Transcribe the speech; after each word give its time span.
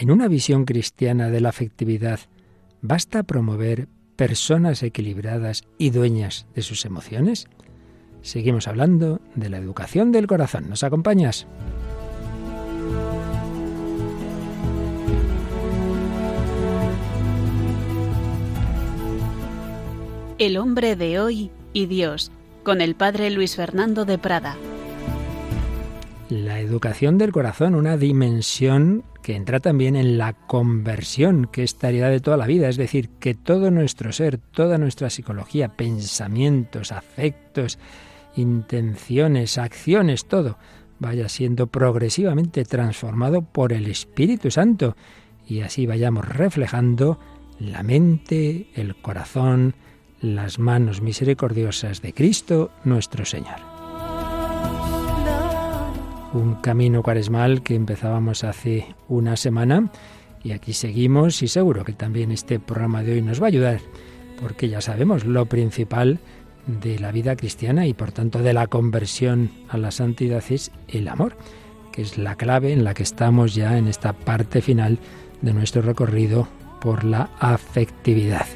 En 0.00 0.10
una 0.10 0.28
visión 0.28 0.64
cristiana 0.64 1.28
de 1.28 1.42
la 1.42 1.50
afectividad, 1.50 2.20
¿basta 2.80 3.22
promover 3.22 3.86
personas 4.16 4.82
equilibradas 4.82 5.64
y 5.76 5.90
dueñas 5.90 6.46
de 6.54 6.62
sus 6.62 6.86
emociones? 6.86 7.48
Seguimos 8.22 8.66
hablando 8.66 9.20
de 9.34 9.50
la 9.50 9.58
educación 9.58 10.10
del 10.10 10.26
corazón. 10.26 10.70
¿Nos 10.70 10.84
acompañas? 10.84 11.46
El 20.38 20.56
hombre 20.56 20.96
de 20.96 21.20
hoy 21.20 21.50
y 21.74 21.84
Dios, 21.84 22.32
con 22.62 22.80
el 22.80 22.94
padre 22.94 23.28
Luis 23.28 23.54
Fernando 23.54 24.06
de 24.06 24.16
Prada. 24.16 24.56
Educación 26.70 27.18
del 27.18 27.32
corazón, 27.32 27.74
una 27.74 27.96
dimensión 27.96 29.02
que 29.24 29.34
entra 29.34 29.58
también 29.58 29.96
en 29.96 30.18
la 30.18 30.34
conversión, 30.34 31.48
que 31.50 31.64
es 31.64 31.76
tarea 31.76 32.08
de 32.08 32.20
toda 32.20 32.36
la 32.36 32.46
vida, 32.46 32.68
es 32.68 32.76
decir, 32.76 33.08
que 33.18 33.34
todo 33.34 33.72
nuestro 33.72 34.12
ser, 34.12 34.38
toda 34.38 34.78
nuestra 34.78 35.10
psicología, 35.10 35.70
pensamientos, 35.76 36.92
afectos, 36.92 37.80
intenciones, 38.36 39.58
acciones, 39.58 40.26
todo, 40.26 40.58
vaya 41.00 41.28
siendo 41.28 41.66
progresivamente 41.66 42.64
transformado 42.64 43.42
por 43.42 43.72
el 43.72 43.88
Espíritu 43.88 44.52
Santo 44.52 44.94
y 45.48 45.62
así 45.62 45.86
vayamos 45.86 46.28
reflejando 46.28 47.18
la 47.58 47.82
mente, 47.82 48.68
el 48.76 48.94
corazón, 48.94 49.74
las 50.20 50.60
manos 50.60 51.00
misericordiosas 51.00 52.00
de 52.00 52.14
Cristo 52.14 52.70
nuestro 52.84 53.24
Señor. 53.24 53.79
Un 56.32 56.54
camino 56.56 57.02
cuaresmal 57.02 57.62
que 57.62 57.74
empezábamos 57.74 58.44
hace 58.44 58.94
una 59.08 59.36
semana 59.36 59.90
y 60.42 60.52
aquí 60.52 60.72
seguimos 60.72 61.42
y 61.42 61.48
seguro 61.48 61.84
que 61.84 61.92
también 61.92 62.30
este 62.30 62.60
programa 62.60 63.02
de 63.02 63.12
hoy 63.12 63.22
nos 63.22 63.40
va 63.40 63.46
a 63.46 63.48
ayudar 63.48 63.80
porque 64.40 64.68
ya 64.68 64.80
sabemos 64.80 65.24
lo 65.24 65.46
principal 65.46 66.18
de 66.66 66.98
la 66.98 67.12
vida 67.12 67.36
cristiana 67.36 67.86
y 67.86 67.94
por 67.94 68.12
tanto 68.12 68.40
de 68.40 68.52
la 68.52 68.66
conversión 68.66 69.50
a 69.68 69.76
la 69.76 69.90
santidad 69.90 70.42
es 70.50 70.70
el 70.88 71.08
amor, 71.08 71.36
que 71.92 72.02
es 72.02 72.16
la 72.16 72.36
clave 72.36 72.72
en 72.72 72.84
la 72.84 72.94
que 72.94 73.02
estamos 73.02 73.54
ya 73.54 73.76
en 73.76 73.88
esta 73.88 74.12
parte 74.12 74.62
final 74.62 74.98
de 75.42 75.52
nuestro 75.52 75.82
recorrido 75.82 76.48
por 76.80 77.04
la 77.04 77.30
afectividad. 77.38 78.46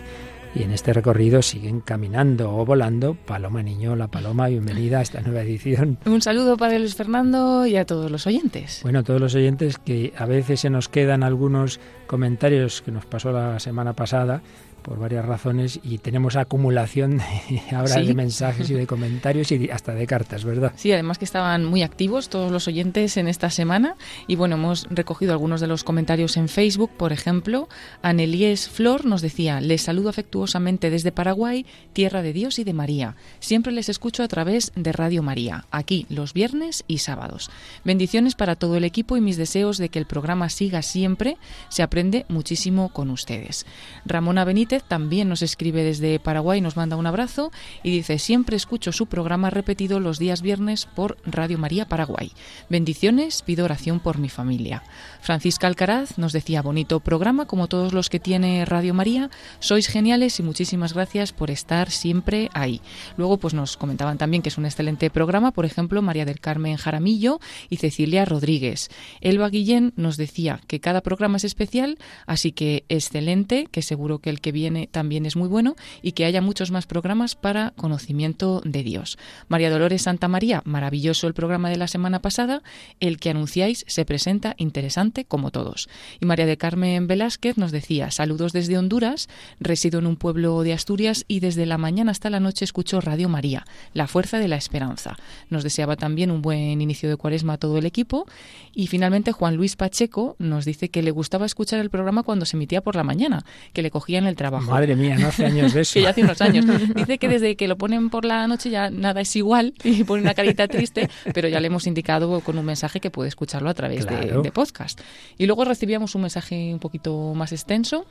Y 0.55 0.63
en 0.63 0.71
este 0.71 0.93
recorrido 0.93 1.43
siguen 1.43 1.81
caminando 1.81 2.57
o 2.57 2.65
volando 2.65 3.15
Paloma 3.15 3.61
Niño, 3.61 3.97
la 3.97 4.07
Paloma, 4.07 4.47
bienvenida 4.47 5.01
a 5.01 5.03
esta 5.03 5.21
nueva 5.21 5.43
edición. 5.43 5.99
Un 6.07 6.23
saludo 6.23 6.57
para 6.57 6.79
Luis 6.79 6.95
Fernando 6.95 7.67
y 7.67 7.75
a 7.77 7.85
todos 7.85 8.09
los 8.09 8.25
oyentes. 8.29 8.81
Bueno, 8.85 9.03
todos 9.03 9.21
los 9.21 9.35
oyentes 9.35 9.79
que 9.79 10.13
a 10.17 10.27
veces 10.27 10.61
se 10.61 10.71
nos 10.71 10.89
quedan 10.89 11.25
algunos 11.25 11.81
comentarios 12.07 12.83
que 12.83 12.93
nos 12.93 13.05
pasó 13.05 13.33
la 13.33 13.59
semana 13.59 13.95
pasada 13.95 14.43
por 14.85 14.99
varias 14.99 15.25
razones 15.25 15.81
y 15.83 15.99
tenemos 15.99 16.37
acumulación 16.37 17.21
ahora 17.73 17.97
de 17.97 18.15
mensajes 18.15 18.69
y 18.69 18.75
de 18.75 18.87
comentarios 18.87 19.51
y 19.51 19.71
hasta 19.71 19.95
de 19.95 20.07
cartas, 20.07 20.45
¿verdad? 20.45 20.73
Sí, 20.77 20.93
además 20.93 21.19
que 21.19 21.25
estaban 21.25 21.65
muy 21.65 21.83
activos 21.83 22.29
todos 22.29 22.53
los 22.53 22.69
oyentes 22.69 23.17
en 23.17 23.27
esta 23.27 23.49
semana 23.49 23.97
y 24.29 24.37
bueno, 24.37 24.57
hemos 24.57 24.87
recogido 24.91 25.33
algunos 25.33 25.63
de 25.63 25.69
los 25.69 25.85
comentarios 25.85 26.37
en 26.37 26.49
Facebook, 26.49 26.91
por 26.97 27.13
ejemplo, 27.13 27.69
Anelies 28.03 28.69
Flor 28.69 29.07
nos 29.07 29.23
decía, 29.23 29.61
les 29.63 29.83
saludo 29.83 30.11
afectuosamente 30.11 30.91
desde 30.91 31.13
Paraguay, 31.13 31.65
tierra 31.95 32.21
de 32.21 32.35
Dios 32.35 32.59
y 32.59 32.65
de 32.65 32.75
María. 32.75 33.17
Siempre 33.41 33.73
les 33.73 33.89
escucho 33.89 34.23
a 34.23 34.29
través 34.29 34.71
de 34.77 34.93
Radio 34.93 35.23
María, 35.23 35.65
aquí 35.71 36.05
los 36.11 36.35
viernes 36.35 36.85
y 36.87 36.99
sábados. 36.99 37.51
Bendiciones 37.85 38.35
para 38.35 38.55
todo 38.55 38.77
el 38.77 38.85
equipo 38.85 39.17
y 39.17 39.23
mis 39.23 39.39
deseos 39.39 39.79
de 39.79 39.89
que 39.89 39.99
el 39.99 40.07
programa 40.07 40.51
siga 40.51 40.83
siempre, 40.83 41.39
se 41.71 41.83
aprende 41.83 42.27
muchísimo 42.29 42.91
con 42.91 43.09
ustedes. 43.09 43.65
Ramona 44.05 44.45
Benítez 44.45 44.74
también 44.81 45.29
nos 45.29 45.43
escribe 45.43 45.85
desde 45.85 46.19
Paraguay, 46.19 46.61
nos 46.61 46.77
manda 46.77 46.97
un 46.97 47.07
abrazo 47.07 47.53
y 47.83 47.91
dice, 47.91 48.19
siempre 48.19 48.57
escucho 48.57 48.93
su 48.93 49.07
programa 49.07 49.51
repetido 49.51 50.01
los 50.01 50.19
días 50.19 50.43
viernes 50.43 50.87
por 50.87 51.17
Radio 51.25 51.59
María 51.59 51.87
Paraguay. 51.87 52.33
Bendiciones, 52.69 53.43
pido 53.43 53.65
oración 53.65 54.01
por 54.01 54.19
mi 54.19 54.29
familia. 54.29 54.83
Francisca 55.21 55.67
Alcaraz 55.67 56.19
nos 56.19 56.33
decía, 56.33 56.63
bonito 56.63 57.01
programa 57.01 57.47
como 57.47 57.69
todos 57.69 57.93
los 57.93 58.11
que 58.11 58.21
tiene 58.21 58.65
Radio 58.65 58.95
María, 58.95 59.31
sois 59.59 59.87
geniales 59.87 60.39
y 60.39 60.43
muchísimas 60.43 60.95
gracias 60.95 61.33
por 61.33 61.51
estar 61.51 61.91
siempre 61.91 62.51
ahí. 62.55 62.81
Luego 63.17 63.39
pues 63.39 63.55
nos 63.55 63.77
comentaban 63.77 64.19
también 64.19 64.43
que 64.43 64.49
es 64.49 64.59
un 64.59 64.67
excelente 64.67 65.11
programa, 65.11 65.53
por 65.53 65.65
ejemplo, 65.65 66.03
María 66.03 66.25
del 66.25 66.41
Carmen 66.41 66.77
Jaramillo 66.77 67.41
y 67.71 67.77
Cecilia 67.77 68.25
Rodríguez. 68.25 68.91
Elba 69.21 69.49
Guillén 69.49 69.93
nos 69.97 70.17
decía 70.17 70.61
que 70.67 70.81
cada 70.81 71.01
programa 71.01 71.37
es 71.37 71.45
especial, 71.45 71.99
así 72.27 72.53
que 72.53 72.85
excelente, 72.89 73.67
que 73.71 73.83
seguro 73.83 74.19
que 74.19 74.31
el 74.31 74.41
que 74.41 74.53
viene 74.53 74.64
también 74.91 75.27
es 75.27 75.37
muy 75.37 75.49
bueno 75.49 75.77
y 76.03 76.13
que 76.13 76.25
haya 76.25 76.41
muchos 76.41 76.71
más 76.71 76.87
programas 76.87 77.35
para 77.35 77.73
conocimiento 77.77 78.63
de 78.65 78.83
Dios. 78.83 79.19
María 79.49 79.71
Dolores 79.71 80.03
Santa 80.03 80.29
María, 80.29 80.63
maravilloso 80.65 81.27
el 81.27 81.35
programa 81.35 81.71
de 81.71 81.77
la 81.77 81.89
semana 81.89 82.21
pasada, 82.21 82.63
el 83.01 83.19
que 83.19 83.31
anunciáis 83.31 83.85
se 83.89 84.05
presenta 84.05 84.55
interesante 84.59 85.25
como 85.25 85.51
todos. 85.51 85.89
Y 86.21 86.27
María 86.27 86.47
de 86.47 86.57
Carmen 86.57 87.07
Velázquez 87.07 87.57
nos 87.57 87.73
decía, 87.73 88.11
saludos 88.11 88.53
desde 88.53 88.79
Honduras, 88.79 89.29
resido 89.61 89.99
en 89.99 90.07
un 90.07 90.17
pueblo 90.17 90.63
de 90.63 90.73
Asturias 90.73 91.25
y 91.29 91.41
desde 91.41 91.67
la 91.67 91.79
mañana 91.79 92.13
hasta 92.13 92.31
la 92.31 92.41
noche 92.41 92.65
escucho 92.65 93.01
Radio 93.01 93.29
María, 93.29 93.65
la 93.93 94.07
fuerza 94.07 94.39
de 94.39 94.49
la 94.49 94.57
esperanza. 94.57 95.17
Nos 95.51 95.63
deseaba 95.63 95.97
también 95.97 96.31
un 96.31 96.43
buen 96.43 96.81
inicio 96.81 97.09
de 97.09 97.17
cuaresma 97.17 97.55
a 97.55 97.59
todo 97.59 97.79
el 97.79 97.87
equipo 97.87 98.27
y 98.73 98.87
finalmente 98.87 99.33
Juan 99.33 99.57
Luis 99.57 99.77
Pacheco 99.77 100.37
nos 100.39 100.65
dice 100.65 100.89
que 100.89 101.03
le 101.03 101.11
gustaba 101.11 101.47
escuchar 101.47 101.81
el 101.81 101.91
programa 101.91 102.23
cuando 102.23 102.47
se 102.47 102.57
emitía 102.57 102.83
por 102.83 102.97
la 102.97 103.05
mañana, 103.05 103.45
que 103.73 103.83
le 103.83 103.91
cogían 103.91 104.27
el 104.27 104.37
trabajo 104.37 104.54
Madre 104.61 104.97
mía, 104.97 105.17
no 105.19 105.29
hace 105.29 105.47
años 105.47 105.73
de 105.73 105.81
eso. 105.83 105.95
que 105.95 106.03
ya 106.03 106.11
hace 106.11 106.23
unos 106.23 106.41
años. 106.41 106.65
Dice 106.95 107.19
que 107.19 107.29
desde 107.29 107.57
que 107.57 107.69
lo 107.69 107.77
ponen 107.77 108.11
por 108.11 108.25
la 108.25 108.47
noche 108.47 108.71
ya 108.71 108.91
nada 108.91 109.21
es 109.21 109.35
igual 109.37 109.75
y 109.83 110.05
pone 110.05 110.23
una 110.23 110.35
carita 110.35 110.69
triste, 110.69 111.09
pero 111.33 111.49
ya 111.49 111.61
le 111.61 111.67
hemos 111.67 111.87
indicado 111.87 112.41
con 112.41 112.59
un 112.59 112.65
mensaje 112.65 113.01
que 113.01 113.11
puede 113.11 113.29
escucharlo 113.29 113.71
a 113.71 113.75
través 113.75 114.07
de, 114.07 114.41
de 114.43 114.53
podcast. 114.53 115.01
Y 115.39 115.47
luego 115.47 115.65
recibíamos 115.65 116.15
un 116.15 116.23
mensaje 116.23 116.73
un 116.73 116.81
poquito 116.81 117.35
más 117.35 117.53
extenso 117.53 118.07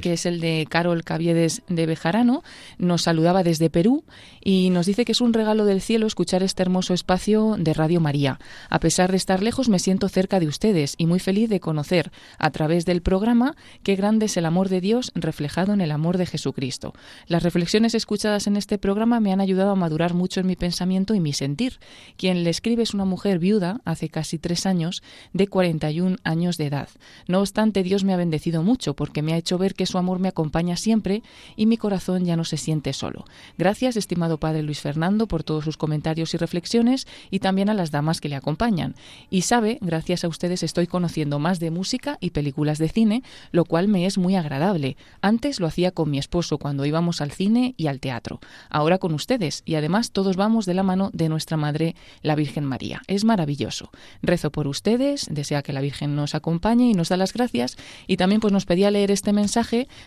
que 0.00 0.12
es 0.12 0.26
el 0.26 0.40
de 0.40 0.66
Carol 0.68 1.04
Caviedes 1.04 1.62
de 1.68 1.86
Bejarano, 1.86 2.42
nos 2.78 3.02
saludaba 3.02 3.42
desde 3.42 3.70
Perú 3.70 4.04
y 4.42 4.70
nos 4.70 4.86
dice 4.86 5.04
que 5.04 5.12
es 5.12 5.20
un 5.20 5.32
regalo 5.32 5.64
del 5.64 5.80
cielo 5.80 6.06
escuchar 6.06 6.42
este 6.42 6.62
hermoso 6.62 6.94
espacio 6.94 7.56
de 7.58 7.74
Radio 7.74 8.00
María. 8.00 8.38
A 8.70 8.80
pesar 8.80 9.10
de 9.10 9.16
estar 9.16 9.42
lejos, 9.42 9.68
me 9.68 9.78
siento 9.78 10.08
cerca 10.08 10.40
de 10.40 10.46
ustedes 10.46 10.94
y 10.98 11.06
muy 11.06 11.18
feliz 11.18 11.48
de 11.48 11.60
conocer 11.60 12.12
a 12.38 12.50
través 12.50 12.84
del 12.84 13.02
programa 13.02 13.56
qué 13.82 13.96
grande 13.96 14.26
es 14.26 14.36
el 14.36 14.46
amor 14.46 14.68
de 14.68 14.80
Dios 14.80 15.12
reflejado 15.14 15.72
en 15.72 15.80
el 15.80 15.90
amor 15.90 16.18
de 16.18 16.26
Jesucristo. 16.26 16.94
Las 17.26 17.42
reflexiones 17.42 17.94
escuchadas 17.94 18.46
en 18.46 18.56
este 18.56 18.78
programa 18.78 19.20
me 19.20 19.32
han 19.32 19.40
ayudado 19.40 19.70
a 19.70 19.76
madurar 19.76 20.14
mucho 20.14 20.40
en 20.40 20.46
mi 20.46 20.56
pensamiento 20.56 21.14
y 21.14 21.20
mi 21.20 21.32
sentir. 21.32 21.78
Quien 22.16 22.44
le 22.44 22.50
escribe 22.50 22.82
es 22.82 22.94
una 22.94 23.04
mujer 23.04 23.38
viuda 23.38 23.80
hace 23.84 24.08
casi 24.08 24.38
tres 24.38 24.66
años, 24.66 25.02
de 25.32 25.48
41 25.48 26.16
años 26.24 26.56
de 26.58 26.66
edad. 26.66 26.88
No 27.26 27.40
obstante, 27.40 27.82
Dios 27.82 28.04
me 28.04 28.12
ha 28.12 28.16
bendecido 28.16 28.62
mucho 28.62 28.94
porque 28.94 29.22
me 29.22 29.32
ha 29.32 29.36
hecho 29.36 29.58
que 29.72 29.86
su 29.86 29.96
amor 29.96 30.18
me 30.18 30.28
acompaña 30.28 30.76
siempre 30.76 31.22
y 31.56 31.64
mi 31.64 31.78
corazón 31.78 32.26
ya 32.26 32.36
no 32.36 32.44
se 32.44 32.58
siente 32.58 32.92
solo. 32.92 33.24
Gracias, 33.56 33.96
estimado 33.96 34.36
Padre 34.36 34.62
Luis 34.62 34.80
Fernando, 34.80 35.26
por 35.26 35.44
todos 35.44 35.64
sus 35.64 35.78
comentarios 35.78 36.34
y 36.34 36.36
reflexiones 36.36 37.06
y 37.30 37.38
también 37.38 37.70
a 37.70 37.74
las 37.74 37.90
damas 37.90 38.20
que 38.20 38.28
le 38.28 38.36
acompañan. 38.36 38.94
Y 39.30 39.42
sabe, 39.42 39.78
gracias 39.80 40.24
a 40.24 40.28
ustedes 40.28 40.62
estoy 40.62 40.86
conociendo 40.86 41.38
más 41.38 41.60
de 41.60 41.70
música 41.70 42.18
y 42.20 42.30
películas 42.30 42.78
de 42.78 42.90
cine, 42.90 43.22
lo 43.52 43.64
cual 43.64 43.88
me 43.88 44.04
es 44.04 44.18
muy 44.18 44.36
agradable. 44.36 44.96
Antes 45.22 45.60
lo 45.60 45.66
hacía 45.66 45.92
con 45.92 46.10
mi 46.10 46.18
esposo 46.18 46.58
cuando 46.58 46.84
íbamos 46.84 47.20
al 47.20 47.30
cine 47.30 47.74
y 47.76 47.86
al 47.86 48.00
teatro. 48.00 48.40
Ahora 48.68 48.98
con 48.98 49.14
ustedes 49.14 49.62
y 49.64 49.76
además 49.76 50.10
todos 50.10 50.36
vamos 50.36 50.66
de 50.66 50.74
la 50.74 50.82
mano 50.82 51.10
de 51.12 51.28
nuestra 51.28 51.56
Madre, 51.56 51.94
la 52.22 52.34
Virgen 52.34 52.64
María. 52.64 53.00
Es 53.06 53.24
maravilloso. 53.24 53.90
Rezo 54.22 54.50
por 54.50 54.66
ustedes, 54.66 55.26
desea 55.30 55.62
que 55.62 55.72
la 55.72 55.80
Virgen 55.80 56.16
nos 56.16 56.34
acompañe 56.34 56.90
y 56.90 56.94
nos 56.94 57.08
da 57.08 57.16
las 57.16 57.32
gracias 57.32 57.76
y 58.06 58.16
también 58.16 58.40
pues 58.40 58.52
nos 58.52 58.66
pedía 58.66 58.90
leer 58.90 59.10
este 59.10 59.32
mensaje 59.32 59.53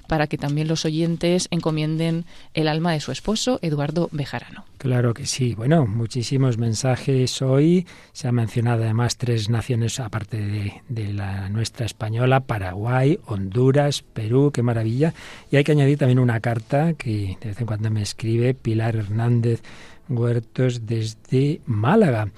para 0.08 0.28
que 0.28 0.38
también 0.38 0.68
los 0.68 0.86
oyentes 0.86 1.48
encomienden 1.52 2.26
el 2.54 2.68
alma 2.68 2.92
de 2.94 3.00
su 3.00 3.12
esposo, 3.12 3.60
Eduardo 3.62 4.10
Bejarano. 4.12 4.66
Claro 4.78 5.14
que 5.14 5.26
sí. 5.26 5.56
Bueno, 5.56 5.88
muchísimos 5.88 6.58
mensajes 6.58 7.42
hoy. 7.42 7.88
Se 8.14 8.28
ha 8.28 8.32
mencionado 8.32 8.84
además 8.84 9.18
tres 9.18 9.50
naciones 9.50 10.00
aparte 10.00 10.38
de, 10.38 10.82
de, 10.88 11.14
la 11.14 11.50
nuestra 11.50 11.86
española, 11.86 12.42
Paraguay, 12.42 13.20
Honduras, 13.26 14.04
Perú, 14.14 14.52
qué 14.54 14.62
maravilla. 14.62 15.14
Y 15.52 15.56
hay 15.56 15.64
que 15.64 15.72
añadir 15.72 15.98
también 15.98 16.20
una 16.20 16.40
carta 16.40 16.94
que 16.94 17.38
de 17.42 17.50
vez 17.50 17.60
en 17.60 17.66
cuando 17.66 17.90
me 17.90 18.04
escribe 18.04 18.54
Pilar 18.54 18.96
Hernández 18.96 19.62
Huertos 20.10 20.86
desde 20.86 21.62
Málaga. 21.66 22.30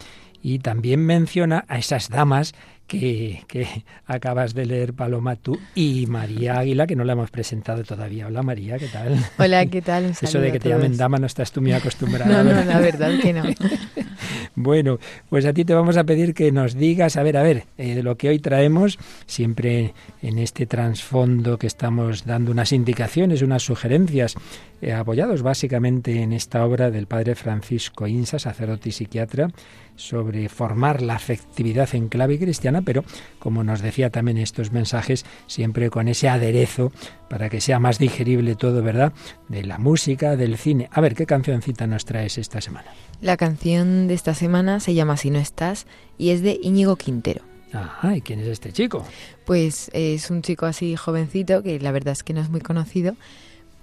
Y 0.42 0.60
también 0.60 1.06
menciona 1.06 1.66
a 1.68 1.78
esas 1.78 2.10
damas 2.10 2.56
que, 2.90 3.84
acabas 4.06 4.54
de 4.54 4.66
leer, 4.66 4.94
Paloma, 4.94 5.36
tú, 5.36 5.58
y 5.76 6.08
María 6.08 6.60
Águila, 6.60 6.88
que 6.88 6.96
no 6.96 7.04
la 7.04 7.14
hemos 7.14 7.30
presentado 7.30 7.84
todavía. 7.84 8.28
Hola 8.28 8.42
María, 8.42 8.78
¿qué 8.78 8.88
tal? 8.88 9.24
Hola, 9.38 9.66
¿qué 9.68 9.82
tal? 9.82 10.06
Eso 10.22 10.40
de 10.42 10.52
que 10.52 10.60
te 10.60 10.70
llamen 10.70 10.98
dama 10.98 11.18
no 11.18 11.28
estás 11.28 11.52
tú 11.52 11.62
muy 11.62 11.72
acostumbrada. 11.80 12.44
no, 12.44 12.54
no, 12.54 12.64
la 12.64 12.80
verdad 12.80 13.12
que 13.22 13.32
no. 13.32 13.44
Bueno, 14.56 15.00
pues 15.30 15.46
a 15.46 15.54
ti 15.54 15.66
te 15.66 15.74
vamos 15.74 15.98
a 15.98 16.04
pedir 16.04 16.34
que 16.34 16.52
nos 16.52 16.76
digas, 16.76 17.18
a 17.18 17.24
ver, 17.24 17.38
a 17.38 17.44
ver, 17.44 17.66
eh, 17.78 18.02
lo 18.04 18.18
que 18.18 18.30
hoy 18.30 18.40
traemos, 18.40 18.98
siempre 19.26 19.94
en 20.22 20.38
este 20.38 20.66
trasfondo 20.66 21.58
que 21.58 21.68
estamos 21.68 22.26
dando 22.26 22.52
unas 22.52 22.72
indicaciones, 22.72 23.42
unas 23.42 23.64
sugerencias, 23.64 24.36
eh, 24.82 24.94
apoyados 24.94 25.42
básicamente 25.42 26.22
en 26.22 26.34
esta 26.34 26.66
obra 26.66 26.90
del 26.92 27.08
padre 27.08 27.36
Francisco 27.36 28.08
Insa, 28.08 28.40
sacerdote 28.40 28.90
y 28.90 28.92
psiquiatra, 28.92 29.50
sobre 29.96 30.48
formar 30.48 31.02
la 31.02 31.16
afectividad 31.16 31.94
en 31.94 32.08
clave 32.08 32.40
cristiana, 32.40 32.82
pero 32.82 33.04
como 33.40 33.64
nos 33.64 33.82
decía 33.82 34.10
también 34.10 34.38
estos 34.38 34.72
mensajes, 34.72 35.26
siempre 35.48 35.90
con 35.90 36.08
ese 36.08 36.30
aderezo 36.30 36.92
para 37.30 37.50
que 37.50 37.62
sea 37.62 37.80
más 37.80 38.00
digerible 38.00 38.56
todo, 38.56 38.82
¿verdad? 38.82 39.14
De 39.48 39.64
la 39.64 39.78
música, 39.78 40.36
del 40.36 40.58
cine. 40.58 40.90
A 40.92 41.02
ver, 41.02 41.16
¿qué 41.16 41.26
cancioncita 41.26 41.88
nos 41.88 42.06
traes 42.06 42.38
esta 42.38 42.60
semana? 42.62 42.92
La 43.22 43.38
canción 43.38 44.08
de 44.08 44.14
esta 44.14 44.34
semana 44.34 44.80
se 44.80 44.94
llama 44.94 45.18
Si 45.18 45.30
no 45.30 45.40
estás 45.40 45.86
y 46.18 46.32
es 46.32 46.42
de 46.42 46.60
Íñigo 46.62 46.96
Quintero. 46.96 47.42
Ajá, 47.72 48.16
¿y 48.16 48.22
quién 48.22 48.40
es 48.40 48.48
este 48.48 48.74
chico? 48.74 49.06
Pues 49.46 49.92
es 49.94 50.32
un 50.32 50.42
chico 50.42 50.66
así 50.66 50.96
jovencito 50.96 51.62
que 51.62 51.80
la 51.80 51.92
verdad 51.92 52.14
es 52.14 52.24
que 52.24 52.34
no 52.34 52.42
es 52.42 52.50
muy 52.50 52.62
conocido, 52.62 53.16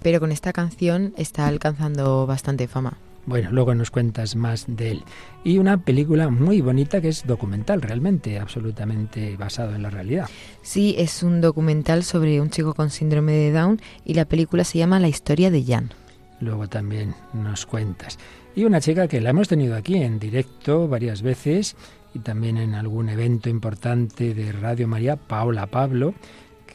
pero 0.01 0.19
con 0.19 0.31
esta 0.31 0.51
canción 0.53 1.13
está 1.17 1.47
alcanzando 1.47 2.27
bastante 2.27 2.67
fama. 2.67 2.97
Bueno, 3.27 3.49
luego 3.51 3.75
nos 3.75 3.91
cuentas 3.91 4.37
más 4.37 4.63
de 4.69 4.91
él. 4.91 5.03
Y 5.43 5.57
una 5.57 5.83
película 5.83 6.29
muy 6.29 6.61
bonita 6.61 7.01
que 7.01 7.09
es 7.09 7.27
documental, 7.27 7.81
realmente, 7.81 8.39
absolutamente 8.39 9.35
basado 9.35 9.75
en 9.75 9.83
la 9.83 9.89
realidad. 9.89 10.29
Sí, 10.61 10.95
es 10.97 11.23
un 11.23 11.41
documental 11.41 12.05
sobre 12.05 12.39
un 12.39 12.49
chico 12.49 12.73
con 12.73 12.89
síndrome 12.89 13.33
de 13.33 13.51
Down 13.51 13.81
y 14.05 14.13
la 14.13 14.23
película 14.23 14.63
se 14.63 14.77
llama 14.77 15.01
La 15.01 15.09
historia 15.09 15.51
de 15.51 15.61
Jan. 15.65 15.91
Luego 16.39 16.69
también 16.69 17.15
nos 17.33 17.65
cuentas. 17.65 18.17
Y 18.55 18.63
una 18.63 18.79
chica 18.79 19.09
que 19.09 19.19
la 19.19 19.31
hemos 19.31 19.49
tenido 19.49 19.75
aquí 19.75 19.95
en 19.95 20.19
directo 20.19 20.87
varias 20.87 21.21
veces 21.21 21.75
y 22.13 22.19
también 22.19 22.55
en 22.55 22.75
algún 22.75 23.09
evento 23.09 23.49
importante 23.49 24.33
de 24.33 24.53
Radio 24.53 24.87
María, 24.87 25.17
Paola 25.17 25.67
Pablo, 25.67 26.13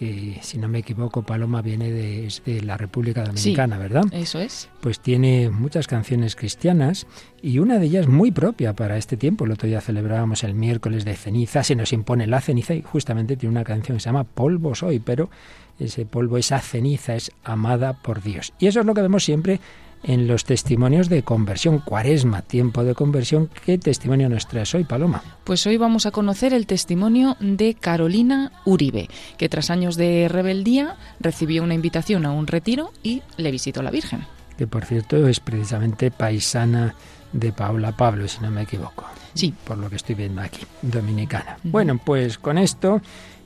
que 0.02 0.38
si 0.43 0.58
no 0.58 0.66
me 0.66 0.81
equivoco 0.81 1.22
Paloma 1.22 1.62
viene 1.62 1.93
de, 1.93 2.28
de 2.44 2.60
la 2.62 2.76
República 2.76 3.22
Dominicana, 3.22 3.78
¿verdad? 3.78 4.02
Eso 4.10 4.40
es. 4.40 4.69
Pues 4.81 4.99
tiene 4.99 5.49
muchas 5.49 5.87
canciones 5.87 6.34
cristianas 6.34 7.06
y 7.40 7.60
una 7.60 7.78
de 7.78 7.87
ellas 7.87 8.08
muy 8.08 8.32
propia 8.32 8.75
para 8.75 8.96
este 8.96 9.16
tiempo. 9.16 9.44
El 9.44 9.52
otro 9.52 9.69
día 9.69 9.81
celebrábamos 9.81 10.43
el 10.43 10.54
miércoles 10.54 11.04
de 11.04 11.14
ceniza, 11.14 11.62
se 11.62 11.76
nos 11.76 11.93
impone 11.93 12.26
la 12.26 12.40
ceniza 12.40 12.75
y 12.75 12.82
justamente 12.82 13.37
tiene 13.37 13.52
una 13.52 13.62
canción 13.62 13.96
que 13.96 14.00
se 14.00 14.06
llama 14.06 14.25
Polvo 14.25 14.75
soy, 14.75 14.99
pero 14.99 15.31
ese 15.78 16.05
polvo, 16.05 16.37
esa 16.37 16.58
ceniza 16.58 17.14
es 17.14 17.31
amada 17.44 17.93
por 17.93 18.25
Dios. 18.25 18.55
Y 18.58 18.66
eso 18.66 18.81
es 18.81 18.87
lo 18.87 18.94
que 18.94 19.02
vemos 19.02 19.25
siempre 19.25 19.60
en 20.02 20.26
los 20.26 20.44
testimonios 20.44 21.08
de 21.08 21.22
conversión. 21.22 21.78
Cuaresma, 21.78 22.43
tiempo 22.43 22.84
de 22.84 22.94
conversión. 22.94 23.50
¿Qué 23.64 23.78
testimonio 23.78 24.28
nos 24.28 24.46
traes 24.49 24.75
hoy, 24.75 24.84
Paloma? 24.84 25.22
Pues 25.44 25.66
hoy 25.66 25.76
vamos 25.76 26.06
a 26.06 26.10
conocer 26.10 26.54
el 26.54 26.66
testimonio 26.66 27.37
de 27.40 27.75
Carolina 27.75 28.52
Uribe, 28.64 29.08
que 29.37 29.49
tras 29.49 29.70
años 29.70 29.96
de 29.96 30.28
rebeldía 30.28 30.96
recibió 31.20 31.62
una 31.62 31.75
invitación 31.75 32.26
a 32.26 32.32
un 32.32 32.46
retiro 32.46 32.93
y 33.02 33.22
le 33.37 33.50
visitó 33.50 33.82
la 33.82 33.90
Virgen. 33.90 34.25
Que 34.56 34.66
por 34.66 34.84
cierto 34.84 35.26
es 35.26 35.40
precisamente 35.40 36.10
paisana 36.10 36.94
de 37.32 37.52
Paula 37.52 37.96
Pablo, 37.96 38.28
si 38.28 38.40
no 38.40 38.50
me 38.50 38.62
equivoco. 38.62 39.06
Sí. 39.34 39.55
Por 39.64 39.78
lo 39.78 39.88
que 39.88 39.96
estoy 39.96 40.14
viendo 40.14 40.43
aquí, 40.43 40.60
dominicana. 40.82 41.56
Bueno, 41.62 41.98
pues 41.98 42.38
con 42.38 42.58
esto 42.58 43.00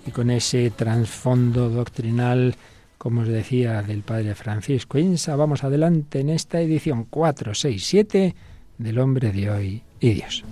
y 0.06 0.10
con 0.10 0.30
ese 0.30 0.70
trasfondo 0.70 1.68
doctrinal 1.68 2.56
como 2.98 3.22
os 3.22 3.28
decía, 3.28 3.82
del 3.82 4.02
Padre 4.02 4.34
Francisco 4.34 4.98
Insa. 4.98 5.36
Vamos 5.36 5.64
adelante 5.64 6.20
en 6.20 6.30
esta 6.30 6.60
edición 6.60 7.04
467 7.04 8.34
del 8.78 8.98
Hombre 8.98 9.32
de 9.32 9.50
Hoy 9.50 9.82
y 10.00 10.14
Dios. 10.14 10.44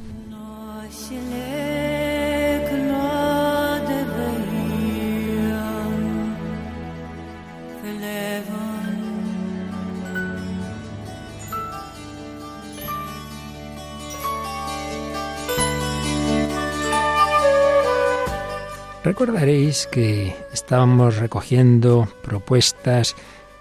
Recordaréis 19.05 19.87
que 19.87 20.35
estábamos 20.55 21.19
recogiendo 21.19 22.09
propuestas 22.23 23.15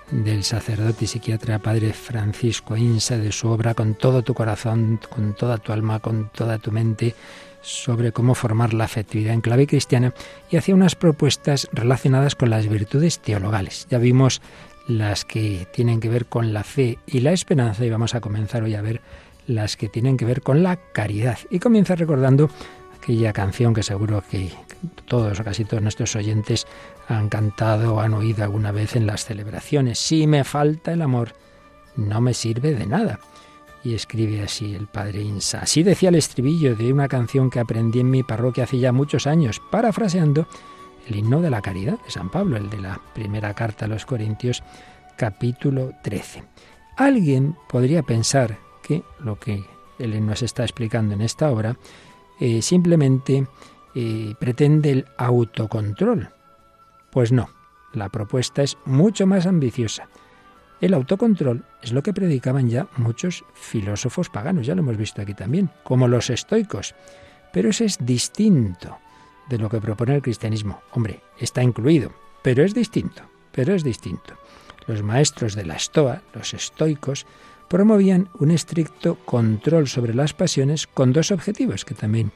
del 0.09 0.45
sacerdote 0.45 1.03
y 1.03 1.07
psiquiatra 1.07 1.59
padre 1.59 1.91
Francisco 1.91 2.77
Insa 2.77 3.17
de 3.17 3.33
su 3.33 3.49
obra 3.49 3.73
con 3.73 3.95
todo 3.95 4.21
tu 4.21 4.33
corazón, 4.33 5.01
con 5.09 5.33
toda 5.33 5.57
tu 5.57 5.73
alma, 5.73 5.99
con 5.99 6.29
toda 6.29 6.59
tu 6.59 6.71
mente 6.71 7.13
sobre 7.61 8.13
cómo 8.13 8.35
formar 8.35 8.73
la 8.73 8.85
afectividad 8.85 9.33
en 9.33 9.41
clave 9.41 9.67
cristiana 9.67 10.13
y 10.49 10.55
hacía 10.55 10.75
unas 10.75 10.95
propuestas 10.95 11.67
relacionadas 11.73 12.35
con 12.35 12.49
las 12.49 12.69
virtudes 12.69 13.19
teologales. 13.19 13.85
Ya 13.89 13.97
vimos 13.97 14.41
las 14.87 15.25
que 15.25 15.67
tienen 15.73 15.99
que 15.99 16.07
ver 16.07 16.25
con 16.25 16.53
la 16.53 16.63
fe 16.63 16.99
y 17.05 17.19
la 17.19 17.33
esperanza 17.33 17.83
y 17.83 17.89
vamos 17.89 18.15
a 18.15 18.21
comenzar 18.21 18.63
hoy 18.63 18.75
a 18.75 18.81
ver 18.81 19.01
las 19.45 19.75
que 19.75 19.89
tienen 19.89 20.15
que 20.15 20.23
ver 20.23 20.41
con 20.41 20.63
la 20.63 20.77
caridad. 20.93 21.37
Y 21.49 21.59
comienza 21.59 21.95
recordando 21.95 22.49
aquella 23.03 23.33
canción 23.33 23.73
que 23.73 23.83
seguro 23.83 24.23
que 24.31 24.49
todos 25.05 25.37
o 25.39 25.43
casi 25.43 25.65
todos 25.65 25.83
nuestros 25.83 26.15
oyentes 26.15 26.65
han 27.09 27.27
cantado 27.27 27.95
o 27.95 27.99
han 27.99 28.13
oído 28.13 28.43
alguna 28.43 28.71
vez 28.71 28.95
en 28.95 29.05
las 29.05 29.25
celebraciones. 29.25 29.99
Si 29.99 30.25
me 30.25 30.45
falta 30.45 30.93
el 30.93 31.01
amor, 31.01 31.33
no 31.97 32.21
me 32.21 32.33
sirve 32.33 32.73
de 32.73 32.85
nada. 32.85 33.19
Y 33.83 33.93
escribe 33.93 34.41
así 34.41 34.73
el 34.73 34.87
padre 34.87 35.21
Insa. 35.21 35.59
Así 35.59 35.83
decía 35.83 36.07
el 36.07 36.15
estribillo 36.15 36.77
de 36.77 36.93
una 36.93 37.09
canción 37.09 37.49
que 37.49 37.59
aprendí 37.59 37.99
en 37.99 38.09
mi 38.09 38.23
parroquia 38.23 38.63
hace 38.63 38.79
ya 38.79 38.93
muchos 38.93 39.27
años, 39.27 39.61
parafraseando 39.69 40.47
el 41.05 41.17
himno 41.17 41.41
de 41.41 41.49
la 41.49 41.61
caridad 41.61 41.99
de 42.05 42.09
San 42.09 42.31
Pablo, 42.31 42.55
el 42.55 42.69
de 42.69 42.79
la 42.79 43.01
primera 43.13 43.53
carta 43.53 43.83
a 43.83 43.89
los 43.89 44.05
Corintios, 44.05 44.63
capítulo 45.17 45.91
13. 46.03 46.43
Alguien 46.95 47.57
podría 47.67 48.03
pensar 48.03 48.57
que 48.81 49.03
lo 49.19 49.37
que 49.37 49.61
él 49.99 50.25
nos 50.25 50.41
está 50.41 50.63
explicando 50.63 51.13
en 51.13 51.21
esta 51.21 51.51
obra 51.51 51.75
eh, 52.39 52.61
simplemente 52.61 53.47
eh, 53.95 54.35
pretende 54.39 54.91
el 54.91 55.05
autocontrol. 55.17 56.29
Pues 57.11 57.31
no, 57.31 57.49
la 57.93 58.09
propuesta 58.09 58.63
es 58.63 58.77
mucho 58.85 59.27
más 59.27 59.45
ambiciosa. 59.45 60.09
El 60.81 60.93
autocontrol 60.93 61.63
es 61.81 61.93
lo 61.93 62.03
que 62.03 62.13
predicaban 62.13 62.69
ya 62.69 62.87
muchos 62.97 63.45
filósofos 63.53 64.29
paganos, 64.29 64.65
ya 64.65 64.75
lo 64.75 64.81
hemos 64.81 64.97
visto 64.97 65.21
aquí 65.21 65.33
también, 65.33 65.69
como 65.83 66.07
los 66.07 66.29
estoicos. 66.29 66.95
Pero 67.53 67.69
eso 67.69 67.85
es 67.85 68.03
distinto 68.03 68.97
de 69.47 69.59
lo 69.59 69.69
que 69.69 69.79
propone 69.79 70.15
el 70.15 70.21
cristianismo. 70.21 70.81
Hombre, 70.91 71.21
está 71.39 71.63
incluido, 71.63 72.11
pero 72.41 72.63
es 72.63 72.73
distinto, 72.73 73.23
pero 73.51 73.73
es 73.73 73.83
distinto. 73.83 74.33
Los 74.87 75.03
maestros 75.03 75.55
de 75.55 75.65
la 75.65 75.75
estoa, 75.75 76.21
los 76.33 76.53
estoicos, 76.53 77.25
promovían 77.73 78.29
un 78.37 78.51
estricto 78.51 79.15
control 79.25 79.87
sobre 79.87 80.13
las 80.13 80.35
pasiones 80.35 80.85
con 80.85 81.11
dos 81.11 81.31
objetivos 81.31 81.85
que 81.85 81.95
también 81.95 82.31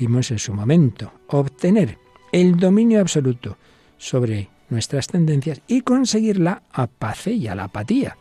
vimos 0.00 0.32
en 0.32 0.40
su 0.40 0.52
momento. 0.52 1.12
Obtener 1.28 1.96
el 2.32 2.56
dominio 2.56 3.00
absoluto 3.00 3.56
sobre 3.98 4.48
nuestras 4.68 5.06
tendencias 5.06 5.60
y 5.68 5.82
conseguir 5.82 6.40
la 6.40 6.64
apacea, 6.72 7.54
la 7.54 7.64
apatía. 7.64 8.16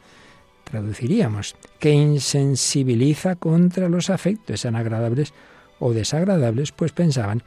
Traduciríamos, 0.64 1.56
que 1.80 1.90
insensibiliza 1.90 3.36
contra 3.36 3.90
los 3.90 4.12
afectos, 4.12 4.60
sean 4.60 4.76
agradables 4.76 5.34
o 5.80 5.92
desagradables, 5.92 6.72
pues 6.72 6.92
pensaban 6.92 7.42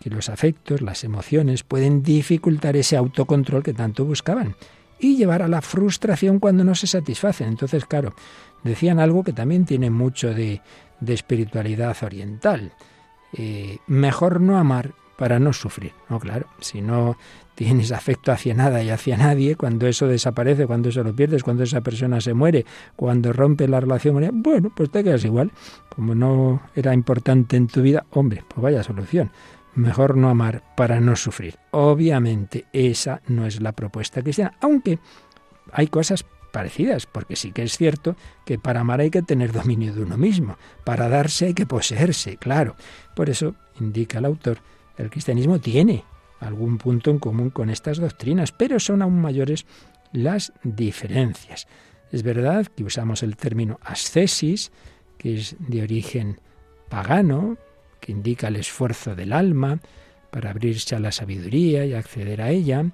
que 0.00 0.10
los 0.10 0.28
afectos, 0.28 0.82
las 0.82 1.04
emociones, 1.04 1.62
pueden 1.62 2.02
dificultar 2.02 2.76
ese 2.76 2.96
autocontrol 2.96 3.62
que 3.62 3.72
tanto 3.72 4.04
buscaban 4.04 4.56
y 5.04 5.16
llevar 5.16 5.42
a 5.42 5.48
la 5.48 5.60
frustración 5.60 6.38
cuando 6.38 6.64
no 6.64 6.74
se 6.74 6.86
satisfacen. 6.86 7.48
Entonces, 7.48 7.84
claro, 7.84 8.14
decían 8.62 8.98
algo 8.98 9.22
que 9.22 9.32
también 9.32 9.66
tiene 9.66 9.90
mucho 9.90 10.32
de, 10.32 10.62
espiritualidad 11.06 11.96
oriental. 12.02 12.72
Eh, 13.34 13.78
mejor 13.86 14.40
no 14.40 14.56
amar 14.56 14.94
para 15.18 15.38
no 15.38 15.52
sufrir. 15.52 15.92
No, 16.08 16.18
claro, 16.18 16.46
si 16.60 16.80
no 16.80 17.18
tienes 17.54 17.92
afecto 17.92 18.32
hacia 18.32 18.54
nada 18.54 18.82
y 18.82 18.88
hacia 18.88 19.16
nadie, 19.16 19.56
cuando 19.56 19.86
eso 19.86 20.08
desaparece, 20.08 20.66
cuando 20.66 20.88
eso 20.88 21.04
lo 21.04 21.14
pierdes, 21.14 21.42
cuando 21.42 21.62
esa 21.62 21.82
persona 21.82 22.20
se 22.20 22.32
muere, 22.32 22.64
cuando 22.96 23.32
rompe 23.32 23.68
la 23.68 23.80
relación, 23.80 24.42
bueno, 24.42 24.72
pues 24.74 24.90
te 24.90 25.04
quedas 25.04 25.24
igual. 25.24 25.52
Como 25.94 26.14
no 26.14 26.62
era 26.74 26.94
importante 26.94 27.56
en 27.56 27.66
tu 27.66 27.82
vida, 27.82 28.06
hombre, 28.10 28.42
pues 28.48 28.62
vaya 28.62 28.82
solución. 28.82 29.30
Mejor 29.74 30.16
no 30.16 30.28
amar 30.28 30.62
para 30.76 31.00
no 31.00 31.16
sufrir. 31.16 31.56
Obviamente 31.72 32.66
esa 32.72 33.20
no 33.26 33.46
es 33.46 33.60
la 33.60 33.72
propuesta 33.72 34.22
cristiana, 34.22 34.56
aunque 34.60 34.98
hay 35.72 35.88
cosas 35.88 36.24
parecidas, 36.52 37.06
porque 37.06 37.34
sí 37.34 37.50
que 37.50 37.64
es 37.64 37.76
cierto 37.76 38.14
que 38.44 38.58
para 38.58 38.80
amar 38.80 39.00
hay 39.00 39.10
que 39.10 39.22
tener 39.22 39.52
dominio 39.52 39.92
de 39.92 40.02
uno 40.02 40.16
mismo, 40.16 40.56
para 40.84 41.08
darse 41.08 41.46
hay 41.46 41.54
que 41.54 41.66
poseerse, 41.66 42.36
claro. 42.36 42.76
Por 43.16 43.28
eso, 43.28 43.56
indica 43.80 44.18
el 44.18 44.24
autor, 44.24 44.58
el 44.96 45.10
cristianismo 45.10 45.58
tiene 45.58 46.04
algún 46.38 46.78
punto 46.78 47.10
en 47.10 47.18
común 47.18 47.50
con 47.50 47.70
estas 47.70 47.98
doctrinas, 47.98 48.52
pero 48.52 48.78
son 48.78 49.02
aún 49.02 49.20
mayores 49.20 49.66
las 50.12 50.52
diferencias. 50.62 51.66
Es 52.12 52.22
verdad 52.22 52.68
que 52.68 52.84
usamos 52.84 53.24
el 53.24 53.36
término 53.36 53.80
ascesis, 53.82 54.70
que 55.18 55.38
es 55.38 55.56
de 55.58 55.82
origen 55.82 56.40
pagano, 56.88 57.56
que 58.04 58.12
indica 58.12 58.48
el 58.48 58.56
esfuerzo 58.56 59.16
del 59.16 59.32
alma 59.32 59.80
para 60.30 60.50
abrirse 60.50 60.94
a 60.94 61.00
la 61.00 61.10
sabiduría 61.10 61.86
y 61.86 61.94
acceder 61.94 62.42
a 62.42 62.50
ella. 62.50 62.84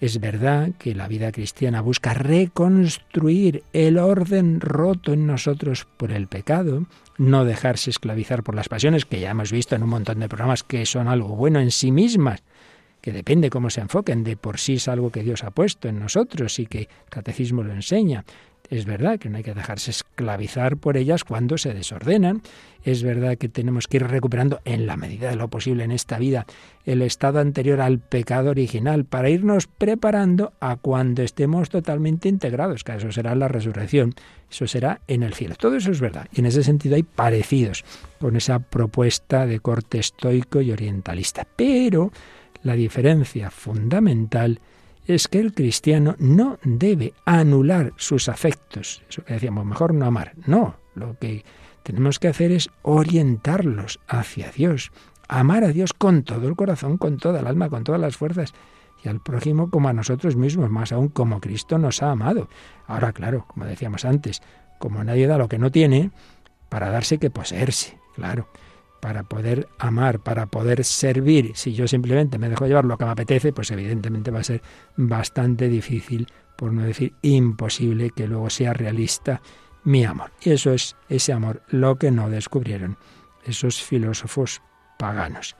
Es 0.00 0.20
verdad 0.20 0.70
que 0.78 0.94
la 0.94 1.08
vida 1.08 1.32
cristiana 1.32 1.80
busca 1.80 2.14
reconstruir 2.14 3.64
el 3.72 3.98
orden 3.98 4.60
roto 4.60 5.12
en 5.12 5.26
nosotros 5.26 5.88
por 5.96 6.12
el 6.12 6.28
pecado, 6.28 6.86
no 7.18 7.44
dejarse 7.44 7.90
esclavizar 7.90 8.44
por 8.44 8.54
las 8.54 8.68
pasiones, 8.68 9.04
que 9.04 9.18
ya 9.18 9.30
hemos 9.30 9.50
visto 9.50 9.74
en 9.74 9.82
un 9.82 9.90
montón 9.90 10.20
de 10.20 10.28
programas 10.28 10.62
que 10.62 10.86
son 10.86 11.08
algo 11.08 11.34
bueno 11.34 11.58
en 11.58 11.72
sí 11.72 11.90
mismas, 11.90 12.44
que 13.00 13.10
depende 13.10 13.50
cómo 13.50 13.68
se 13.68 13.80
enfoquen, 13.80 14.22
de 14.22 14.36
por 14.36 14.58
sí 14.58 14.74
es 14.74 14.86
algo 14.86 15.10
que 15.10 15.24
Dios 15.24 15.42
ha 15.42 15.50
puesto 15.50 15.88
en 15.88 15.98
nosotros 15.98 16.60
y 16.60 16.66
que 16.66 16.82
el 16.82 16.88
catecismo 17.10 17.64
lo 17.64 17.72
enseña. 17.72 18.24
Es 18.72 18.86
verdad 18.86 19.18
que 19.18 19.28
no 19.28 19.36
hay 19.36 19.42
que 19.42 19.52
dejarse 19.52 19.90
esclavizar 19.90 20.78
por 20.78 20.96
ellas 20.96 21.24
cuando 21.24 21.58
se 21.58 21.74
desordenan. 21.74 22.40
Es 22.84 23.02
verdad 23.02 23.36
que 23.36 23.50
tenemos 23.50 23.86
que 23.86 23.98
ir 23.98 24.06
recuperando 24.06 24.60
en 24.64 24.86
la 24.86 24.96
medida 24.96 25.28
de 25.28 25.36
lo 25.36 25.48
posible 25.48 25.84
en 25.84 25.90
esta 25.90 26.18
vida 26.18 26.46
el 26.86 27.02
estado 27.02 27.38
anterior 27.38 27.82
al 27.82 27.98
pecado 27.98 28.48
original 28.48 29.04
para 29.04 29.28
irnos 29.28 29.66
preparando 29.66 30.54
a 30.58 30.76
cuando 30.76 31.20
estemos 31.22 31.68
totalmente 31.68 32.30
integrados, 32.30 32.82
que 32.82 32.94
eso 32.94 33.12
será 33.12 33.34
la 33.34 33.46
resurrección, 33.46 34.14
eso 34.50 34.66
será 34.66 35.02
en 35.06 35.22
el 35.22 35.34
cielo. 35.34 35.54
Todo 35.56 35.76
eso 35.76 35.90
es 35.90 36.00
verdad. 36.00 36.28
Y 36.32 36.40
en 36.40 36.46
ese 36.46 36.64
sentido 36.64 36.96
hay 36.96 37.02
parecidos 37.02 37.84
con 38.18 38.36
esa 38.36 38.58
propuesta 38.58 39.44
de 39.44 39.60
corte 39.60 39.98
estoico 39.98 40.62
y 40.62 40.72
orientalista. 40.72 41.46
Pero 41.56 42.10
la 42.62 42.72
diferencia 42.72 43.50
fundamental 43.50 44.52
es 44.52 44.81
que 45.28 45.40
el 45.40 45.52
cristiano 45.52 46.14
no 46.18 46.58
debe 46.62 47.14
anular 47.24 47.92
sus 47.96 48.28
afectos. 48.28 49.02
Eso 49.08 49.24
que 49.24 49.34
decíamos, 49.34 49.64
mejor 49.64 49.94
no 49.94 50.06
amar. 50.06 50.34
No, 50.46 50.76
lo 50.94 51.18
que 51.18 51.44
tenemos 51.82 52.18
que 52.18 52.28
hacer 52.28 52.52
es 52.52 52.70
orientarlos 52.82 54.00
hacia 54.06 54.50
Dios. 54.50 54.92
Amar 55.28 55.64
a 55.64 55.68
Dios 55.68 55.92
con 55.92 56.22
todo 56.22 56.46
el 56.48 56.56
corazón, 56.56 56.98
con 56.98 57.16
toda 57.18 57.40
el 57.40 57.46
alma, 57.46 57.68
con 57.68 57.84
todas 57.84 58.00
las 58.00 58.16
fuerzas. 58.16 58.52
Y 59.04 59.08
al 59.08 59.20
prójimo 59.20 59.70
como 59.70 59.88
a 59.88 59.92
nosotros 59.92 60.36
mismos, 60.36 60.70
más 60.70 60.92
aún 60.92 61.08
como 61.08 61.40
Cristo 61.40 61.78
nos 61.78 62.02
ha 62.02 62.12
amado. 62.12 62.48
Ahora, 62.86 63.12
claro, 63.12 63.46
como 63.48 63.64
decíamos 63.64 64.04
antes, 64.04 64.40
como 64.78 65.02
nadie 65.02 65.26
da 65.26 65.38
lo 65.38 65.48
que 65.48 65.58
no 65.58 65.70
tiene, 65.70 66.12
para 66.68 66.90
darse 66.90 67.18
que 67.18 67.30
poseerse, 67.30 67.98
claro 68.14 68.46
para 69.02 69.24
poder 69.24 69.68
amar, 69.80 70.20
para 70.20 70.46
poder 70.46 70.84
servir, 70.84 71.50
si 71.56 71.72
yo 71.72 71.88
simplemente 71.88 72.38
me 72.38 72.48
dejo 72.48 72.68
llevar 72.68 72.84
lo 72.84 72.96
que 72.96 73.04
me 73.04 73.10
apetece, 73.10 73.52
pues 73.52 73.72
evidentemente 73.72 74.30
va 74.30 74.38
a 74.38 74.44
ser 74.44 74.62
bastante 74.96 75.68
difícil, 75.68 76.28
por 76.56 76.72
no 76.72 76.84
decir 76.84 77.12
imposible, 77.20 78.10
que 78.10 78.28
luego 78.28 78.48
sea 78.48 78.72
realista 78.72 79.42
mi 79.82 80.04
amor. 80.04 80.30
Y 80.40 80.50
eso 80.50 80.72
es 80.72 80.94
ese 81.08 81.32
amor 81.32 81.62
lo 81.66 81.96
que 81.96 82.12
no 82.12 82.30
descubrieron 82.30 82.96
esos 83.44 83.82
filósofos 83.82 84.62
paganos. 85.00 85.56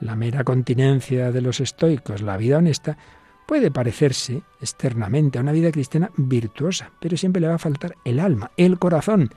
La 0.00 0.14
mera 0.14 0.44
continencia 0.44 1.32
de 1.32 1.40
los 1.40 1.60
estoicos, 1.60 2.20
la 2.20 2.36
vida 2.36 2.58
honesta, 2.58 2.98
puede 3.46 3.70
parecerse 3.70 4.42
externamente 4.60 5.38
a 5.38 5.40
una 5.40 5.52
vida 5.52 5.72
cristiana 5.72 6.10
virtuosa, 6.18 6.90
pero 7.00 7.16
siempre 7.16 7.40
le 7.40 7.48
va 7.48 7.54
a 7.54 7.58
faltar 7.58 7.94
el 8.04 8.20
alma, 8.20 8.50
el 8.58 8.78
corazón, 8.78 9.30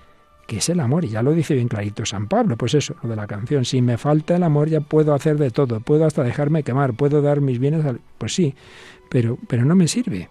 que 0.47 0.57
es 0.57 0.69
el 0.69 0.79
amor, 0.79 1.05
y 1.05 1.09
ya 1.09 1.23
lo 1.23 1.31
dice 1.31 1.55
bien 1.55 1.67
clarito 1.67 2.05
San 2.05 2.27
Pablo, 2.27 2.57
pues 2.57 2.75
eso, 2.75 2.95
lo 3.01 3.09
de 3.09 3.15
la 3.15 3.27
canción, 3.27 3.65
si 3.65 3.81
me 3.81 3.97
falta 3.97 4.35
el 4.35 4.43
amor 4.43 4.69
ya 4.69 4.79
puedo 4.79 5.13
hacer 5.13 5.37
de 5.37 5.49
todo, 5.49 5.79
puedo 5.79 6.05
hasta 6.05 6.23
dejarme 6.23 6.63
quemar, 6.63 6.93
puedo 6.93 7.21
dar 7.21 7.41
mis 7.41 7.59
bienes 7.59 7.85
al... 7.85 7.99
Pues 8.17 8.35
sí, 8.35 8.53
pero, 9.09 9.37
pero 9.47 9.65
no 9.65 9.75
me 9.75 9.87
sirve. 9.87 10.29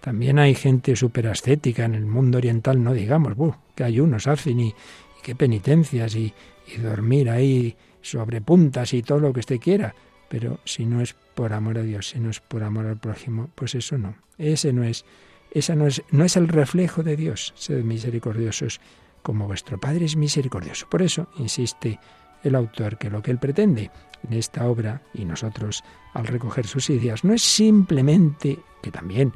También 0.00 0.38
hay 0.38 0.54
gente 0.54 0.94
súper 0.94 1.26
ascética 1.26 1.84
en 1.84 1.94
el 1.94 2.06
mundo 2.06 2.38
oriental, 2.38 2.82
no 2.82 2.92
digamos, 2.92 3.34
buh, 3.34 3.54
que 3.74 3.82
ayunos 3.82 4.28
hacen 4.28 4.60
y, 4.60 4.68
y 4.68 4.74
qué 5.22 5.34
penitencias 5.34 6.14
y, 6.14 6.32
dormir 6.80 7.30
ahí 7.30 7.76
sobre 8.02 8.40
puntas 8.40 8.92
y 8.92 9.02
todo 9.02 9.20
lo 9.20 9.32
que 9.32 9.40
usted 9.40 9.58
quiera. 9.58 9.94
Pero 10.28 10.58
si 10.64 10.84
no 10.84 11.00
es 11.00 11.14
por 11.34 11.52
amor 11.52 11.78
a 11.78 11.82
Dios, 11.82 12.10
si 12.10 12.18
no 12.18 12.30
es 12.30 12.40
por 12.40 12.64
amor 12.64 12.86
al 12.86 12.98
prójimo, 12.98 13.50
pues 13.54 13.76
eso 13.76 13.98
no. 13.98 14.16
Ese 14.38 14.72
no 14.72 14.82
es, 14.82 15.04
esa 15.52 15.76
no 15.76 15.86
es, 15.86 16.02
no 16.10 16.24
es 16.24 16.36
el 16.36 16.48
reflejo 16.48 17.04
de 17.04 17.16
Dios. 17.16 17.52
Sed 17.56 17.84
misericordiosos 17.84 18.80
como 19.26 19.48
vuestro 19.48 19.76
Padre 19.76 20.04
es 20.04 20.14
misericordioso. 20.14 20.86
Por 20.88 21.02
eso 21.02 21.26
insiste 21.38 21.98
el 22.44 22.54
autor 22.54 22.96
que 22.96 23.10
lo 23.10 23.22
que 23.22 23.32
él 23.32 23.38
pretende 23.38 23.90
en 24.22 24.38
esta 24.38 24.68
obra, 24.68 25.02
y 25.14 25.24
nosotros 25.24 25.82
al 26.14 26.28
recoger 26.28 26.64
sus 26.64 26.90
ideas, 26.90 27.24
no 27.24 27.34
es 27.34 27.42
simplemente, 27.42 28.60
que 28.82 28.92
también, 28.92 29.32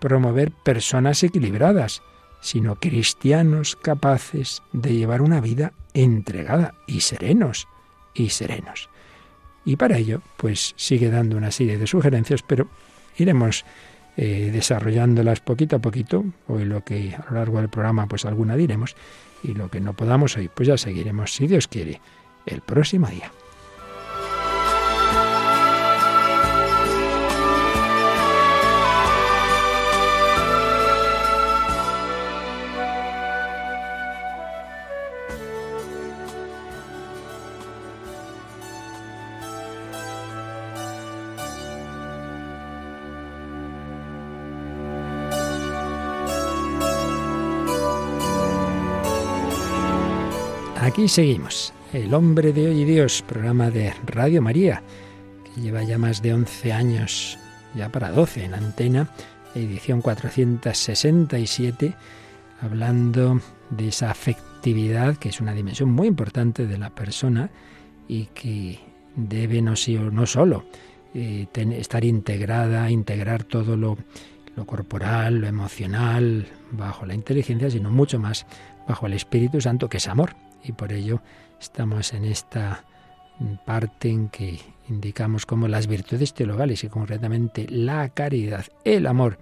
promover 0.00 0.50
personas 0.50 1.22
equilibradas, 1.22 2.00
sino 2.40 2.76
cristianos 2.76 3.76
capaces 3.76 4.62
de 4.72 4.94
llevar 4.94 5.20
una 5.20 5.42
vida 5.42 5.74
entregada 5.92 6.72
y 6.86 7.02
serenos, 7.02 7.68
y 8.14 8.30
serenos. 8.30 8.88
Y 9.66 9.76
para 9.76 9.98
ello, 9.98 10.22
pues 10.38 10.72
sigue 10.76 11.10
dando 11.10 11.36
una 11.36 11.50
serie 11.50 11.76
de 11.76 11.86
sugerencias, 11.86 12.42
pero 12.42 12.70
iremos 13.18 13.66
eh, 14.16 14.48
desarrollándolas 14.50 15.40
poquito 15.40 15.76
a 15.76 15.80
poquito, 15.80 16.24
hoy 16.48 16.64
lo 16.64 16.82
que 16.82 17.14
a 17.14 17.26
lo 17.30 17.36
largo 17.36 17.58
del 17.58 17.68
programa 17.68 18.06
pues 18.06 18.24
alguna 18.24 18.56
diremos, 18.56 18.96
y 19.44 19.54
lo 19.54 19.70
que 19.70 19.80
no 19.80 19.92
podamos 19.92 20.36
hoy, 20.36 20.48
pues 20.48 20.66
ya 20.66 20.78
seguiremos, 20.78 21.34
si 21.34 21.46
Dios 21.46 21.68
quiere, 21.68 22.00
el 22.46 22.62
próximo 22.62 23.06
día. 23.06 23.30
Aquí 50.94 51.08
seguimos. 51.08 51.72
El 51.92 52.14
hombre 52.14 52.52
de 52.52 52.68
hoy 52.68 52.82
y 52.82 52.84
Dios, 52.84 53.24
programa 53.26 53.68
de 53.68 53.92
Radio 54.06 54.40
María, 54.40 54.80
que 55.42 55.60
lleva 55.60 55.82
ya 55.82 55.98
más 55.98 56.22
de 56.22 56.32
11 56.32 56.72
años, 56.72 57.36
ya 57.74 57.88
para 57.88 58.12
12 58.12 58.44
en 58.44 58.54
antena, 58.54 59.08
edición 59.56 60.00
467, 60.00 61.96
hablando 62.60 63.40
de 63.70 63.88
esa 63.88 64.12
afectividad, 64.12 65.16
que 65.16 65.30
es 65.30 65.40
una 65.40 65.52
dimensión 65.52 65.90
muy 65.90 66.06
importante 66.06 66.64
de 66.64 66.78
la 66.78 66.90
persona 66.90 67.50
y 68.06 68.26
que 68.26 68.78
debe 69.16 69.62
no, 69.62 69.74
no 70.12 70.26
solo 70.26 70.64
eh, 71.12 71.48
estar 71.72 72.04
integrada, 72.04 72.88
integrar 72.88 73.42
todo 73.42 73.76
lo, 73.76 73.98
lo 74.54 74.64
corporal, 74.64 75.40
lo 75.40 75.48
emocional, 75.48 76.46
bajo 76.70 77.04
la 77.04 77.14
inteligencia, 77.14 77.68
sino 77.68 77.90
mucho 77.90 78.20
más 78.20 78.46
bajo 78.86 79.08
el 79.08 79.14
Espíritu 79.14 79.60
Santo, 79.60 79.88
que 79.88 79.96
es 79.96 80.06
amor 80.06 80.36
y 80.64 80.72
por 80.72 80.92
ello 80.92 81.22
estamos 81.60 82.12
en 82.14 82.24
esta 82.24 82.84
parte 83.64 84.08
en 84.08 84.28
que 84.28 84.60
indicamos 84.88 85.46
como 85.46 85.68
las 85.68 85.86
virtudes 85.86 86.34
teologales 86.34 86.84
y 86.84 86.88
concretamente 86.88 87.66
la 87.68 88.08
caridad, 88.10 88.66
el 88.84 89.06
amor, 89.06 89.38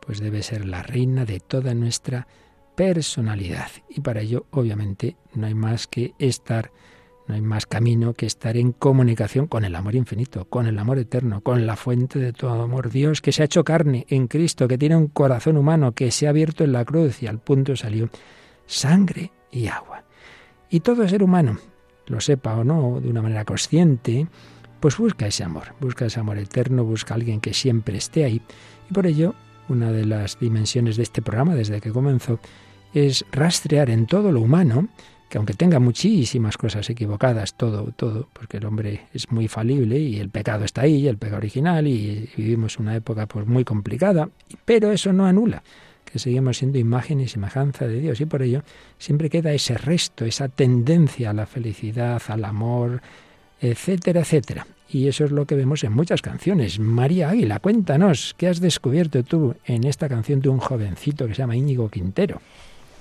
pues 0.00 0.20
debe 0.20 0.42
ser 0.42 0.66
la 0.66 0.82
reina 0.82 1.24
de 1.24 1.40
toda 1.40 1.74
nuestra 1.74 2.26
personalidad. 2.76 3.68
Y 3.88 4.00
para 4.00 4.20
ello, 4.20 4.46
obviamente, 4.50 5.16
no 5.34 5.46
hay 5.46 5.54
más 5.54 5.86
que 5.86 6.14
estar, 6.18 6.70
no 7.26 7.34
hay 7.34 7.40
más 7.40 7.66
camino 7.66 8.14
que 8.14 8.26
estar 8.26 8.56
en 8.56 8.72
comunicación 8.72 9.46
con 9.46 9.64
el 9.64 9.74
amor 9.74 9.96
infinito, 9.96 10.44
con 10.44 10.66
el 10.66 10.78
amor 10.78 10.98
eterno, 10.98 11.40
con 11.40 11.66
la 11.66 11.76
fuente 11.76 12.18
de 12.18 12.32
todo 12.32 12.62
amor, 12.62 12.90
Dios 12.90 13.20
que 13.20 13.32
se 13.32 13.42
ha 13.42 13.46
hecho 13.46 13.64
carne 13.64 14.06
en 14.08 14.28
Cristo, 14.28 14.68
que 14.68 14.78
tiene 14.78 14.96
un 14.96 15.08
corazón 15.08 15.56
humano, 15.56 15.92
que 15.92 16.10
se 16.10 16.26
ha 16.26 16.30
abierto 16.30 16.64
en 16.64 16.72
la 16.72 16.84
cruz 16.84 17.22
y 17.22 17.26
al 17.26 17.40
punto 17.40 17.74
salió 17.74 18.08
sangre 18.66 19.32
y 19.50 19.66
agua. 19.66 20.05
Y 20.70 20.80
todo 20.80 21.08
ser 21.08 21.22
humano, 21.22 21.58
lo 22.06 22.20
sepa 22.20 22.56
o 22.56 22.64
no, 22.64 23.00
de 23.00 23.08
una 23.08 23.22
manera 23.22 23.44
consciente, 23.44 24.26
pues 24.80 24.96
busca 24.96 25.26
ese 25.26 25.44
amor, 25.44 25.74
busca 25.80 26.06
ese 26.06 26.20
amor 26.20 26.38
eterno, 26.38 26.84
busca 26.84 27.14
alguien 27.14 27.40
que 27.40 27.54
siempre 27.54 27.96
esté 27.96 28.24
ahí. 28.24 28.42
Y 28.90 28.92
por 28.92 29.06
ello, 29.06 29.34
una 29.68 29.92
de 29.92 30.04
las 30.04 30.38
dimensiones 30.38 30.96
de 30.96 31.04
este 31.04 31.22
programa, 31.22 31.54
desde 31.54 31.80
que 31.80 31.90
comenzó, 31.90 32.38
es 32.94 33.24
rastrear 33.32 33.90
en 33.90 34.06
todo 34.06 34.32
lo 34.32 34.40
humano, 34.40 34.88
que 35.28 35.38
aunque 35.38 35.54
tenga 35.54 35.80
muchísimas 35.80 36.56
cosas 36.56 36.88
equivocadas, 36.88 37.54
todo, 37.54 37.92
todo, 37.96 38.28
porque 38.32 38.58
el 38.58 38.66
hombre 38.66 39.06
es 39.12 39.30
muy 39.32 39.48
falible 39.48 39.98
y 39.98 40.18
el 40.18 40.30
pecado 40.30 40.64
está 40.64 40.82
ahí, 40.82 41.08
el 41.08 41.18
pecado 41.18 41.38
original, 41.38 41.86
y 41.86 42.28
vivimos 42.36 42.78
una 42.78 42.94
época 42.94 43.26
pues 43.26 43.46
muy 43.46 43.64
complicada, 43.64 44.28
pero 44.64 44.92
eso 44.92 45.12
no 45.12 45.26
anula 45.26 45.62
seguimos 46.18 46.58
siendo 46.58 46.78
imagen 46.78 47.20
y 47.20 47.28
semejanza 47.28 47.86
de 47.86 48.00
Dios 48.00 48.20
y 48.20 48.26
por 48.26 48.42
ello 48.42 48.62
siempre 48.98 49.30
queda 49.30 49.52
ese 49.52 49.76
resto, 49.76 50.24
esa 50.24 50.48
tendencia 50.48 51.30
a 51.30 51.34
la 51.34 51.46
felicidad, 51.46 52.22
al 52.28 52.44
amor, 52.44 53.02
etcétera, 53.60 54.20
etcétera. 54.20 54.66
Y 54.88 55.08
eso 55.08 55.24
es 55.24 55.32
lo 55.32 55.46
que 55.46 55.56
vemos 55.56 55.82
en 55.82 55.92
muchas 55.92 56.22
canciones. 56.22 56.78
María 56.78 57.30
Águila, 57.30 57.58
cuéntanos, 57.58 58.34
¿qué 58.38 58.48
has 58.48 58.60
descubierto 58.60 59.24
tú 59.24 59.56
en 59.64 59.84
esta 59.84 60.08
canción 60.08 60.40
de 60.40 60.48
un 60.48 60.58
jovencito 60.58 61.26
que 61.26 61.34
se 61.34 61.38
llama 61.38 61.56
Íñigo 61.56 61.88
Quintero? 61.88 62.40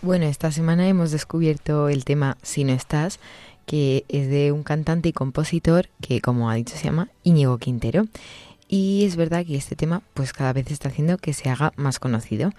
Bueno, 0.02 0.26
esta 0.26 0.52
semana 0.52 0.88
hemos 0.88 1.12
descubierto 1.12 1.90
el 1.90 2.06
tema 2.06 2.38
Si 2.42 2.64
no 2.64 2.74
estás, 2.74 3.20
que 3.66 4.06
es 4.08 4.30
de 4.30 4.52
un 4.52 4.64
cantante 4.64 5.10
y 5.10 5.14
compositor 5.14 5.90
que, 6.02 6.22
como 6.22 6.50
ha 6.50 6.56
dicho, 6.56 6.76
se 6.76 6.86
llama 6.86 7.10
Íñigo 7.24 7.58
Quintero. 7.58 8.06
Y 8.68 9.06
es 9.06 9.16
verdad 9.16 9.46
que 9.46 9.56
este 9.56 9.76
tema 9.76 10.02
pues 10.14 10.34
cada 10.34 10.54
vez 10.54 10.72
está 10.72 10.90
haciendo 10.90 11.18
que 11.18 11.34
se 11.34 11.50
haga 11.50 11.72
más 11.76 12.00
conocido. 12.00 12.52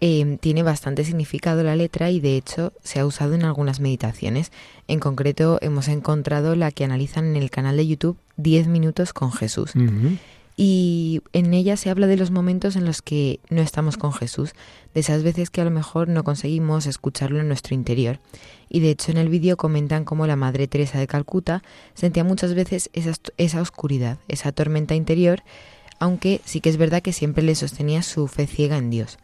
Em, 0.00 0.38
tiene 0.38 0.62
bastante 0.62 1.04
significado 1.04 1.64
la 1.64 1.74
letra 1.74 2.10
y 2.10 2.20
de 2.20 2.36
hecho 2.36 2.72
se 2.84 3.00
ha 3.00 3.06
usado 3.06 3.34
en 3.34 3.44
algunas 3.44 3.80
meditaciones. 3.80 4.52
En 4.86 5.00
concreto 5.00 5.58
hemos 5.60 5.88
encontrado 5.88 6.54
la 6.54 6.70
que 6.70 6.84
analizan 6.84 7.26
en 7.26 7.36
el 7.36 7.50
canal 7.50 7.76
de 7.76 7.86
YouTube 7.86 8.16
10 8.36 8.68
minutos 8.68 9.12
con 9.12 9.32
Jesús. 9.32 9.72
Y 10.56 11.20
en 11.32 11.52
ella 11.52 11.76
se 11.76 11.90
habla 11.90 12.06
de 12.06 12.16
los 12.16 12.30
momentos 12.30 12.76
en 12.76 12.84
los 12.84 13.02
que 13.02 13.40
no 13.48 13.60
estamos 13.60 13.96
con 13.96 14.12
Jesús, 14.12 14.54
de 14.94 15.00
esas 15.00 15.24
veces 15.24 15.50
que 15.50 15.60
a 15.60 15.64
lo 15.64 15.70
mejor 15.70 16.08
no 16.08 16.22
conseguimos 16.22 16.86
escucharlo 16.86 17.40
en 17.40 17.48
nuestro 17.48 17.74
interior. 17.74 18.20
Y 18.68 18.78
de 18.80 18.90
hecho 18.90 19.10
en 19.10 19.18
el 19.18 19.28
vídeo 19.28 19.56
comentan 19.56 20.04
cómo 20.04 20.28
la 20.28 20.36
Madre 20.36 20.68
Teresa 20.68 20.98
de 20.98 21.08
Calcuta 21.08 21.62
sentía 21.94 22.22
muchas 22.22 22.54
veces 22.54 22.88
esa, 22.92 23.12
esa 23.36 23.60
oscuridad, 23.60 24.18
esa 24.28 24.52
tormenta 24.52 24.94
interior, 24.94 25.42
aunque 25.98 26.40
sí 26.44 26.60
que 26.60 26.70
es 26.70 26.76
verdad 26.76 27.02
que 27.02 27.12
siempre 27.12 27.42
le 27.42 27.56
sostenía 27.56 28.02
su 28.02 28.28
fe 28.28 28.46
ciega 28.46 28.76
en 28.76 28.90
Dios. 28.90 29.18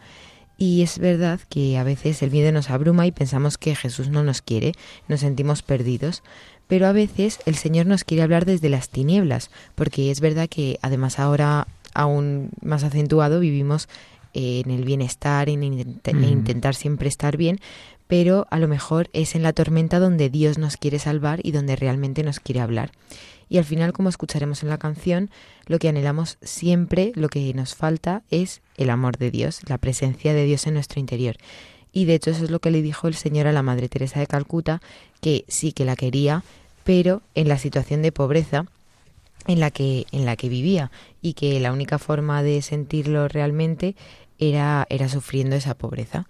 Y 0.57 0.83
es 0.83 0.99
verdad 0.99 1.41
que 1.49 1.79
a 1.79 1.85
veces 1.85 2.23
el 2.23 2.31
miedo 2.31 2.53
nos 2.53 2.71
abruma 2.71 3.07
y 3.07 3.13
pensamos 3.13 3.59
que 3.59 3.75
Jesús 3.75 4.09
no 4.09 4.23
nos 4.23 4.41
quiere, 4.41 4.73
nos 5.09 5.21
sentimos 5.21 5.63
perdidos, 5.63 6.23
pero 6.69 6.87
a 6.87 6.93
veces 6.93 7.41
el 7.47 7.57
Señor 7.57 7.87
nos 7.87 8.05
quiere 8.05 8.23
hablar 8.23 8.45
desde 8.45 8.69
las 8.69 8.89
tinieblas, 8.89 9.51
porque 9.75 10.11
es 10.11 10.21
verdad 10.21 10.49
que 10.49 10.79
además 10.81 11.19
ahora 11.19 11.67
aún 11.93 12.51
más 12.63 12.85
acentuado 12.85 13.41
vivimos 13.41 13.89
en 14.33 14.71
el 14.71 14.85
bienestar, 14.85 15.49
en, 15.49 15.61
mm. 15.61 16.25
intentar 16.25 16.75
siempre 16.75 17.09
estar 17.09 17.37
bien, 17.37 17.61
pero 18.07 18.47
a 18.51 18.59
lo 18.59 18.69
mejor 18.69 19.09
es 19.13 19.35
en 19.35 19.43
la 19.43 19.53
tormenta 19.53 19.99
donde 19.99 20.29
Dios 20.29 20.59
nos 20.59 20.77
quiere 20.77 20.99
salvar 20.99 21.41
y 21.43 21.53
donde 21.53 21.77
realmente 21.77 22.23
nos 22.23 22.41
quiere 22.41 22.61
hablar. 22.61 22.91
Y 23.49 23.59
al 23.59 23.65
final, 23.65 23.93
como 23.93 24.09
escucharemos 24.09 24.63
en 24.63 24.69
la 24.69 24.79
canción, 24.79 25.31
lo 25.67 25.79
que 25.79 25.89
anhelamos 25.89 26.39
siempre, 26.43 27.13
lo 27.15 27.29
que 27.29 27.53
nos 27.55 27.75
falta 27.75 28.23
es 28.31 28.63
el 28.77 28.91
amor 28.91 29.19
de 29.19 29.31
Dios, 29.31 29.61
la 29.69 29.79
presencia 29.79 30.35
de 30.35 30.45
Dios 30.45 30.67
en 30.67 30.75
nuestro 30.75 31.01
interior. 31.01 31.37
Y 31.93 32.07
de 32.07 32.15
hecho 32.15 32.31
eso 32.31 32.45
es 32.45 32.51
lo 32.51 32.59
que 32.59 32.73
le 32.73 32.83
dijo 32.83 33.07
el 33.07 33.15
Señor 33.15 33.47
a 33.47 33.53
la 33.53 33.63
Madre 33.63 33.89
Teresa 33.89 34.19
de 34.19 34.27
Calcuta, 34.27 34.83
que 35.21 35.45
sí 35.49 35.73
que 35.73 35.85
la 35.85 35.95
quería, 35.95 36.43
pero 36.83 37.23
en 37.35 37.49
la 37.49 37.59
situación 37.59 38.03
de 38.03 38.13
pobreza 38.13 38.67
en 39.47 39.61
la 39.61 39.71
que 39.71 40.07
en 40.11 40.25
la 40.25 40.37
que 40.37 40.49
vivía 40.49 40.91
y 41.21 41.35
que 41.35 41.61
la 41.61 41.73
única 41.73 41.99
forma 41.99 42.43
de 42.43 42.63
sentirlo 42.63 43.29
realmente 43.29 43.95
era 44.39 44.87
era 44.89 45.09
sufriendo 45.09 45.57
esa 45.57 45.75
pobreza. 45.75 46.27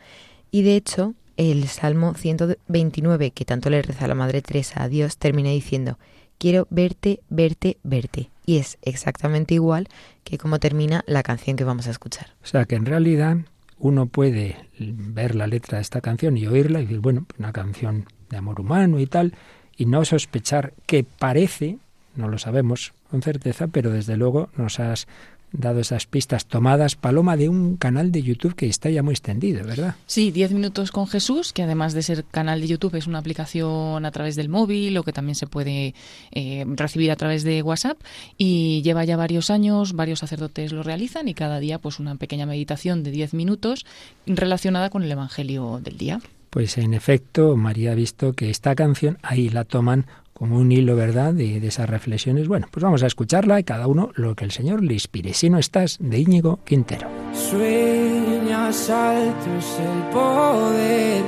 Y 0.51 0.63
de 0.63 0.77
hecho, 0.77 1.15
el 1.37 1.67
Salmo 1.69 2.15
129 2.15 3.31
que 3.31 3.45
tanto 3.45 3.71
le 3.71 3.83
reza 3.83 4.07
la 4.07 4.15
Madre 4.15 4.43
Teresa 4.43 4.83
a 4.83 4.89
Dios 4.89 5.17
termina 5.17 5.51
diciendo: 5.51 5.99
quiero 6.45 6.67
verte, 6.69 7.21
verte, 7.31 7.79
verte. 7.85 8.29
Y 8.45 8.59
es 8.59 8.77
exactamente 8.83 9.55
igual 9.55 9.89
que 10.25 10.37
como 10.37 10.59
termina 10.59 11.03
la 11.07 11.23
canción 11.23 11.57
que 11.57 11.65
vamos 11.65 11.87
a 11.87 11.91
escuchar. 11.91 12.35
O 12.43 12.47
sea 12.47 12.67
que 12.67 12.75
en 12.75 12.85
realidad 12.85 13.39
uno 13.79 14.05
puede 14.05 14.69
ver 14.79 15.37
la 15.37 15.47
letra 15.47 15.79
de 15.79 15.83
esta 15.83 16.03
canción 16.03 16.37
y 16.37 16.47
oírla 16.47 16.81
y 16.81 16.83
decir, 16.83 17.01
bueno, 17.01 17.25
una 17.39 17.51
canción 17.55 18.05
de 18.29 18.37
amor 18.37 18.61
humano 18.61 19.01
y 19.01 19.07
tal, 19.07 19.33
y 19.75 19.87
no 19.87 20.05
sospechar 20.05 20.75
que 20.85 21.03
parece, 21.03 21.79
no 22.15 22.29
lo 22.29 22.37
sabemos 22.37 22.93
con 23.11 23.23
certeza, 23.23 23.69
pero 23.69 23.91
desde 23.91 24.19
luego 24.19 24.51
nos 24.55 24.81
has 24.81 25.09
dado 25.55 25.81
esas 25.81 26.07
pistas 26.07 26.47
tomadas, 26.47 26.97
Paloma, 26.97 27.37
de 27.37 27.49
un 27.49 27.77
canal 27.77 28.13
de 28.13 28.23
YouTube 28.23 28.55
que 28.55 28.67
está 28.67 28.91
ya 28.91 29.03
muy 29.03 29.13
extendido, 29.13 29.65
¿verdad? 29.65 29.95
Sí, 30.07 30.31
10 30.31 30.53
minutos 30.53 30.91
con 30.91 31.07
Jesús, 31.07 31.53
que 31.53 31.63
además 31.63 31.95
de 31.95 32.03
ser 32.03 32.25
canal 32.25 32.61
de 32.61 32.67
YouTube 32.67 32.97
es 32.97 33.07
una 33.07 33.19
aplicación 33.19 34.05
a 34.05 34.11
través 34.11 34.37
del 34.37 34.49
móvil 34.49 34.97
o 34.99 35.05
que 35.05 35.13
también 35.13 35.37
se 35.37 35.47
puede 35.47 35.95
eh, 36.33 36.65
recibir 36.67 37.11
a 37.11 37.17
través 37.17 37.45
de 37.45 37.63
WhatsApp 37.63 37.99
y 38.37 38.83
lleva 38.83 39.05
ya 39.05 39.17
varios 39.17 39.51
años, 39.51 39.93
varios 39.93 40.19
sacerdotes 40.19 40.73
lo 40.73 40.83
realizan 40.83 41.29
y 41.29 41.35
cada 41.35 41.61
día 41.61 41.79
pues 41.79 42.01
una 42.01 42.17
pequeña 42.17 42.47
meditación 42.47 43.03
de 43.05 43.13
10 43.13 43.35
minutos 43.35 43.87
relacionada 44.27 44.91
con 44.91 45.05
el 45.05 45.13
Evangelio 45.13 45.81
del 45.83 45.97
día. 45.97 46.21
Pues 46.51 46.79
en 46.79 46.95
efecto, 46.95 47.57
María 47.57 47.93
ha 47.93 47.95
visto 47.97 48.33
que 48.33 48.51
esta 48.51 48.75
canción 48.75 49.19
ahí 49.23 49.49
la 49.49 49.65
toman 49.65 50.07
como 50.45 50.59
un 50.59 50.71
hilo, 50.71 50.95
¿verdad?, 50.95 51.33
de, 51.33 51.59
de, 51.59 51.69
esas 51.69 51.89
reflexiones. 51.89 52.49
Bueno, 52.49 52.67
pues 52.71 52.85
vamos 52.85 53.03
a 53.03 53.07
escucharla 53.07 53.61
y 53.61 53.65
cada 53.65 53.87
uno 53.87 54.11
lo 54.15 54.35
que 54.35 54.45
el 54.45 54.51
Señor 54.51 54.85
le 54.85 54.93
inspire. 54.93 55.33
Si 55.33 55.49
no 55.49 55.57
estás, 55.57 55.97
de 55.99 56.19
Íñigo 56.19 56.59
Quintero. 56.67 57.09
Sueñas 57.33 58.91
alto 58.91 59.47
es 59.59 59.79
el 59.81 60.03
poder 60.13 61.23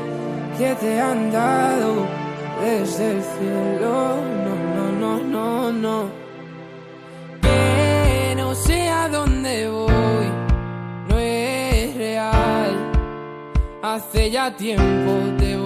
que 0.59 0.74
te 0.74 1.00
han 1.00 1.33
dado 1.33 2.07
desde 2.62 3.12
el 3.12 3.22
cielo. 3.22 4.16
No, 4.44 4.55
no, 4.76 4.92
no, 5.00 5.24
no, 5.24 5.72
no. 5.72 6.11
Que 7.40 8.35
no 8.37 8.55
sé 8.55 8.87
a 8.90 9.09
dónde 9.09 9.66
voy, 9.66 10.26
no 11.09 11.18
es 11.18 11.96
real. 11.96 12.92
Hace 13.83 14.31
ya 14.31 14.55
tiempo 14.55 15.12
te 15.38 15.57
volviste 15.57 15.65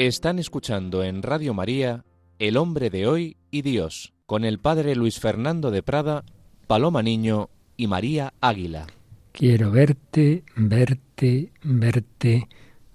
Están 0.00 0.38
escuchando 0.38 1.04
en 1.04 1.22
Radio 1.22 1.52
María 1.52 2.06
El 2.38 2.56
hombre 2.56 2.88
de 2.88 3.06
hoy 3.06 3.36
y 3.50 3.60
Dios, 3.60 4.14
con 4.24 4.46
el 4.46 4.58
padre 4.58 4.96
Luis 4.96 5.20
Fernando 5.20 5.70
de 5.70 5.82
Prada, 5.82 6.24
Paloma 6.66 7.02
Niño 7.02 7.50
y 7.76 7.86
María 7.86 8.32
Águila. 8.40 8.86
Quiero 9.32 9.70
verte, 9.70 10.42
verte, 10.56 11.52
verte, 11.62 12.48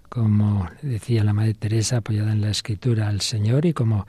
como 0.09 0.67
decía 0.81 1.23
la 1.23 1.33
Madre 1.33 1.53
Teresa 1.53 1.97
apoyada 1.97 2.31
en 2.31 2.41
la 2.41 2.49
Escritura 2.49 3.07
al 3.07 3.21
Señor 3.21 3.67
y 3.67 3.73
como 3.73 4.07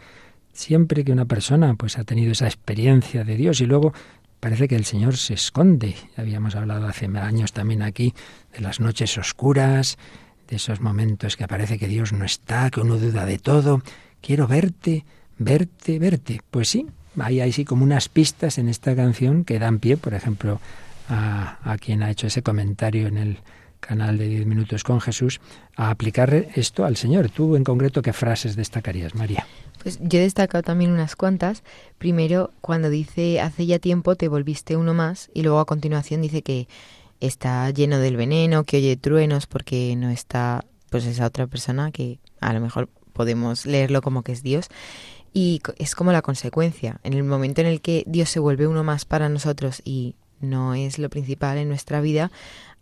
siempre 0.55 1.05
que 1.05 1.13
una 1.13 1.27
persona 1.27 1.75
pues 1.75 1.99
ha 1.99 2.05
tenido 2.05 2.33
esa 2.33 2.47
experiencia 2.47 3.25
de 3.25 3.37
Dios 3.37 3.61
y 3.61 3.67
luego 3.67 3.93
parece 4.41 4.69
que 4.69 4.77
el 4.77 4.87
Señor 4.87 5.19
se 5.19 5.35
esconde. 5.35 5.97
Habíamos 6.17 6.57
hablado 6.57 6.87
hace 6.87 7.05
años 7.19 7.53
también 7.53 7.83
aquí 7.83 8.15
de 8.55 8.63
las 8.63 8.81
noches 8.81 9.19
oscuras, 9.19 9.99
de 10.49 10.57
esos 10.57 10.81
momentos 10.81 11.37
que 11.37 11.49
parece 11.49 11.79
que 11.79 11.89
Dios 11.89 12.13
no 12.13 12.25
está, 12.25 12.71
que 12.71 12.81
uno 12.81 12.99
duda 12.99 13.25
de 13.25 13.39
todo. 13.39 13.83
Quiero 14.21 14.47
verte, 14.47 15.05
verte, 15.39 15.99
verte. 15.99 16.41
Pues 16.51 16.69
sí, 16.69 16.87
hay 17.19 17.41
ahí 17.41 17.53
sí 17.53 17.65
como 17.65 17.85
unas 17.85 18.09
pistas 18.09 18.59
en 18.59 18.69
esta 18.69 18.95
canción 18.95 19.45
que 19.45 19.59
dan 19.59 19.79
pie, 19.79 19.97
por 19.97 20.15
ejemplo, 20.15 20.61
a, 21.09 21.59
a 21.63 21.79
quien 21.79 22.03
ha 22.03 22.11
hecho 22.11 22.27
ese 22.27 22.43
comentario 22.43 23.07
en 23.07 23.19
el 23.19 23.39
canal 23.81 24.19
de 24.19 24.27
10 24.27 24.47
minutos 24.47 24.83
con 24.83 25.01
Jesús, 25.01 25.41
a 25.77 25.91
aplicar 25.91 26.35
esto 26.35 26.85
al 26.85 26.97
Señor. 26.97 27.31
Tú 27.31 27.57
en 27.57 27.65
concreto, 27.65 28.03
¿qué 28.03 28.13
frases 28.13 28.57
destacarías, 28.57 29.15
María? 29.15 29.47
Pues 29.83 29.99
yo 30.03 30.19
he 30.19 30.23
destacado 30.23 30.63
también 30.63 30.91
unas 30.91 31.15
cuantas. 31.15 31.63
Primero, 31.99 32.51
cuando 32.61 32.91
dice 32.91 33.41
hace 33.41 33.67
ya 33.67 33.79
tiempo 33.79 34.17
te 34.17 34.29
volviste 34.29 34.77
uno 34.77 34.95
más 34.95 35.31
y 35.33 35.43
luego 35.43 35.61
a 35.61 35.67
continuación 35.67 36.23
dice 36.23 36.43
que 36.43 36.67
está 37.21 37.71
lleno 37.71 37.99
del 37.99 38.17
veneno, 38.17 38.65
que 38.65 38.79
oye 38.79 38.97
truenos 38.97 39.47
porque 39.47 39.95
no 39.97 40.11
está 40.11 40.65
pues 40.91 41.05
esa 41.07 41.27
otra 41.27 41.47
persona 41.47 41.91
que 41.91 42.21
a 42.41 42.53
lo 42.53 42.61
mejor 42.61 42.89
podemos 43.13 43.67
leerlo 43.67 44.03
como 44.03 44.23
que 44.23 44.33
es 44.33 44.43
Dios 44.43 44.69
y 45.33 45.61
es 45.79 45.95
como 45.95 46.13
la 46.13 46.23
consecuencia. 46.23 47.01
En 47.03 47.13
el 47.13 47.25
momento 47.25 47.61
en 47.61 47.67
el 47.67 47.81
que 47.81 48.05
Dios 48.07 48.31
se 48.31 48.41
vuelve 48.41 48.67
uno 48.67 48.85
más 48.85 49.05
para 49.05 49.29
nosotros 49.29 49.83
y 49.85 50.17
no 50.41 50.75
es 50.75 50.99
lo 50.99 51.11
principal 51.11 51.59
en 51.59 51.69
nuestra 51.69 52.01
vida, 52.01 52.31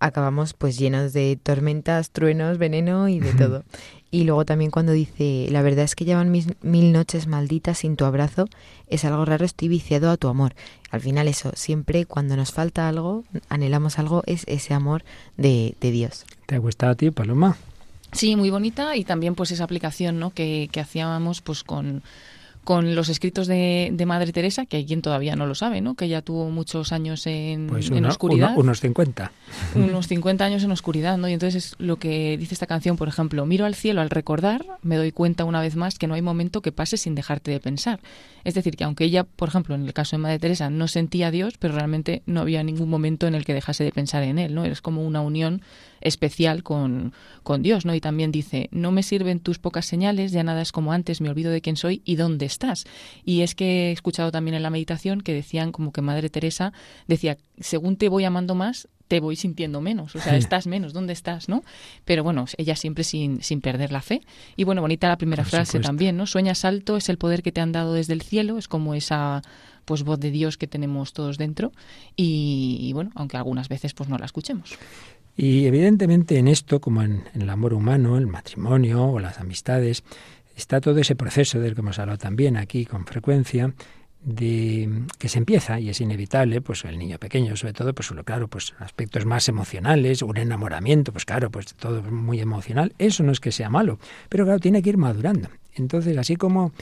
acabamos 0.04 0.52
pues 0.52 0.78
llenos 0.78 1.12
de 1.12 1.38
tormentas, 1.42 2.10
truenos, 2.10 2.58
veneno 2.58 3.08
y 3.08 3.20
de 3.20 3.32
todo. 3.32 3.64
Y 4.10 4.24
luego 4.24 4.44
también 4.44 4.70
cuando 4.70 4.92
dice, 4.92 5.48
la 5.50 5.62
verdad 5.62 5.84
es 5.84 5.96
que 5.96 6.04
llevan 6.04 6.30
mis 6.30 6.46
mil 6.62 6.92
noches 6.92 7.26
malditas 7.26 7.78
sin 7.78 7.96
tu 7.96 8.04
abrazo, 8.04 8.48
es 8.86 9.04
algo 9.04 9.24
raro, 9.24 9.44
estoy 9.44 9.66
viciado 9.66 10.10
a 10.10 10.16
tu 10.16 10.28
amor. 10.28 10.54
Al 10.90 11.00
final 11.00 11.26
eso, 11.26 11.50
siempre 11.56 12.04
cuando 12.04 12.36
nos 12.36 12.52
falta 12.52 12.88
algo, 12.88 13.24
anhelamos 13.48 13.98
algo, 13.98 14.22
es 14.26 14.44
ese 14.46 14.72
amor 14.72 15.02
de, 15.36 15.74
de 15.80 15.90
Dios. 15.90 16.26
¿Te 16.46 16.54
ha 16.54 16.58
gustado 16.58 16.92
a 16.92 16.94
ti, 16.94 17.10
Paloma? 17.10 17.56
Sí, 18.12 18.36
muy 18.36 18.50
bonita 18.50 18.96
y 18.96 19.04
también 19.04 19.34
pues 19.34 19.50
esa 19.50 19.64
aplicación 19.64 20.20
¿no? 20.20 20.30
que, 20.30 20.68
que 20.70 20.78
hacíamos 20.80 21.40
pues 21.40 21.64
con 21.64 22.02
con 22.64 22.94
los 22.94 23.08
escritos 23.08 23.46
de, 23.46 23.90
de, 23.92 24.06
Madre 24.06 24.32
Teresa, 24.32 24.66
que 24.66 24.78
hay 24.78 24.86
quien 24.86 25.02
todavía 25.02 25.36
no 25.36 25.46
lo 25.46 25.54
sabe, 25.54 25.80
¿no? 25.80 25.94
Que 25.94 26.06
ella 26.06 26.22
tuvo 26.22 26.50
muchos 26.50 26.92
años 26.92 27.26
en, 27.26 27.66
pues 27.68 27.90
en 27.90 28.04
oscuridad. 28.06 28.52
Uno, 28.52 28.62
unos 28.62 28.80
50. 28.80 29.32
Unos 29.74 30.08
50 30.08 30.44
años 30.44 30.64
en 30.64 30.72
oscuridad, 30.72 31.18
¿no? 31.18 31.28
Y 31.28 31.34
entonces 31.34 31.66
es 31.66 31.74
lo 31.78 31.96
que 31.96 32.36
dice 32.38 32.54
esta 32.54 32.66
canción, 32.66 32.96
por 32.96 33.08
ejemplo, 33.08 33.44
miro 33.46 33.66
al 33.66 33.74
cielo 33.74 34.00
al 34.00 34.10
recordar, 34.10 34.64
me 34.82 34.96
doy 34.96 35.12
cuenta 35.12 35.44
una 35.44 35.60
vez 35.60 35.76
más 35.76 35.98
que 35.98 36.06
no 36.06 36.14
hay 36.14 36.22
momento 36.22 36.62
que 36.62 36.72
pase 36.72 36.96
sin 36.96 37.14
dejarte 37.14 37.50
de 37.50 37.60
pensar. 37.60 38.00
Es 38.44 38.54
decir, 38.54 38.76
que 38.76 38.84
aunque 38.84 39.04
ella, 39.04 39.24
por 39.24 39.48
ejemplo, 39.48 39.74
en 39.74 39.86
el 39.86 39.92
caso 39.92 40.16
de 40.16 40.22
Madre 40.22 40.38
Teresa, 40.38 40.70
no 40.70 40.88
sentía 40.88 41.28
a 41.28 41.30
Dios, 41.30 41.54
pero 41.58 41.74
realmente 41.74 42.22
no 42.26 42.40
había 42.40 42.62
ningún 42.62 42.88
momento 42.88 43.26
en 43.26 43.34
el 43.34 43.44
que 43.44 43.54
dejase 43.54 43.84
de 43.84 43.92
pensar 43.92 44.22
en 44.22 44.38
él, 44.38 44.54
¿no? 44.54 44.64
Es 44.64 44.80
como 44.80 45.02
una 45.04 45.20
unión 45.20 45.62
especial 46.04 46.62
con, 46.62 47.12
con 47.42 47.62
Dios, 47.62 47.84
¿no? 47.84 47.94
Y 47.94 48.00
también 48.00 48.30
dice, 48.30 48.68
no 48.70 48.92
me 48.92 49.02
sirven 49.02 49.40
tus 49.40 49.58
pocas 49.58 49.86
señales, 49.86 50.30
ya 50.32 50.44
nada 50.44 50.62
es 50.62 50.70
como 50.70 50.92
antes, 50.92 51.20
me 51.20 51.28
olvido 51.28 51.50
de 51.50 51.60
quién 51.60 51.76
soy 51.76 52.02
y 52.04 52.16
dónde 52.16 52.46
estás. 52.46 52.84
Y 53.24 53.40
es 53.40 53.54
que 53.54 53.88
he 53.88 53.92
escuchado 53.92 54.30
también 54.30 54.54
en 54.54 54.62
la 54.62 54.70
meditación 54.70 55.22
que 55.22 55.32
decían 55.34 55.72
como 55.72 55.92
que 55.92 56.02
Madre 56.02 56.30
Teresa 56.30 56.72
decía, 57.08 57.36
según 57.58 57.96
te 57.96 58.08
voy 58.08 58.24
amando 58.24 58.54
más, 58.54 58.88
te 59.08 59.20
voy 59.20 59.36
sintiendo 59.36 59.80
menos, 59.80 60.16
o 60.16 60.20
sea, 60.20 60.36
estás 60.36 60.66
menos, 60.66 60.92
¿dónde 60.92 61.12
estás, 61.12 61.48
no? 61.48 61.62
Pero 62.04 62.24
bueno, 62.24 62.46
ella 62.56 62.74
siempre 62.74 63.04
sin, 63.04 63.42
sin 63.42 63.60
perder 63.60 63.92
la 63.92 64.00
fe. 64.00 64.22
Y 64.56 64.64
bueno, 64.64 64.80
bonita 64.80 65.08
la 65.08 65.18
primera 65.18 65.42
Por 65.42 65.50
frase 65.50 65.72
supuesto. 65.72 65.88
también, 65.88 66.16
¿no? 66.16 66.26
Sueñas 66.26 66.64
alto, 66.64 66.96
es 66.96 67.08
el 67.08 67.18
poder 67.18 67.42
que 67.42 67.52
te 67.52 67.60
han 67.60 67.72
dado 67.72 67.92
desde 67.92 68.14
el 68.14 68.22
cielo, 68.22 68.56
es 68.56 68.66
como 68.66 68.94
esa 68.94 69.42
pues 69.84 70.02
voz 70.02 70.18
de 70.18 70.30
Dios 70.30 70.56
que 70.56 70.66
tenemos 70.66 71.12
todos 71.12 71.36
dentro 71.36 71.70
y, 72.16 72.78
y 72.80 72.92
bueno, 72.94 73.10
aunque 73.14 73.36
algunas 73.36 73.68
veces 73.68 73.92
pues 73.92 74.08
no 74.08 74.16
la 74.16 74.24
escuchemos. 74.24 74.78
Y 75.36 75.66
evidentemente 75.66 76.38
en 76.38 76.48
esto, 76.48 76.80
como 76.80 77.02
en, 77.02 77.24
el 77.34 77.48
amor 77.50 77.74
humano, 77.74 78.16
el 78.16 78.26
matrimonio 78.26 79.04
o 79.04 79.18
las 79.18 79.38
amistades, 79.40 80.04
está 80.56 80.80
todo 80.80 80.98
ese 80.98 81.16
proceso 81.16 81.58
del 81.58 81.74
que 81.74 81.80
hemos 81.80 81.98
hablado 81.98 82.18
también 82.18 82.56
aquí 82.56 82.84
con 82.86 83.04
frecuencia, 83.04 83.74
de 84.24 85.02
que 85.18 85.28
se 85.28 85.38
empieza 85.38 85.78
y 85.78 85.90
es 85.90 86.00
inevitable, 86.00 86.62
pues 86.62 86.84
el 86.84 86.98
niño 86.98 87.18
pequeño 87.18 87.56
sobre 87.56 87.74
todo, 87.74 87.94
pues 87.94 88.10
claro, 88.24 88.48
pues 88.48 88.74
aspectos 88.78 89.26
más 89.26 89.48
emocionales, 89.48 90.22
un 90.22 90.38
enamoramiento, 90.38 91.12
pues 91.12 91.26
claro, 91.26 91.50
pues 91.50 91.74
todo 91.74 92.02
muy 92.02 92.40
emocional, 92.40 92.94
eso 92.98 93.22
no 93.22 93.32
es 93.32 93.40
que 93.40 93.52
sea 93.52 93.68
malo, 93.68 93.98
pero 94.30 94.44
claro, 94.44 94.60
tiene 94.60 94.82
que 94.82 94.90
ir 94.90 94.96
madurando. 94.96 95.50
Entonces, 95.74 96.16
así 96.16 96.36
como 96.36 96.72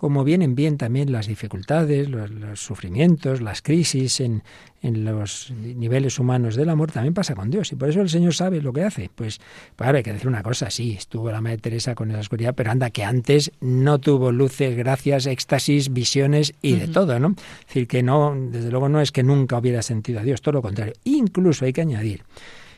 como 0.00 0.24
vienen 0.24 0.54
bien 0.54 0.78
también 0.78 1.12
las 1.12 1.26
dificultades, 1.26 2.08
los, 2.08 2.30
los 2.30 2.58
sufrimientos, 2.58 3.42
las 3.42 3.60
crisis 3.60 4.20
en, 4.20 4.42
en, 4.80 5.04
los 5.04 5.50
niveles 5.50 6.18
humanos 6.18 6.56
del 6.56 6.70
amor, 6.70 6.90
también 6.90 7.12
pasa 7.12 7.34
con 7.34 7.50
Dios. 7.50 7.70
Y 7.72 7.76
por 7.76 7.90
eso 7.90 8.00
el 8.00 8.08
Señor 8.08 8.32
sabe 8.32 8.62
lo 8.62 8.72
que 8.72 8.82
hace. 8.82 9.10
Pues, 9.14 9.42
claro, 9.76 9.98
hay 9.98 10.02
que 10.02 10.14
decir 10.14 10.26
una 10.26 10.42
cosa, 10.42 10.70
sí, 10.70 10.92
estuvo 10.92 11.30
la 11.30 11.42
Madre 11.42 11.58
Teresa 11.58 11.94
con 11.94 12.10
esa 12.10 12.20
oscuridad, 12.20 12.54
pero 12.54 12.70
anda 12.70 12.88
que 12.88 13.04
antes 13.04 13.52
no 13.60 13.98
tuvo 13.98 14.32
luces, 14.32 14.74
gracias, 14.74 15.26
éxtasis, 15.26 15.92
visiones 15.92 16.54
y 16.62 16.72
uh 16.72 16.76
-huh. 16.76 16.80
de 16.80 16.88
todo, 16.88 17.20
¿no? 17.20 17.34
Es 17.60 17.66
decir, 17.66 17.86
que 17.86 18.02
no, 18.02 18.34
desde 18.50 18.70
luego 18.70 18.88
no 18.88 19.02
es 19.02 19.12
que 19.12 19.22
nunca 19.22 19.58
hubiera 19.58 19.82
sentido 19.82 20.20
a 20.20 20.22
Dios, 20.22 20.40
todo 20.40 20.52
lo 20.52 20.62
contrario. 20.62 20.94
Incluso 21.04 21.66
hay 21.66 21.74
que 21.74 21.82
añadir, 21.82 22.24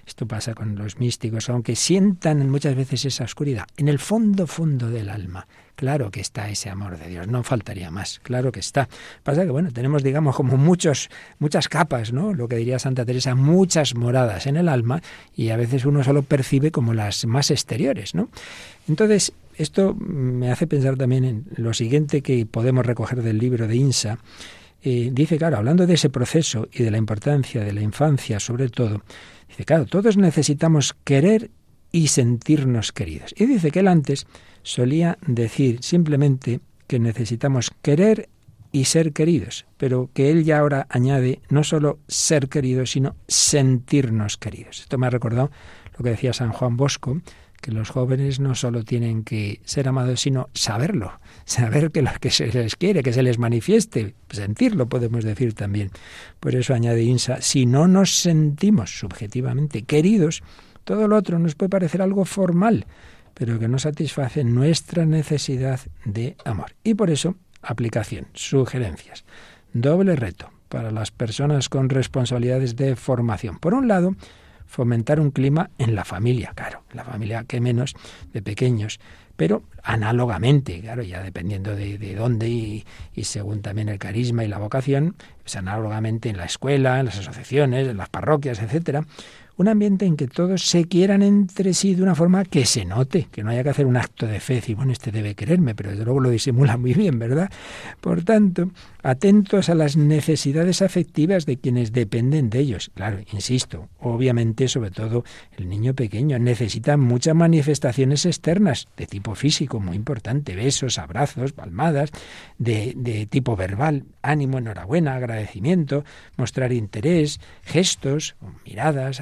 esto 0.05 0.27
pasa 0.27 0.55
con 0.55 0.75
los 0.75 0.99
místicos, 0.99 1.49
aunque 1.51 1.77
sientan 1.77 2.51
muchas 2.51 2.75
veces 2.75 3.05
esa 3.05 3.23
oscuridad, 3.23 3.67
en 3.77 3.87
el 3.87 4.01
fondo, 4.01 4.49
fondo 4.49 4.91
del 4.91 5.09
alma, 5.09 5.47
claro 5.75 6.11
que 6.11 6.21
está 6.21 6.49
ese 6.49 6.71
amor 6.71 6.99
de 6.99 7.09
Dios, 7.09 7.29
no 7.29 7.43
faltaría 7.43 7.91
más, 7.91 8.21
claro 8.21 8.53
que 8.53 8.61
está. 8.61 8.89
Pasa 9.23 9.45
que, 9.45 9.51
bueno, 9.51 9.71
tenemos, 9.73 10.03
digamos, 10.03 10.37
como 10.37 10.57
muchos, 10.57 11.11
muchas 11.39 11.69
capas, 11.69 12.13
¿no? 12.13 12.35
Lo 12.35 12.49
que 12.49 12.57
diría 12.57 12.79
Santa 12.79 13.05
Teresa, 13.05 13.35
muchas 13.35 13.95
moradas 13.95 14.47
en 14.47 14.57
el 14.57 14.69
alma, 14.69 15.03
y 15.35 15.51
a 15.51 15.57
veces 15.57 15.85
uno 15.85 16.05
solo 16.05 16.23
percibe 16.23 16.71
como 16.71 16.95
las 16.95 17.27
más 17.27 17.51
exteriores, 17.51 18.15
¿no? 18.15 18.29
Entonces, 18.89 19.33
esto 19.57 19.95
me 19.95 20.51
hace 20.51 20.67
pensar 20.67 20.97
también 20.97 21.25
en 21.25 21.45
lo 21.57 21.75
siguiente 21.75 22.23
que 22.23 22.47
podemos 22.47 22.87
recoger 22.87 23.23
del 23.23 23.39
libro 23.39 23.69
de 23.69 23.77
Insa, 23.77 24.19
eh, 24.85 25.11
dice, 25.13 25.39
claro, 25.39 25.59
hablando 25.59 25.87
de 25.87 25.95
ese 25.95 26.11
proceso 26.11 26.69
y 26.73 26.83
de 26.83 26.91
la 26.91 26.99
importancia 26.99 27.63
de 27.63 27.73
la 27.73 27.83
infancia 27.83 28.41
sobre 28.41 28.69
todo, 28.69 29.03
dice, 29.49 29.65
claro, 29.65 29.87
todos 29.87 30.17
necesitamos 30.17 30.97
querer 31.05 31.51
y 31.93 32.09
sentirnos 32.09 32.91
queridos. 32.91 33.33
Y 33.37 33.47
dice 33.47 33.71
que 33.71 33.81
él 33.81 33.89
antes 33.89 34.27
solía 34.63 35.19
decir 35.27 35.83
simplemente 35.83 36.61
que 36.87 36.99
necesitamos 36.99 37.71
querer 37.83 38.29
y 38.73 38.87
ser 38.87 39.13
queridos, 39.13 39.67
pero 39.77 40.11
que 40.15 40.31
él 40.31 40.45
ya 40.45 40.59
ahora 40.59 40.87
añade 40.89 41.41
no 41.51 41.63
solo 41.63 41.99
ser 42.09 42.49
queridos, 42.49 42.91
sino 42.93 43.15
sentirnos 43.29 44.39
queridos. 44.39 44.81
Esto 44.81 44.99
me 44.99 45.07
ha 45.07 45.11
recordado 45.11 45.51
lo 45.97 46.03
que 46.03 46.11
decía 46.11 46.33
San 46.33 46.53
Juan 46.53 46.77
Bosco, 46.77 47.21
que 47.61 47.71
los 47.71 47.91
jóvenes 47.91 48.41
no 48.41 48.55
solo 48.55 48.83
tienen 48.83 49.23
que 49.23 49.61
ser 49.65 49.89
amados, 49.89 50.21
sino 50.21 50.49
saberlo, 50.53 51.21
saber 51.45 51.93
que 51.93 52.03
lo 52.03 52.11
que 52.21 52.31
se 52.31 52.47
les 52.49 52.77
quiere, 52.77 53.03
que 53.03 53.13
se 53.13 53.23
les 53.23 53.39
manifieste, 53.39 54.15
sentirlo 54.31 54.89
podemos 54.89 55.23
decir 55.23 55.55
también. 55.55 55.91
Por 56.41 56.55
eso 56.55 56.75
añade 56.75 57.03
Insa, 57.03 57.41
si 57.41 57.67
no 57.67 57.87
nos 57.87 58.17
sentimos 58.17 58.99
subjetivamente 58.99 59.83
queridos, 59.83 60.43
todo 60.85 61.07
lo 61.07 61.17
otro 61.17 61.39
nos 61.39 61.55
puede 61.55 61.71
parecer 61.71 62.03
algo 62.03 62.25
formal, 62.25 62.87
pero 63.35 63.59
que 63.59 63.69
no 63.69 63.79
satisface 63.79 64.45
nuestra 64.45 65.05
necesidad 65.07 65.81
de 66.05 66.37
amor. 66.45 66.75
Y 66.85 66.95
por 66.95 67.11
eso, 67.11 67.37
aplicación, 67.63 68.27
sugerencias. 68.35 69.25
Doble 69.73 70.17
reto 70.17 70.51
para 70.69 70.91
las 70.91 71.11
personas 71.11 71.69
con 71.69 71.89
responsabilidades 71.89 72.77
de 72.77 72.97
formación. 72.97 73.59
Por 73.59 73.75
un 73.75 73.89
lado, 73.89 74.15
fomentar 74.67 75.21
un 75.21 75.31
clima 75.31 75.71
en 75.77 75.95
la 75.95 76.05
familia, 76.05 76.53
claro, 76.55 76.83
la 76.93 77.05
familia 77.05 77.45
que 77.45 77.61
menos 77.61 77.95
de 78.33 78.41
pequeños, 78.41 79.01
pero 79.37 79.65
análogamente, 79.83 80.81
claro, 80.81 81.03
ya 81.03 81.23
dependiendo 81.23 81.77
de, 81.77 81.99
de 81.99 82.15
dónde 82.15 82.49
y, 82.49 82.85
y, 83.15 83.25
según 83.25 83.61
también 83.61 83.91
el 83.91 83.99
carisma 83.99 84.45
y 84.45 84.49
la 84.49 84.59
vocación, 84.59 85.15
pues 85.43 85.57
análogamente 85.57 86.31
en 86.31 86.39
la 86.39 86.45
escuela, 86.45 87.01
en 87.01 87.07
las 87.07 87.19
asociaciones, 87.19 87.89
en 87.89 87.97
las 87.97 88.09
parroquias, 88.09 88.61
etcétera, 88.61 89.05
un 89.63 89.69
ambiente 89.69 90.05
en 90.07 90.17
que 90.17 90.29
todos 90.29 90.63
se 90.67 90.85
quieran 90.87 91.23
entre 91.23 91.73
sí 91.73 91.95
de 91.95 92.03
una 92.03 92.15
forma 92.15 92.45
que 92.45 92.67
se 92.67 92.85
note, 92.85 93.29
que 93.31 93.43
no 93.43 93.51
haya 93.51 93.63
que 93.63 93.71
hacer 93.71 93.87
un 93.87 93.97
acto 93.97 94.27
de 94.27 94.41
fe 94.41 94.63
y 94.67 94.75
bueno, 94.75 94.93
este 94.93 95.11
debe 95.11 95.35
quererme, 95.35 95.75
pero 95.75 95.91
desde 95.91 96.05
luego 96.05 96.21
lo 96.21 96.31
disimula 96.31 96.77
muy 96.77 96.95
bien, 96.95 97.19
¿verdad? 97.19 97.51
Por 98.01 98.25
tanto, 98.25 98.71
atentos 99.03 99.69
a 99.69 99.75
las 99.75 99.97
necesidades 99.97 100.83
afectivas 100.83 101.47
de 101.47 101.59
quienes 101.59 101.93
dependen 101.93 102.51
de 102.51 102.59
ellos. 102.59 102.91
Claro, 102.95 103.19
insisto, 103.33 103.89
obviamente, 104.01 104.69
sobre 104.69 104.91
todo 104.91 105.25
el 105.57 105.69
niño 105.69 105.95
pequeño 105.95 106.39
necesita 106.39 106.97
muchas 106.97 107.35
manifestaciones 107.35 108.27
externas 108.27 108.89
de 108.97 109.07
tipo 109.07 109.35
físico, 109.35 109.81
muy 109.81 109.97
importante, 109.97 110.57
besos, 110.57 110.99
abrazos, 110.99 111.53
palmadas, 111.53 112.11
de, 112.59 112.95
de 112.97 113.27
tipo 113.27 113.57
verbal, 113.57 114.05
ánimo, 114.23 114.59
enhorabuena, 114.59 115.15
agradecimiento, 115.15 116.05
mostrar 116.37 116.73
interés, 116.73 117.41
gestos, 117.63 118.35
miradas, 118.65 119.21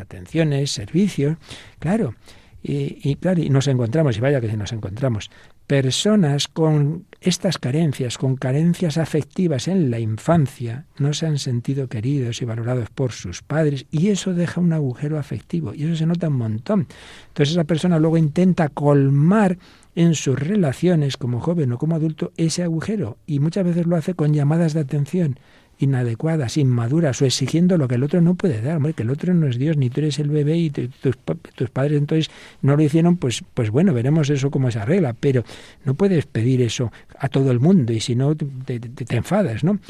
servicios, 0.66 1.36
claro. 1.78 2.14
Y, 2.62 2.98
y, 3.02 3.16
claro, 3.16 3.40
y 3.40 3.48
nos 3.48 3.68
encontramos, 3.68 4.18
y 4.18 4.20
vaya 4.20 4.40
que 4.40 4.54
nos 4.54 4.72
encontramos, 4.72 5.30
personas 5.66 6.46
con 6.46 7.06
estas 7.20 7.56
carencias, 7.56 8.18
con 8.18 8.36
carencias 8.36 8.98
afectivas 8.98 9.68
en 9.68 9.90
la 9.90 9.98
infancia, 9.98 10.84
no 10.98 11.12
se 11.12 11.26
han 11.26 11.38
sentido 11.38 11.88
queridos 11.88 12.42
y 12.42 12.44
valorados 12.44 12.90
por 12.90 13.12
sus 13.12 13.42
padres, 13.42 13.86
y 13.90 14.08
eso 14.08 14.34
deja 14.34 14.60
un 14.60 14.72
agujero 14.72 15.18
afectivo, 15.18 15.72
y 15.74 15.84
eso 15.84 15.96
se 15.96 16.06
nota 16.06 16.28
un 16.28 16.36
montón. 16.36 16.86
Entonces 17.28 17.52
esa 17.52 17.64
persona 17.64 17.98
luego 17.98 18.18
intenta 18.18 18.68
colmar 18.68 19.58
en 19.94 20.14
sus 20.14 20.38
relaciones 20.38 21.16
como 21.16 21.40
joven 21.40 21.72
o 21.72 21.78
como 21.78 21.94
adulto 21.94 22.32
ese 22.36 22.62
agujero, 22.62 23.16
y 23.26 23.38
muchas 23.38 23.64
veces 23.64 23.86
lo 23.86 23.96
hace 23.96 24.14
con 24.14 24.34
llamadas 24.34 24.74
de 24.74 24.80
atención 24.80 25.38
inadecuadas, 25.80 26.56
inmaduras 26.56 27.20
o 27.22 27.24
exigiendo 27.24 27.78
lo 27.78 27.88
que 27.88 27.96
el 27.96 28.02
otro 28.02 28.20
no 28.20 28.34
puede 28.34 28.60
dar, 28.60 28.80
que 28.94 29.02
el 29.02 29.10
otro 29.10 29.34
no 29.34 29.46
es 29.46 29.58
Dios, 29.58 29.76
ni 29.76 29.90
tú 29.90 30.00
eres 30.00 30.18
el 30.18 30.28
bebé 30.28 30.56
y 30.56 30.70
tus, 30.70 30.90
tus, 31.00 31.70
padres 31.70 31.98
entonces 31.98 32.30
no 32.62 32.76
lo 32.76 32.82
hicieron, 32.82 33.16
pues, 33.16 33.42
pues 33.54 33.70
bueno, 33.70 33.92
veremos 33.94 34.30
eso 34.30 34.50
cómo 34.50 34.70
se 34.70 34.78
arregla, 34.78 35.14
pero 35.18 35.42
no 35.84 35.94
puedes 35.94 36.26
pedir 36.26 36.62
eso 36.62 36.92
a 37.18 37.28
todo 37.28 37.50
el 37.50 37.60
mundo 37.60 37.92
y 37.92 38.00
si 38.00 38.14
no 38.14 38.36
te, 38.36 38.46
te, 38.78 38.78
te 38.80 39.16
enfadas, 39.16 39.64
¿no? 39.64 39.80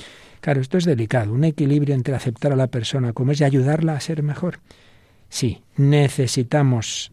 Claro, 0.41 0.61
esto 0.61 0.79
es 0.79 0.85
delicado, 0.85 1.35
un 1.35 1.45
equilibrio 1.45 1.95
entre 1.95 2.15
aceptar 2.15 2.53
a 2.53 2.57
la 2.57 2.69
persona 2.69 3.13
como 3.13 3.33
es 3.33 3.41
y 3.41 3.45
ayudarla 3.45 3.95
a 3.95 4.01
ser 4.01 4.23
mejor. 4.23 4.61
Sí, 5.29 5.63
necesitamos 5.77 7.13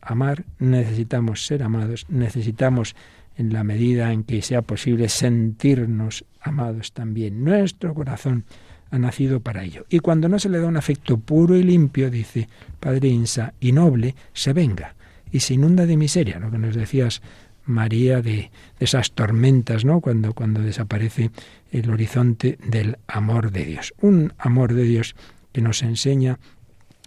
amar, 0.00 0.44
necesitamos 0.58 1.44
ser 1.44 1.62
amados, 1.62 2.06
necesitamos 2.08 2.94
en 3.38 3.52
la 3.52 3.64
medida 3.64 4.12
en 4.12 4.24
que 4.24 4.42
sea 4.42 4.62
posible 4.62 5.08
sentirnos 5.08 6.24
amados 6.40 6.92
también. 6.92 7.44
Nuestro 7.44 7.94
corazón 7.94 8.44
ha 8.90 8.98
nacido 8.98 9.40
para 9.40 9.62
ello. 9.62 9.86
Y 9.88 10.00
cuando 10.00 10.28
no 10.28 10.38
se 10.38 10.48
le 10.48 10.58
da 10.58 10.66
un 10.66 10.76
afecto 10.76 11.18
puro 11.18 11.56
y 11.56 11.62
limpio, 11.62 12.10
dice 12.10 12.48
Padre 12.80 13.08
Insa, 13.08 13.54
y 13.60 13.72
noble, 13.72 14.14
se 14.32 14.52
venga 14.52 14.94
y 15.30 15.40
se 15.40 15.54
inunda 15.54 15.86
de 15.86 15.96
miseria, 15.96 16.38
lo 16.38 16.50
que 16.50 16.58
nos 16.58 16.74
decías 16.74 17.22
María 17.64 18.22
de, 18.22 18.32
de 18.32 18.50
esas 18.80 19.12
tormentas, 19.12 19.84
¿no? 19.84 20.00
Cuando, 20.00 20.32
cuando 20.32 20.60
desaparece 20.62 21.30
el 21.70 21.90
horizonte 21.90 22.58
del 22.66 22.96
amor 23.06 23.52
de 23.52 23.64
Dios. 23.66 23.94
Un 24.00 24.32
amor 24.38 24.72
de 24.72 24.84
Dios 24.84 25.14
que 25.52 25.60
nos 25.60 25.82
enseña 25.82 26.38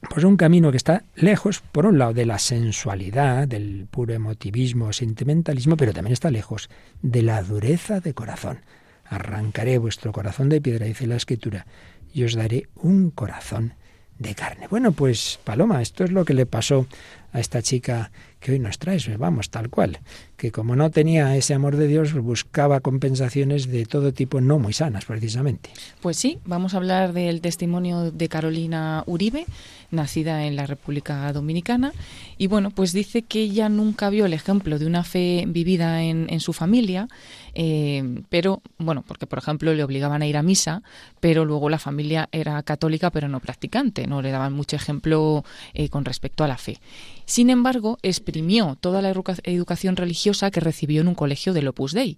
pues 0.10 0.26
un 0.26 0.38
camino 0.38 0.72
que 0.72 0.78
está 0.78 1.04
lejos, 1.16 1.62
por 1.72 1.86
un 1.86 1.98
lado, 1.98 2.14
de 2.14 2.26
la 2.26 2.40
sensualidad, 2.40 3.48
del 3.48 3.88
puro 3.90 4.14
emotivismo, 4.14 4.92
sentimentalismo, 4.94 5.78
pero 5.78 5.94
también 5.94 6.14
está 6.14 6.32
lejos 6.32 6.70
de 7.02 7.22
la 7.22 7.42
dureza 7.44 8.00
de 8.00 8.14
corazón. 8.14 8.62
Arrancaré 9.06 9.78
vuestro 9.78 10.12
corazón 10.12 10.50
de 10.50 10.62
piedra, 10.62 10.86
dice 10.86 11.08
la 11.08 11.18
escritura, 11.18 11.66
y 12.14 12.24
os 12.24 12.36
daré 12.36 12.68
un 12.76 13.12
corazón 13.12 13.76
de 14.18 14.36
carne. 14.36 14.68
Bueno, 14.68 14.92
pues 14.92 15.40
Paloma, 15.44 15.82
esto 15.82 16.04
es 16.04 16.12
lo 16.12 16.26
que 16.26 16.34
le 16.34 16.46
pasó 16.46 16.88
a 17.32 17.40
esta 17.40 17.62
chica 17.62 18.12
que 18.42 18.52
hoy 18.52 18.60
nos 18.60 18.80
traes, 18.80 19.08
vamos, 19.18 19.50
tal 19.50 19.70
cual, 19.70 20.00
que 20.36 20.52
como 20.52 20.76
no 20.76 20.90
tenía 20.90 21.38
ese 21.38 21.54
amor 21.54 21.78
de 21.78 21.88
Dios, 21.88 22.14
buscaba 22.14 22.80
compensaciones 22.80 23.68
de 23.68 23.86
todo 23.86 24.12
tipo, 24.12 24.42
no 24.42 24.58
muy 24.58 24.74
sanas 24.74 25.06
precisamente. 25.06 25.70
Pues 26.02 26.18
sí, 26.18 26.40
vamos 26.44 26.74
a 26.74 26.78
hablar 26.78 27.14
del 27.14 27.40
testimonio 27.40 28.12
de 28.12 28.28
Carolina 28.28 29.04
Uribe, 29.06 29.46
nacida 29.92 30.46
en 30.46 30.56
la 30.56 30.66
República 30.66 31.32
Dominicana, 31.32 31.94
y 32.38 32.48
bueno, 32.48 32.72
pues 32.72 32.94
dice 32.94 33.22
que 33.22 33.42
ella 33.42 33.70
nunca 33.70 34.10
vio 34.10 34.26
el 34.26 34.34
ejemplo 34.34 34.80
de 34.80 34.88
una 34.88 35.04
fe 35.04 35.46
vivida 35.48 36.02
en, 36.02 36.26
en 36.30 36.40
su 36.40 36.52
familia, 36.52 37.08
eh, 37.54 38.24
pero 38.30 38.62
bueno, 38.78 39.04
porque 39.08 39.28
por 39.28 39.40
ejemplo 39.40 39.74
le 39.74 39.84
obligaban 39.84 40.22
a 40.22 40.28
ir 40.28 40.38
a 40.38 40.44
misa, 40.44 40.84
pero 41.20 41.46
luego 41.46 41.70
la 41.70 41.80
familia 41.80 42.30
era 42.32 42.62
católica 42.64 43.12
pero 43.12 43.28
no 43.28 43.40
practicante, 43.40 44.08
no 44.08 44.22
le 44.22 44.32
daban 44.32 44.54
mucho 44.54 44.76
ejemplo 44.76 45.44
eh, 45.74 45.90
con 45.90 46.06
respecto 46.06 46.44
a 46.44 46.48
la 46.48 46.58
fe. 46.58 46.80
Sin 47.26 47.50
embargo, 47.50 47.98
exprimió 48.02 48.78
toda 48.80 49.02
la 49.02 49.14
educación 49.44 49.96
religiosa 49.96 50.52
que 50.52 50.60
recibió 50.60 51.02
en 51.02 51.08
un 51.08 51.16
colegio 51.16 51.54
del 51.54 51.68
Opus 51.70 51.94
Dei. 51.94 52.18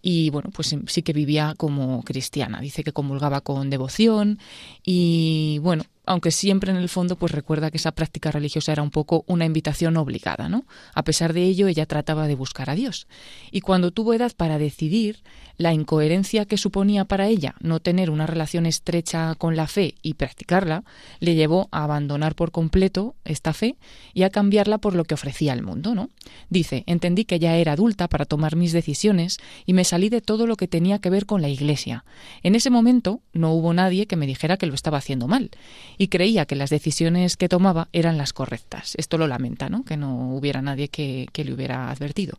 Y 0.00 0.30
bueno, 0.30 0.50
pues 0.54 0.74
sí 0.86 1.02
que 1.02 1.12
vivía 1.12 1.54
como 1.56 2.02
cristiana. 2.02 2.60
Dice 2.60 2.82
que 2.82 2.92
comulgaba 2.92 3.42
con 3.42 3.68
devoción 3.68 4.38
y 4.82 5.58
bueno, 5.60 5.84
aunque 6.06 6.30
siempre 6.30 6.70
en 6.70 6.76
el 6.76 6.88
fondo 6.88 7.16
pues 7.16 7.32
recuerda 7.32 7.70
que 7.70 7.78
esa 7.78 7.92
práctica 7.92 8.30
religiosa 8.30 8.72
era 8.72 8.82
un 8.82 8.90
poco 8.90 9.24
una 9.26 9.44
invitación 9.44 9.96
obligada, 9.96 10.48
¿no? 10.48 10.66
A 10.94 11.04
pesar 11.04 11.32
de 11.32 11.42
ello, 11.42 11.66
ella 11.66 11.86
trataba 11.86 12.26
de 12.26 12.34
buscar 12.34 12.70
a 12.70 12.74
Dios. 12.74 13.06
Y 13.50 13.60
cuando 13.60 13.90
tuvo 13.90 14.14
edad 14.14 14.32
para 14.36 14.58
decidir, 14.58 15.22
la 15.56 15.72
incoherencia 15.72 16.44
que 16.44 16.58
suponía 16.58 17.04
para 17.04 17.28
ella 17.28 17.54
no 17.60 17.80
tener 17.80 18.10
una 18.10 18.26
relación 18.26 18.66
estrecha 18.66 19.34
con 19.36 19.56
la 19.56 19.66
fe 19.66 19.94
y 20.02 20.14
practicarla, 20.14 20.84
le 21.20 21.34
llevó 21.34 21.68
a 21.70 21.84
abandonar 21.84 22.34
por 22.34 22.50
completo 22.50 23.14
esta 23.24 23.52
fe 23.52 23.76
y 24.12 24.22
a 24.22 24.30
cambiarla 24.30 24.78
por 24.78 24.94
lo 24.94 25.04
que 25.04 25.14
ofrecía 25.14 25.52
al 25.52 25.62
mundo, 25.62 25.94
¿no? 25.94 26.10
Dice, 26.50 26.84
entendí 26.86 27.24
que 27.24 27.38
ya 27.38 27.56
era 27.56 27.72
adulta 27.72 28.08
para 28.08 28.24
tomar 28.24 28.56
mis 28.56 28.72
decisiones 28.72 29.38
y 29.66 29.72
me 29.72 29.84
salí 29.84 30.08
de 30.08 30.20
todo 30.20 30.46
lo 30.46 30.56
que 30.56 30.68
tenía 30.68 30.98
que 30.98 31.10
ver 31.10 31.26
con 31.26 31.42
la 31.42 31.48
Iglesia. 31.48 32.04
En 32.42 32.54
ese 32.54 32.70
momento 32.70 33.20
no 33.32 33.52
hubo 33.52 33.74
nadie 33.74 34.06
que 34.06 34.16
me 34.16 34.26
dijera 34.26 34.56
que 34.56 34.66
lo 34.66 34.74
estaba 34.74 34.98
haciendo 34.98 35.28
mal 35.28 35.50
y 35.98 36.08
creía 36.08 36.46
que 36.46 36.56
las 36.56 36.70
decisiones 36.70 37.36
que 37.36 37.48
tomaba 37.48 37.88
eran 37.92 38.18
las 38.18 38.32
correctas. 38.32 38.94
Esto 38.96 39.18
lo 39.18 39.26
lamenta, 39.26 39.68
¿no? 39.68 39.84
Que 39.84 39.96
no 39.96 40.34
hubiera 40.34 40.62
nadie 40.62 40.88
que, 40.88 41.28
le 41.34 41.52
hubiera 41.52 41.90
advertido. 41.90 42.38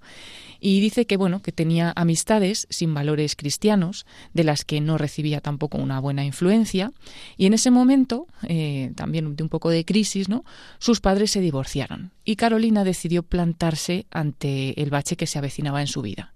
Y 0.59 0.79
dice 0.81 1.05
que, 1.05 1.17
bueno, 1.17 1.41
que 1.41 1.51
tenía 1.51 1.93
amistades 1.95 2.67
sin 2.69 2.93
valores 3.05 3.35
cristianos, 3.35 4.05
de 4.33 4.43
las 4.43 4.65
que 4.65 4.81
no 4.81 4.97
recibía 4.97 5.41
tampoco 5.41 5.77
una 5.77 5.99
buena 5.99 6.25
influencia, 6.25 6.91
y 7.37 7.45
en 7.45 7.53
ese 7.53 7.69
momento, 7.69 8.25
eh, 8.47 8.91
también 8.95 9.35
de 9.35 9.43
un 9.43 9.49
poco 9.49 9.69
de 9.69 9.85
crisis, 9.85 10.27
¿no? 10.27 10.43
Sus 10.79 11.01
padres 11.01 11.31
se 11.31 11.39
divorciaron 11.39 12.11
y 12.23 12.35
Carolina 12.35 12.83
decidió 12.83 13.21
plantarse 13.21 14.07
ante 14.09 14.81
el 14.81 14.89
bache 14.89 15.15
que 15.15 15.27
se 15.27 15.37
avecinaba 15.37 15.81
en 15.81 15.87
su 15.87 16.01
vida. 16.01 16.33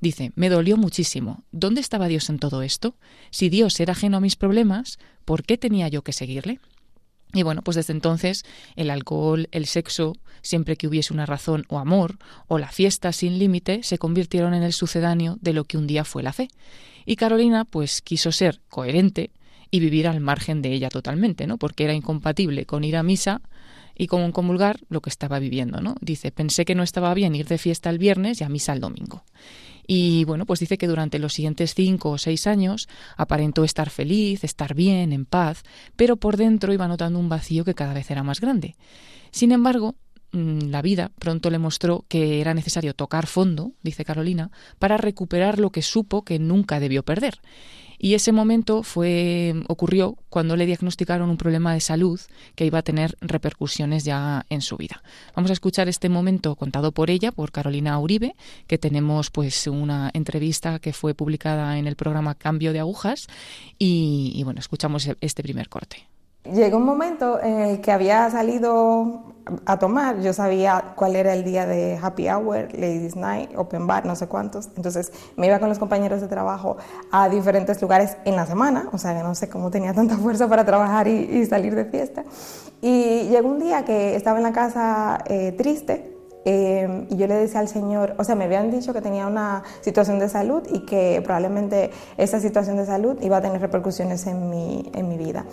Dice, 0.00 0.32
me 0.34 0.48
dolió 0.48 0.76
muchísimo. 0.76 1.44
¿Dónde 1.52 1.80
estaba 1.80 2.08
Dios 2.08 2.28
en 2.30 2.38
todo 2.38 2.62
esto? 2.62 2.96
Si 3.30 3.48
Dios 3.48 3.78
era 3.80 3.92
ajeno 3.92 4.18
a 4.18 4.20
mis 4.20 4.36
problemas, 4.36 4.98
¿por 5.24 5.42
qué 5.42 5.58
tenía 5.58 5.88
yo 5.88 6.02
que 6.02 6.12
seguirle? 6.12 6.60
Y 7.32 7.42
bueno, 7.42 7.62
pues 7.62 7.74
desde 7.74 7.92
entonces 7.92 8.44
el 8.76 8.90
alcohol, 8.90 9.48
el 9.52 9.66
sexo, 9.66 10.14
siempre 10.42 10.76
que 10.76 10.86
hubiese 10.86 11.12
una 11.12 11.26
razón 11.26 11.64
o 11.68 11.78
amor, 11.78 12.18
o 12.48 12.58
la 12.58 12.70
fiesta 12.70 13.12
sin 13.12 13.38
límite, 13.38 13.82
se 13.82 13.98
convirtieron 13.98 14.54
en 14.54 14.62
el 14.62 14.72
sucedáneo 14.72 15.38
de 15.40 15.52
lo 15.52 15.64
que 15.64 15.78
un 15.78 15.86
día 15.86 16.04
fue 16.04 16.22
la 16.22 16.32
fe. 16.32 16.48
Y 17.04 17.16
Carolina, 17.16 17.64
pues 17.64 18.00
quiso 18.02 18.32
ser 18.32 18.60
coherente 18.68 19.30
y 19.70 19.80
vivir 19.80 20.08
al 20.08 20.20
margen 20.20 20.62
de 20.62 20.72
ella 20.72 20.88
totalmente, 20.88 21.46
¿no? 21.46 21.58
Porque 21.58 21.84
era 21.84 21.94
incompatible 21.94 22.66
con 22.66 22.84
ir 22.84 22.96
a 22.96 23.02
misa 23.02 23.42
y 23.96 24.06
con 24.06 24.30
comulgar 24.32 24.80
lo 24.88 25.00
que 25.00 25.10
estaba 25.10 25.38
viviendo, 25.38 25.80
¿no? 25.80 25.96
Dice, 26.00 26.30
pensé 26.30 26.64
que 26.64 26.74
no 26.74 26.82
estaba 26.82 27.12
bien 27.14 27.34
ir 27.34 27.46
de 27.46 27.58
fiesta 27.58 27.90
el 27.90 27.98
viernes 27.98 28.40
y 28.40 28.44
a 28.44 28.48
misa 28.48 28.72
el 28.72 28.80
domingo. 28.80 29.24
Y 29.86 30.24
bueno, 30.24 30.46
pues 30.46 30.60
dice 30.60 30.78
que 30.78 30.88
durante 30.88 31.18
los 31.18 31.32
siguientes 31.32 31.74
cinco 31.74 32.10
o 32.10 32.18
seis 32.18 32.46
años 32.46 32.88
aparentó 33.16 33.64
estar 33.64 33.90
feliz, 33.90 34.44
estar 34.44 34.74
bien, 34.74 35.12
en 35.12 35.24
paz, 35.24 35.62
pero 35.96 36.16
por 36.16 36.36
dentro 36.36 36.72
iba 36.72 36.88
notando 36.88 37.18
un 37.18 37.28
vacío 37.28 37.64
que 37.64 37.74
cada 37.74 37.94
vez 37.94 38.10
era 38.10 38.22
más 38.22 38.40
grande. 38.40 38.76
Sin 39.30 39.52
embargo, 39.52 39.94
mm, 40.32 40.68
la 40.70 40.82
vida 40.82 41.12
pronto 41.18 41.50
le 41.50 41.58
mostró 41.58 42.04
que 42.08 42.40
era 42.40 42.54
necesario 42.54 42.94
tocar 42.94 43.26
fondo, 43.26 43.72
dice 43.82 44.04
Carolina, 44.04 44.50
para 44.78 44.96
recuperar 44.96 45.58
lo 45.58 45.70
que 45.70 45.82
supo 45.82 46.22
que 46.22 46.38
nunca 46.38 46.80
debió 46.80 47.04
perder. 47.04 47.40
Y 47.98 48.14
ese 48.14 48.32
momento 48.32 48.82
fue 48.82 49.54
ocurrió 49.68 50.16
cuando 50.28 50.56
le 50.56 50.66
diagnosticaron 50.66 51.30
un 51.30 51.36
problema 51.36 51.72
de 51.74 51.80
salud 51.80 52.20
que 52.54 52.66
iba 52.66 52.78
a 52.78 52.82
tener 52.82 53.16
repercusiones 53.20 54.04
ya 54.04 54.46
en 54.50 54.60
su 54.60 54.76
vida. 54.76 55.02
Vamos 55.34 55.50
a 55.50 55.54
escuchar 55.54 55.88
este 55.88 56.08
momento 56.08 56.56
contado 56.56 56.92
por 56.92 57.10
ella, 57.10 57.32
por 57.32 57.52
Carolina 57.52 57.98
Uribe, 57.98 58.34
que 58.66 58.78
tenemos 58.78 59.30
pues 59.30 59.66
una 59.66 60.10
entrevista 60.12 60.78
que 60.78 60.92
fue 60.92 61.14
publicada 61.14 61.78
en 61.78 61.86
el 61.86 61.96
programa 61.96 62.34
Cambio 62.34 62.72
de 62.72 62.80
agujas 62.80 63.28
y, 63.78 64.32
y 64.34 64.42
bueno, 64.42 64.60
escuchamos 64.60 65.08
este 65.20 65.42
primer 65.42 65.68
corte. 65.68 66.06
Llegó 66.52 66.76
un 66.78 66.84
momento 66.84 67.40
en 67.42 67.60
el 67.60 67.80
que 67.80 67.92
había 67.92 68.30
salido 68.30 69.22
a 69.64 69.78
tomar, 69.78 70.20
yo 70.20 70.32
sabía 70.32 70.94
cuál 70.96 71.14
era 71.14 71.32
el 71.32 71.44
día 71.44 71.66
de 71.66 71.98
happy 72.00 72.28
hour, 72.28 72.68
ladies 72.72 73.14
night, 73.14 73.50
open 73.56 73.86
bar, 73.86 74.04
no 74.04 74.16
sé 74.16 74.26
cuántos. 74.26 74.68
Entonces 74.76 75.12
me 75.36 75.46
iba 75.46 75.58
con 75.58 75.68
los 75.68 75.78
compañeros 75.78 76.20
de 76.20 76.26
trabajo 76.26 76.76
a 77.12 77.28
diferentes 77.28 77.80
lugares 77.80 78.16
en 78.24 78.34
la 78.34 78.46
semana, 78.46 78.88
o 78.92 78.98
sea 78.98 79.16
que 79.16 79.22
no 79.22 79.34
sé 79.34 79.48
cómo 79.48 79.70
tenía 79.70 79.94
tanta 79.94 80.16
fuerza 80.16 80.48
para 80.48 80.64
trabajar 80.64 81.06
y, 81.06 81.46
salir 81.46 81.74
de 81.74 81.84
fiesta. 81.84 82.24
Y 82.80 83.28
llegó 83.28 83.48
un 83.48 83.60
día 83.60 83.84
que 83.84 84.16
estaba 84.16 84.38
en 84.38 84.42
la 84.42 84.52
casa 84.52 85.18
eh, 85.26 85.52
triste 85.52 86.15
Em, 86.48 87.06
y 87.10 87.16
yo 87.16 87.26
le 87.26 87.34
decía 87.34 87.58
al 87.58 87.66
Señor, 87.66 88.14
o 88.18 88.22
sea, 88.22 88.36
me 88.36 88.44
habían 88.44 88.70
dicho 88.70 88.92
que 88.92 89.00
tenía 89.00 89.26
una 89.26 89.64
situación 89.80 90.20
de 90.20 90.28
salud 90.28 90.62
y 90.72 90.86
que 90.86 91.20
probablemente 91.24 91.90
esa 92.18 92.38
situación 92.38 92.76
de 92.76 92.86
salud 92.86 93.20
iba 93.20 93.38
a 93.38 93.40
tener 93.40 93.60
repercusiones 93.60 94.28
en 94.28 94.48
mi, 94.48 94.88
en 94.94 95.08
mi 95.08 95.18
vida. 95.18 95.44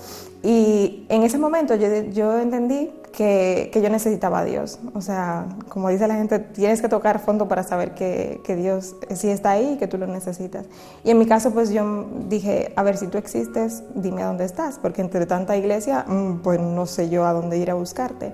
Y 0.43 1.07
en 1.09 1.23
ese 1.23 1.39
momento 1.39 1.73
yo, 1.73 1.87
yo 2.11 2.37
entendí 2.37 2.91
que, 3.11 3.71
que, 3.73 3.81
yo 3.81 3.89
necesitaba 3.89 4.39
a 4.39 4.45
Dios. 4.45 4.77
O 4.93 5.01
sea, 5.01 5.47
como 5.67 5.89
dice 5.89 6.07
la 6.07 6.13
gente, 6.15 6.37
tienes 6.37 6.79
que 6.79 6.89
tocar 6.89 7.17
fondo 7.17 7.47
para 7.47 7.63
saber 7.63 7.95
que, 7.95 8.39
que 8.43 8.55
Dios 8.55 8.95
sí 9.15 9.29
está 9.29 9.51
ahí 9.51 9.73
y 9.73 9.77
que 9.77 9.87
tú 9.87 9.97
lo 9.97 10.05
necesitas. 10.05 10.67
Y 11.03 11.09
en 11.09 11.17
mi 11.17 11.25
caso, 11.25 11.49
pues 11.55 11.71
yo 11.71 12.05
dije, 12.29 12.71
a 12.75 12.83
ver, 12.83 12.97
si 12.97 13.07
tú 13.07 13.17
existes, 13.17 13.81
dime 13.95 14.21
a 14.21 14.27
dónde 14.27 14.45
estás, 14.45 14.77
porque 14.77 15.01
entre 15.01 15.25
tanta 15.25 15.57
iglesia, 15.57 16.05
mm, 16.07 16.41
pues 16.43 16.59
no 16.59 16.85
sé 16.85 17.09
yo 17.09 17.25
a 17.25 17.33
dónde 17.33 17.57
ir 17.57 17.71
a 17.71 17.73
buscarte. 17.73 18.33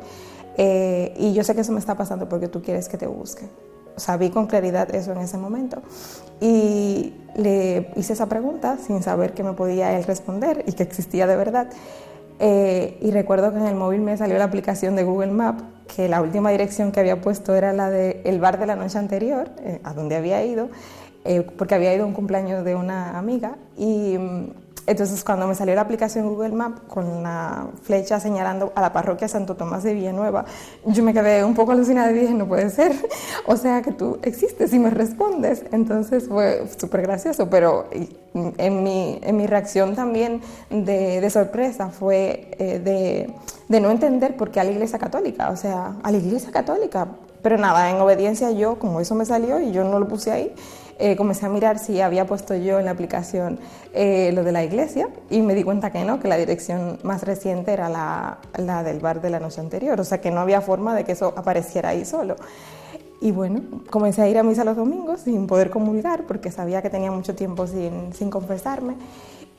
Eh, 0.57 1.13
y 1.17 1.33
yo 1.33 1.43
sé 1.43 1.55
que 1.55 1.61
eso 1.61 1.71
me 1.71 1.79
está 1.79 1.95
pasando 1.95 2.27
porque 2.27 2.47
tú 2.47 2.61
quieres 2.61 2.89
que 2.89 2.97
te 2.97 3.07
busque. 3.07 3.47
O 3.95 3.99
sea, 3.99 4.17
vi 4.17 4.29
con 4.29 4.47
claridad 4.47 4.93
eso 4.95 5.11
en 5.11 5.19
ese 5.19 5.37
momento. 5.37 5.81
Y 6.39 7.13
le 7.35 7.91
hice 7.95 8.13
esa 8.13 8.27
pregunta 8.27 8.77
sin 8.77 9.03
saber 9.03 9.33
que 9.33 9.43
me 9.43 9.53
podía 9.53 9.97
él 9.97 10.03
responder 10.05 10.63
y 10.67 10.73
que 10.73 10.83
existía 10.83 11.27
de 11.27 11.35
verdad. 11.35 11.69
Eh, 12.39 12.97
y 13.01 13.11
recuerdo 13.11 13.51
que 13.51 13.59
en 13.59 13.65
el 13.65 13.75
móvil 13.75 14.01
me 14.01 14.15
salió 14.15 14.37
la 14.37 14.45
aplicación 14.45 14.95
de 14.95 15.03
Google 15.03 15.31
Maps, 15.31 15.63
que 15.93 16.07
la 16.07 16.21
última 16.21 16.51
dirección 16.51 16.93
que 16.93 17.01
había 17.01 17.19
puesto 17.19 17.55
era 17.55 17.73
la 17.73 17.89
del 17.89 18.39
bar 18.39 18.59
de 18.59 18.65
la 18.67 18.77
noche 18.77 18.97
anterior, 18.97 19.49
eh, 19.59 19.81
a 19.83 19.93
donde 19.93 20.15
había 20.15 20.45
ido, 20.45 20.69
porque 21.57 21.75
había 21.75 21.93
ido 21.93 22.05
a 22.05 22.07
un 22.07 22.13
cumpleaños 22.13 22.63
de 22.63 22.75
una 22.75 23.17
amiga. 23.17 23.57
Y 23.77 24.17
mm, 24.17 24.51
entonces, 24.89 25.23
cuando 25.23 25.47
me 25.47 25.53
salió 25.53 25.75
la 25.75 25.81
aplicación 25.81 26.27
Google 26.27 26.49
Maps 26.49 26.81
con 26.87 27.21
la 27.21 27.67
flecha 27.83 28.19
señalando 28.19 28.73
a 28.73 28.81
la 28.81 28.91
parroquia 28.91 29.27
Santo 29.27 29.55
Tomás 29.55 29.83
de 29.83 29.93
Villanueva, 29.93 30.45
yo 30.83 31.03
me 31.03 31.13
quedé 31.13 31.43
un 31.43 31.53
poco 31.53 31.73
alucinada 31.73 32.09
y 32.11 32.15
dije, 32.15 32.33
no 32.33 32.47
puede 32.47 32.69
ser. 32.71 32.91
O 33.45 33.55
sea, 33.55 33.81
que 33.81 33.91
tú 33.91 34.19
existes 34.23 34.73
y 34.73 34.79
me 34.79 34.89
respondes. 34.89 35.63
Entonces 35.71 36.27
fue 36.27 36.67
súper 36.77 37.03
gracioso, 37.03 37.49
pero 37.49 37.87
en 38.33 38.83
mi, 38.83 39.19
en 39.21 39.37
mi 39.37 39.47
reacción 39.47 39.95
también 39.95 40.41
de, 40.69 41.21
de 41.21 41.29
sorpresa 41.29 41.89
fue 41.89 42.51
eh, 42.59 42.79
de, 42.79 43.33
de 43.67 43.81
no 43.81 43.91
entender 43.91 44.37
por 44.37 44.51
qué 44.51 44.59
a 44.59 44.63
la 44.63 44.71
Iglesia 44.71 44.97
Católica. 44.97 45.51
O 45.51 45.55
sea, 45.55 45.95
a 46.01 46.11
la 46.11 46.17
Iglesia 46.17 46.51
Católica. 46.51 47.07
Pero 47.41 47.57
nada, 47.57 47.89
en 47.89 47.97
obediencia 47.97 48.51
yo, 48.51 48.79
como 48.79 48.99
eso 48.99 49.15
me 49.15 49.25
salió 49.25 49.59
y 49.59 49.71
yo 49.71 49.83
no 49.83 49.99
lo 49.99 50.07
puse 50.07 50.31
ahí, 50.31 50.53
eh, 50.99 51.15
comencé 51.15 51.45
a 51.45 51.49
mirar 51.49 51.79
si 51.79 52.01
había 52.01 52.27
puesto 52.27 52.55
yo 52.55 52.77
en 52.77 52.85
la 52.85 52.91
aplicación 52.91 53.57
eh, 53.93 54.31
lo 54.33 54.43
de 54.43 54.51
la 54.51 54.65
iglesia 54.65 55.07
y 55.29 55.41
me 55.41 55.55
di 55.55 55.63
cuenta 55.63 55.91
que 55.91 56.03
no, 56.03 56.19
que 56.19 56.27
la 56.27 56.37
dirección 56.37 56.99
más 57.03 57.23
reciente 57.23 57.71
era 57.71 57.87
la, 57.87 58.39
la 58.57 58.83
del 58.83 58.99
bar 58.99 59.21
de 59.21 59.29
la 59.29 59.39
noche 59.39 59.61
anterior, 59.61 59.99
o 59.99 60.03
sea 60.03 60.19
que 60.19 60.29
no 60.29 60.41
había 60.41 60.59
forma 60.59 60.93
de 60.93 61.05
que 61.05 61.13
eso 61.13 61.33
apareciera 61.37 61.89
ahí 61.89 62.03
solo. 62.03 62.35
Y 63.21 63.31
bueno, 63.31 63.61
comencé 63.89 64.21
a 64.21 64.27
ir 64.29 64.37
a 64.37 64.43
misa 64.43 64.63
los 64.63 64.75
domingos 64.75 65.21
sin 65.21 65.47
poder 65.47 65.69
comulgar 65.69 66.25
porque 66.25 66.51
sabía 66.51 66.81
que 66.81 66.89
tenía 66.89 67.11
mucho 67.11 67.33
tiempo 67.33 67.65
sin, 67.65 68.13
sin 68.13 68.29
confesarme. 68.29 68.95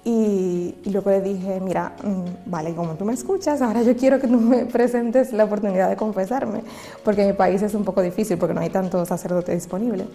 Y, 0.02 0.76
luego 0.86 1.10
le 1.10 1.20
dije, 1.20 1.60
mira, 1.60 1.92
mm, 2.02 2.50
vale, 2.50 2.74
como 2.74 2.94
tú 2.94 3.04
me 3.04 3.12
escuchas, 3.12 3.60
ahora 3.60 3.82
yo 3.82 3.94
quiero 3.96 4.18
que 4.18 4.28
tú 4.28 4.38
me 4.38 4.64
presentes 4.64 5.32
la 5.32 5.44
oportunidad 5.44 5.90
de 5.90 5.96
confesarme, 5.96 6.62
porque 7.04 7.22
en 7.22 7.28
mi 7.28 7.32
país 7.34 7.60
es 7.60 7.74
un 7.74 7.84
poco 7.84 8.00
difícil, 8.00 8.38
porque 8.38 8.54
no 8.54 8.60
hay 8.60 8.70
tanto 8.70 9.04
sacerdote 9.04 9.54
disponible. 9.54 10.06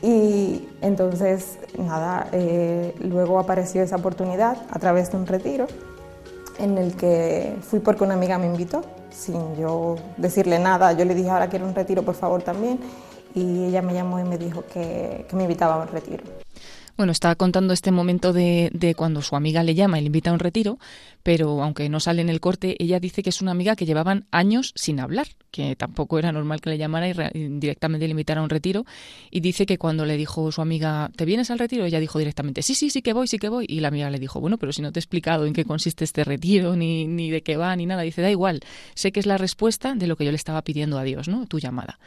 Y 0.00 0.68
entonces, 0.80 1.58
nada, 1.76 2.28
eh, 2.32 2.94
luego 3.00 3.40
apareció 3.40 3.82
esa 3.82 3.96
oportunidad 3.96 4.58
a 4.70 4.78
través 4.78 5.10
de 5.10 5.16
un 5.16 5.26
retiro 5.26 5.66
en 6.58 6.78
el 6.78 6.94
que 6.96 7.56
fui 7.62 7.80
porque 7.80 8.04
una 8.04 8.14
amiga 8.14 8.38
me 8.38 8.46
invitó, 8.46 8.82
sin 9.10 9.56
yo 9.56 9.96
decirle 10.18 10.60
nada, 10.60 10.92
yo 10.92 11.04
le 11.04 11.14
dije, 11.16 11.30
ahora 11.30 11.48
quiero 11.48 11.66
un 11.66 11.74
retiro, 11.74 12.04
por 12.04 12.14
favor, 12.14 12.42
también, 12.42 12.78
y 13.34 13.64
ella 13.64 13.82
me 13.82 13.92
llamó 13.92 14.20
y 14.20 14.24
me 14.24 14.38
dijo 14.38 14.62
que, 14.72 15.26
que 15.28 15.34
me 15.34 15.42
invitaba 15.42 15.74
a 15.74 15.82
un 15.82 15.88
retiro. 15.88 16.22
Bueno, 17.02 17.10
estaba 17.10 17.34
contando 17.34 17.72
este 17.72 17.90
momento 17.90 18.32
de, 18.32 18.70
de, 18.72 18.94
cuando 18.94 19.22
su 19.22 19.34
amiga 19.34 19.64
le 19.64 19.74
llama 19.74 19.98
y 19.98 20.02
le 20.02 20.06
invita 20.06 20.30
a 20.30 20.34
un 20.34 20.38
retiro, 20.38 20.78
pero 21.24 21.62
aunque 21.62 21.88
no 21.88 21.98
sale 21.98 22.22
en 22.22 22.28
el 22.28 22.40
corte, 22.40 22.76
ella 22.78 23.00
dice 23.00 23.22
que 23.24 23.30
es 23.30 23.42
una 23.42 23.50
amiga 23.50 23.76
que 23.76 23.86
llevaban 23.86 24.26
años 24.30 24.72
sin 24.76 25.00
hablar, 25.00 25.26
que 25.50 25.76
tampoco 25.76 26.18
era 26.18 26.32
normal 26.32 26.60
que 26.60 26.70
le 26.70 26.78
llamara 26.78 27.08
y, 27.08 27.12
directamente 27.58 28.06
le 28.06 28.12
invitara 28.12 28.40
a 28.40 28.44
un 28.44 28.50
retiro. 28.50 28.84
Y 29.30 29.40
dice 29.40 29.66
que 29.66 29.78
cuando 29.78 30.04
le 30.04 30.16
dijo 30.16 30.50
su 30.50 30.60
amiga, 30.60 31.10
¿te 31.14 31.24
vienes 31.24 31.50
al 31.50 31.58
retiro? 31.58 31.84
Ella 31.84 32.00
dijo 32.00 32.18
directamente, 32.18 32.62
sí, 32.62 32.74
sí, 32.74 32.90
sí 32.90 33.02
que 33.02 33.12
voy, 33.12 33.28
sí 33.28 33.38
que 33.38 33.48
voy. 33.48 33.66
Y 33.68 33.80
la 33.80 33.88
amiga 33.88 34.10
le 34.10 34.18
dijo, 34.18 34.40
bueno, 34.40 34.58
pero 34.58 34.72
si 34.72 34.82
no 34.82 34.90
te 34.90 34.98
he 34.98 35.02
explicado 35.02 35.46
en 35.46 35.52
qué 35.52 35.64
consiste 35.64 36.04
este 36.04 36.24
retiro, 36.24 36.74
ni, 36.74 37.06
ni 37.06 37.30
de 37.30 37.42
qué 37.42 37.56
va, 37.56 37.76
ni 37.76 37.86
nada. 37.86 38.02
Dice, 38.02 38.22
da 38.22 38.30
igual, 38.30 38.60
sé 38.94 39.12
que 39.12 39.20
es 39.20 39.26
la 39.26 39.38
respuesta 39.38 39.94
de 39.94 40.06
lo 40.06 40.16
que 40.16 40.24
yo 40.24 40.32
le 40.32 40.36
estaba 40.36 40.62
pidiendo 40.62 40.98
a 40.98 41.04
Dios, 41.04 41.28
¿no? 41.28 41.46
Tu 41.46 41.60
llamada. 41.60 42.00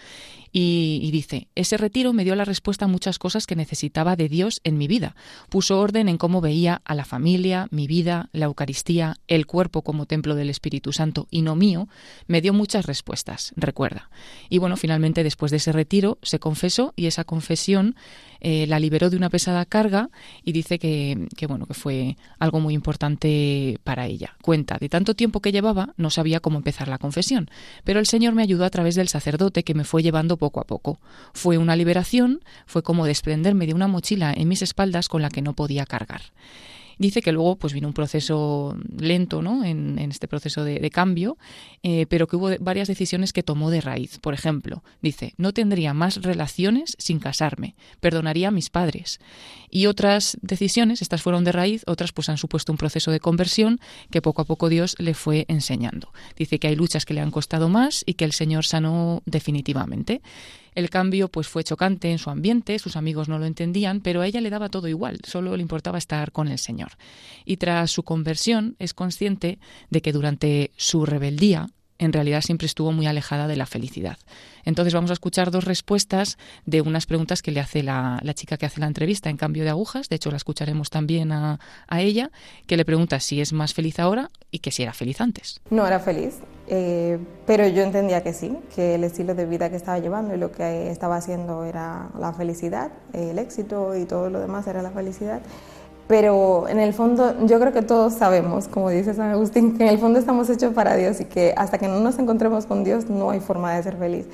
Y, 0.52 1.00
y 1.04 1.12
dice, 1.12 1.48
ese 1.56 1.78
retiro 1.78 2.14
me 2.14 2.24
dio 2.24 2.36
la 2.36 2.46
respuesta 2.46 2.86
a 2.86 2.88
muchas 2.88 3.20
cosas 3.20 3.46
que 3.46 3.56
necesitaba 3.56 4.16
de 4.16 4.30
Dios 4.30 4.62
en 4.64 4.78
mi 4.78 4.85
vida. 4.88 5.16
Puso 5.50 5.80
orden 5.80 6.10
en 6.10 6.18
cómo 6.18 6.42
veía 6.42 6.82
a 6.86 6.96
la 6.96 7.06
familia, 7.06 7.68
mi 7.72 7.88
vida, 7.88 8.30
la 8.32 8.46
Eucaristía, 8.46 9.18
el 9.28 9.46
cuerpo 9.46 9.82
como 9.82 10.06
templo 10.06 10.36
del 10.36 10.50
Espíritu 10.50 10.94
Santo 10.94 11.28
y 11.30 11.42
no 11.42 11.56
mío. 11.56 11.88
Me 12.28 12.42
dio 12.42 12.54
muchas 12.54 12.86
respuestas 12.86 13.54
recuerda. 13.56 14.10
Y 14.50 14.60
bueno, 14.60 14.78
finalmente 14.78 15.24
después 15.24 15.52
de 15.52 15.58
ese 15.58 15.72
retiro 15.72 16.18
se 16.22 16.40
confesó 16.40 16.94
y 16.96 17.08
esa 17.08 17.24
confesión 17.24 17.96
eh, 18.42 18.68
la 18.68 18.80
liberó 18.80 19.10
de 19.10 19.18
una 19.18 19.30
pesada 19.30 19.66
carga 19.66 20.10
y 20.44 20.52
dice 20.52 20.78
que, 20.78 21.28
que, 21.36 21.48
bueno, 21.48 21.66
que 21.66 21.74
fue 21.74 22.18
algo 22.38 22.60
muy 22.60 22.74
importante 22.74 23.80
para 23.84 24.06
ella. 24.06 24.36
Cuenta, 24.42 24.78
de 24.78 24.90
tanto 24.90 25.16
tiempo 25.16 25.42
que 25.42 25.52
llevaba, 25.52 25.94
no 25.98 26.10
sabía 26.10 26.40
cómo 26.40 26.58
empezar 26.58 26.88
la 26.88 26.98
confesión, 26.98 27.50
pero 27.84 28.00
el 28.00 28.06
Señor 28.06 28.34
me 28.36 28.44
ayudó 28.44 28.66
a 28.66 28.70
través 28.70 28.96
del 28.96 29.08
sacerdote 29.08 29.64
que 29.64 29.74
me 29.74 29.84
fue 29.84 30.04
llevando 30.04 30.38
poco 30.38 30.60
a 30.60 30.66
poco. 30.66 31.00
Fue 31.34 31.58
una 31.58 31.76
liberación, 31.76 32.42
fue 32.66 32.84
como 32.84 33.06
desprenderme 33.06 33.68
de 33.68 33.74
una 33.74 33.88
mochila 33.88 34.34
en 34.36 34.48
mis 34.48 34.62
espaldas 34.66 35.08
con 35.08 35.22
la 35.22 35.30
que 35.30 35.42
no 35.42 35.54
podía 35.54 35.86
cargar. 35.86 36.22
Dice 36.98 37.22
que 37.22 37.32
luego 37.32 37.58
pues 37.58 37.74
vino 37.74 37.88
un 37.88 37.94
proceso 37.94 38.78
lento 38.98 39.42
¿no? 39.42 39.64
en, 39.64 40.00
este 40.00 40.28
proceso 40.28 40.64
de, 40.64 40.90
cambio, 40.90 41.38
eh, 41.84 42.06
pero 42.08 42.28
que 42.28 42.36
hubo 42.38 42.50
varias 42.60 42.88
decisiones 42.88 43.34
que 43.34 43.44
tomó 43.44 43.70
de 43.70 43.82
raíz. 43.82 44.20
Por 44.20 44.34
ejemplo, 44.34 44.84
dice, 45.02 45.34
no 45.38 45.52
tendría 45.52 45.94
más 45.94 46.22
relaciones 46.22 46.96
sin 46.98 47.20
casarme, 47.20 47.76
perdonaría 48.00 48.48
a 48.48 48.52
mis 48.52 48.70
padres. 48.70 49.20
Y 49.76 49.88
otras 49.88 50.38
decisiones, 50.42 51.02
estas 51.02 51.22
fueron 51.22 51.44
de 51.44 51.52
raíz, 51.52 51.84
otras 51.86 52.14
pues 52.14 52.30
han 52.30 52.38
supuesto 52.38 52.72
un 52.72 52.78
proceso 52.78 53.12
de 53.12 53.20
conversión 53.20 53.82
que 54.10 54.22
poco 54.22 54.42
a 54.42 54.46
poco 54.46 54.70
Dios 54.70 54.96
le 55.00 55.14
fue 55.14 55.44
enseñando. 55.50 56.14
Dice 56.38 56.60
que 56.60 56.68
hay 56.70 56.78
luchas 56.78 57.04
que 57.04 57.14
le 57.14 57.20
han 57.20 57.30
costado 57.30 57.68
más 57.68 58.02
y 58.06 58.14
que 58.14 58.24
el 58.24 58.32
Señor 58.32 58.64
sanó 58.64 59.22
definitivamente. 59.26 60.22
El 60.76 60.90
cambio 60.90 61.28
pues 61.28 61.50
fue 61.50 61.66
chocante 61.66 62.10
en 62.10 62.20
su 62.20 62.30
ambiente, 62.30 62.80
sus 62.80 62.96
amigos 62.96 63.28
no 63.28 63.38
lo 63.38 63.46
entendían, 63.46 64.00
pero 64.00 64.22
a 64.22 64.28
ella 64.28 64.40
le 64.40 64.50
daba 64.50 64.70
todo 64.70 64.88
igual, 64.88 65.20
solo 65.26 65.58
le 65.58 65.62
importaba 65.62 65.98
estar 65.98 66.32
con 66.32 66.48
el 66.48 66.58
Señor. 66.58 66.94
Y 67.44 67.58
tras 67.58 67.92
su 67.92 68.04
conversión 68.04 68.78
es 68.80 68.94
consciente 68.94 69.60
de 69.90 70.02
que 70.02 70.14
durante 70.14 70.72
su 70.78 71.06
rebeldía 71.06 71.68
en 71.98 72.14
realidad 72.14 72.42
siempre 72.42 72.66
estuvo 72.66 72.92
muy 72.92 73.08
alejada 73.08 73.48
de 73.48 73.56
la 73.56 73.66
felicidad. 73.66 74.18
Entonces 74.64 74.94
vamos 74.94 75.12
a 75.12 75.14
escuchar 75.14 75.52
dos 75.52 75.64
respuestas 75.64 76.38
de 76.66 76.82
unas 76.82 77.06
preguntas 77.06 77.42
que 77.42 77.52
le 77.52 77.60
hace 77.60 77.84
la, 77.84 78.20
chica 78.34 78.58
que 78.58 78.66
hace 78.66 78.80
la 78.80 78.88
entrevista 78.88 79.30
en 79.30 79.38
cambio 79.38 79.64
de 79.64 79.70
agujas, 79.70 80.10
de 80.10 80.16
hecho 80.16 80.32
la 80.32 80.38
escucharemos 80.38 80.90
también 80.90 81.32
a, 81.32 81.60
ella, 81.98 82.32
que 82.68 82.78
le 82.78 82.86
pregunta 82.86 83.20
si 83.20 83.42
es 83.42 83.54
más 83.54 83.74
feliz 83.74 84.00
ahora 84.00 84.30
y 84.52 84.60
que 84.60 84.72
si 84.72 84.84
era 84.84 84.94
feliz 84.94 85.22
antes. 85.22 85.62
No 85.70 85.88
era 85.88 86.00
feliz, 86.00 86.40
eh, 86.68 87.18
pero 87.46 87.68
yo 87.68 87.84
entendía 87.84 88.22
que 88.24 88.34
sí, 88.34 88.58
que 88.76 88.96
el 88.96 89.04
estilo 89.04 89.36
de 89.36 89.46
vida 89.46 89.70
que 89.70 89.78
estaba 89.78 90.00
llevando 90.00 90.36
y 90.36 90.38
lo 90.38 90.52
que 90.52 90.92
estaba 90.92 91.18
haciendo 91.18 91.64
era 91.64 92.10
la 92.20 92.34
felicidad, 92.34 92.92
el 93.14 93.40
éxito 93.40 93.96
y 93.96 94.06
todo 94.06 94.30
lo 94.30 94.40
demás 94.40 94.68
era 94.68 94.82
la 94.82 94.92
felicidad 94.92 95.42
pero 96.08 96.68
en 96.68 96.80
el 96.80 96.94
fondo 96.94 97.46
yo 97.46 97.60
creo 97.60 97.74
que 97.74 97.82
todos 97.82 98.14
sabemos, 98.14 98.68
como 98.68 98.90
dice 98.90 99.14
San 99.14 99.32
Agustín, 99.32 99.78
que 99.78 99.84
en 99.84 99.90
el 99.90 99.98
fondo 99.98 100.20
estamos 100.20 100.50
hechos 100.50 100.74
para 100.74 100.96
Dios 100.96 101.20
y 101.22 101.26
que 101.26 101.54
hasta 101.58 101.78
que 101.78 101.88
no 101.88 102.00
nos 102.00 102.20
encontremos 102.20 102.66
con 102.66 102.84
Dios 102.84 103.10
no 103.10 103.32
hay 103.32 103.40
forma 103.40 103.74
de 103.74 103.84
ser 103.84 103.98
feliz. 103.98 104.28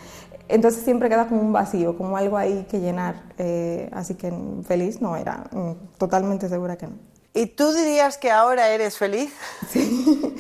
Entonces 0.50 0.84
siempre 0.84 1.08
queda 1.08 1.28
como 1.28 1.42
un 1.42 1.54
vacío, 1.54 1.98
como 1.98 2.18
algo 2.18 2.38
ahí 2.38 2.66
que 2.70 2.82
llenar. 2.82 3.24
Eh, 3.38 3.90
así 3.94 4.16
que 4.16 4.34
feliz 4.64 5.02
no 5.02 5.16
era, 5.16 5.46
mm, 5.52 5.98
totalmente 5.98 6.50
segura 6.50 6.76
que 6.76 6.88
no. 6.88 7.11
¿Y 7.34 7.46
tú 7.46 7.72
dirías 7.72 8.18
que 8.18 8.30
ahora 8.30 8.68
eres 8.70 8.98
feliz? 8.98 9.32
Sí, 9.70 10.36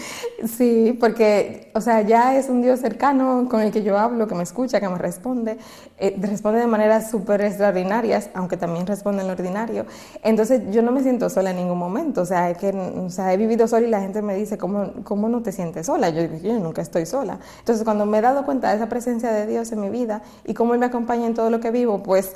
sí, 0.57 0.97
porque, 0.99 1.71
o 1.73 1.79
sea, 1.79 2.01
ya 2.01 2.35
es 2.35 2.49
un 2.49 2.61
Dios 2.61 2.81
cercano 2.81 3.47
con 3.49 3.61
el 3.61 3.71
que 3.71 3.81
yo 3.81 3.97
hablo, 3.97 4.27
que 4.27 4.35
me 4.35 4.43
escucha, 4.43 4.81
que 4.81 4.89
me 4.89 4.97
responde, 4.97 5.57
eh, 5.97 6.17
responde 6.19 6.59
de 6.59 6.67
maneras 6.67 7.09
súper 7.09 7.39
extraordinarias, 7.43 8.29
aunque 8.33 8.57
también 8.57 8.85
responde 8.85 9.21
en 9.21 9.27
lo 9.27 9.33
ordinario. 9.33 9.85
Entonces, 10.21 10.63
yo 10.71 10.81
no 10.81 10.91
me 10.91 11.01
siento 11.01 11.29
sola 11.29 11.51
en 11.51 11.57
ningún 11.57 11.77
momento, 11.77 12.23
o 12.23 12.25
sea, 12.25 12.53
que, 12.55 12.71
o 12.71 13.29
he 13.29 13.37
vivido 13.37 13.69
sola 13.69 13.87
y 13.87 13.89
la 13.89 14.01
gente 14.01 14.21
me 14.21 14.35
dice, 14.35 14.57
¿cómo, 14.57 14.91
cómo 15.05 15.29
no 15.29 15.41
te 15.41 15.53
sientes 15.53 15.85
sola? 15.85 16.09
Yo 16.09 16.23
digo, 16.23 16.37
yo 16.43 16.59
nunca 16.59 16.81
estoy 16.81 17.05
sola. 17.05 17.39
Entonces, 17.59 17.85
cuando 17.85 18.05
me 18.05 18.17
he 18.17 18.21
dado 18.21 18.43
cuenta 18.43 18.69
de 18.69 18.75
esa 18.75 18.89
presencia 18.89 19.31
de 19.31 19.47
Dios 19.47 19.71
en 19.71 19.79
mi 19.79 19.89
vida 19.89 20.23
y 20.43 20.53
cómo 20.53 20.73
Él 20.73 20.81
me 20.81 20.87
acompaña 20.87 21.25
en 21.25 21.35
todo 21.35 21.49
lo 21.49 21.61
que 21.61 21.71
vivo, 21.71 22.03
pues 22.03 22.35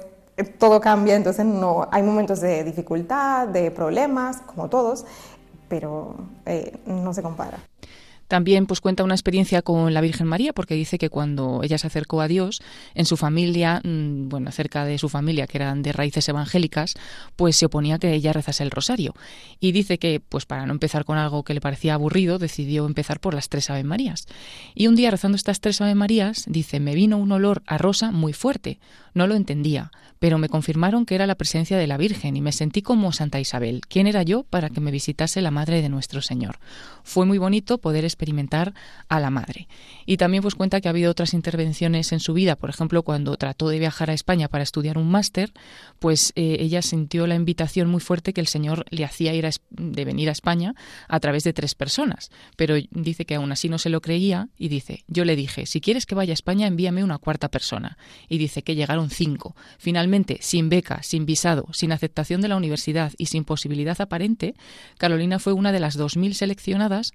todo 0.58 0.82
cambia, 0.82 1.16
entonces 1.16 1.46
no 1.46 1.88
hay 1.92 2.04
momentos 2.04 2.42
de 2.42 2.64
dificultad, 2.64 3.48
de 3.48 3.72
problemas, 3.72 4.38
como 4.42 4.70
todos, 4.70 5.06
pero 5.68 6.16
eh, 6.46 6.78
no 6.86 7.14
se 7.14 7.22
compara. 7.22 7.58
También 8.28 8.66
pues 8.66 8.82
cuenta 8.82 9.04
una 9.04 9.14
experiencia 9.14 9.62
con 9.62 9.94
la 9.94 10.02
Virgen 10.02 10.28
María 10.28 10.52
porque 10.52 10.74
dice 10.74 10.98
que 10.98 11.10
cuando 11.10 11.62
ella 11.64 11.78
se 11.78 11.88
acercó 11.88 12.22
a 12.22 12.28
Dios 12.28 12.62
en 12.96 13.06
su 13.06 13.18
familia, 13.18 13.82
mm, 13.84 14.30
bueno, 14.30 14.52
cerca 14.52 14.84
de 14.84 14.98
su 14.98 15.10
familia 15.10 15.46
que 15.46 15.60
eran 15.60 15.84
de 15.84 15.92
raíces 15.92 16.28
evangélicas, 16.28 16.96
pues 17.36 17.56
se 17.56 17.68
oponía 17.68 18.00
que 18.00 18.14
ella 18.14 18.34
rezase 18.34 18.64
el 18.64 18.72
rosario 18.72 19.14
y 19.60 19.74
dice 19.74 20.00
que 20.00 20.20
pues 20.20 20.46
para 20.46 20.66
no 20.66 20.74
empezar 20.74 21.06
con 21.06 21.18
algo 21.18 21.44
que 21.44 21.54
le 21.54 21.62
parecía 21.62 21.94
aburrido, 21.94 22.40
decidió 22.40 22.88
empezar 22.88 23.20
por 23.20 23.36
las 23.36 23.50
tres 23.50 23.70
Ave 23.70 23.84
Marías. 23.84 24.26
Y 24.74 24.88
un 24.88 24.96
día 24.96 25.12
rezando 25.12 25.36
estas 25.36 25.62
tres 25.62 25.80
Ave 25.82 25.94
Marías, 25.94 26.46
dice, 26.48 26.80
"Me 26.80 26.96
vino 26.96 27.18
un 27.18 27.32
olor 27.32 27.62
a 27.68 27.78
rosa 27.78 28.10
muy 28.10 28.34
fuerte. 28.34 28.80
No 29.14 29.28
lo 29.28 29.36
entendía, 29.36 29.92
pero 30.20 30.38
me 30.38 30.50
confirmaron 30.50 31.06
que 31.06 31.16
era 31.16 31.28
la 31.28 31.36
presencia 31.36 31.78
de 31.78 31.88
la 31.88 31.98
Virgen 31.98 32.36
y 32.36 32.42
me 32.42 32.52
sentí 32.52 32.82
como 32.82 33.12
Santa 33.12 33.40
Isabel. 33.40 33.82
¿Quién 33.88 34.08
era 34.08 34.24
yo 34.24 34.44
para 34.44 34.70
que 34.70 34.82
me 34.82 34.92
visitase 34.92 35.42
la 35.42 35.52
Madre 35.52 35.82
de 35.82 35.90
nuestro 35.90 36.22
Señor? 36.22 36.60
Fue 37.04 37.26
muy 37.26 37.38
bonito 37.38 37.78
poder 37.78 38.04
experimentar 38.04 38.74
a 39.08 39.20
la 39.20 39.30
Madre. 39.30 39.68
Y 40.06 40.18
también 40.18 40.42
pues 40.42 40.56
cuenta 40.56 40.82
que 40.82 40.88
ha 40.88 40.92
habido 40.92 41.12
otras 41.12 41.34
intervenciones 41.34 42.12
en 42.12 42.20
su 42.20 42.34
vida, 42.34 42.56
por 42.56 42.70
ejemplo, 42.70 43.04
cuando 43.04 43.38
trató 43.38 43.70
de 43.70 43.80
viajar 43.80 44.10
a 44.10 44.14
España 44.14 44.48
para 44.48 44.64
estudiar 44.64 44.98
un 44.98 45.10
máster, 45.10 45.54
pues 46.00 46.34
eh, 46.36 46.58
ella 46.60 46.82
sintió 46.82 47.28
la 47.28 47.36
invitación 47.36 47.90
muy 47.90 48.02
fuerte 48.02 48.34
que 48.34 48.42
el 48.42 48.48
Señor 48.48 48.86
le 48.90 49.06
hacía 49.06 49.34
ir 49.34 49.46
de 49.70 50.06
venir 50.06 50.30
a 50.30 50.32
España 50.32 50.74
a 51.08 51.20
través 51.20 51.44
de 51.44 51.54
tres 51.54 51.76
personas, 51.76 52.32
pero 52.56 52.76
dice 52.92 53.26
que 53.26 53.36
aún 53.36 53.52
así 53.52 53.70
no 53.70 53.78
se 53.78 53.90
lo 53.90 54.02
creía 54.02 54.50
y 54.58 54.70
dice, 54.70 55.04
yo 55.08 55.26
le 55.26 55.36
dije, 55.36 55.66
si 55.66 55.82
quieres 55.82 56.06
que 56.06 56.16
vaya 56.16 56.32
a 56.32 56.34
España, 56.34 56.68
envíame 56.68 57.04
una 57.04 57.18
cuarta 57.18 57.50
persona. 57.50 57.98
Y 58.28 58.38
dice 58.38 58.64
que 58.64 58.76
llegaron 58.76 59.10
cinco. 59.10 59.56
Finalmente, 59.78 60.05
sin 60.42 60.70
beca, 60.70 61.04
sin 61.04 61.26
visado, 61.26 61.68
sin 61.74 61.92
aceptación 61.92 62.42
de 62.42 62.48
la 62.48 62.58
universidad 62.58 63.14
y 63.18 63.28
sin 63.28 63.44
posibilidad 63.44 64.00
aparente, 64.00 64.56
Carolina 64.98 65.40
fue 65.40 65.54
una 65.54 65.72
de 65.72 65.80
las 65.80 65.98
2.000 65.98 66.34
seleccionadas 66.34 67.14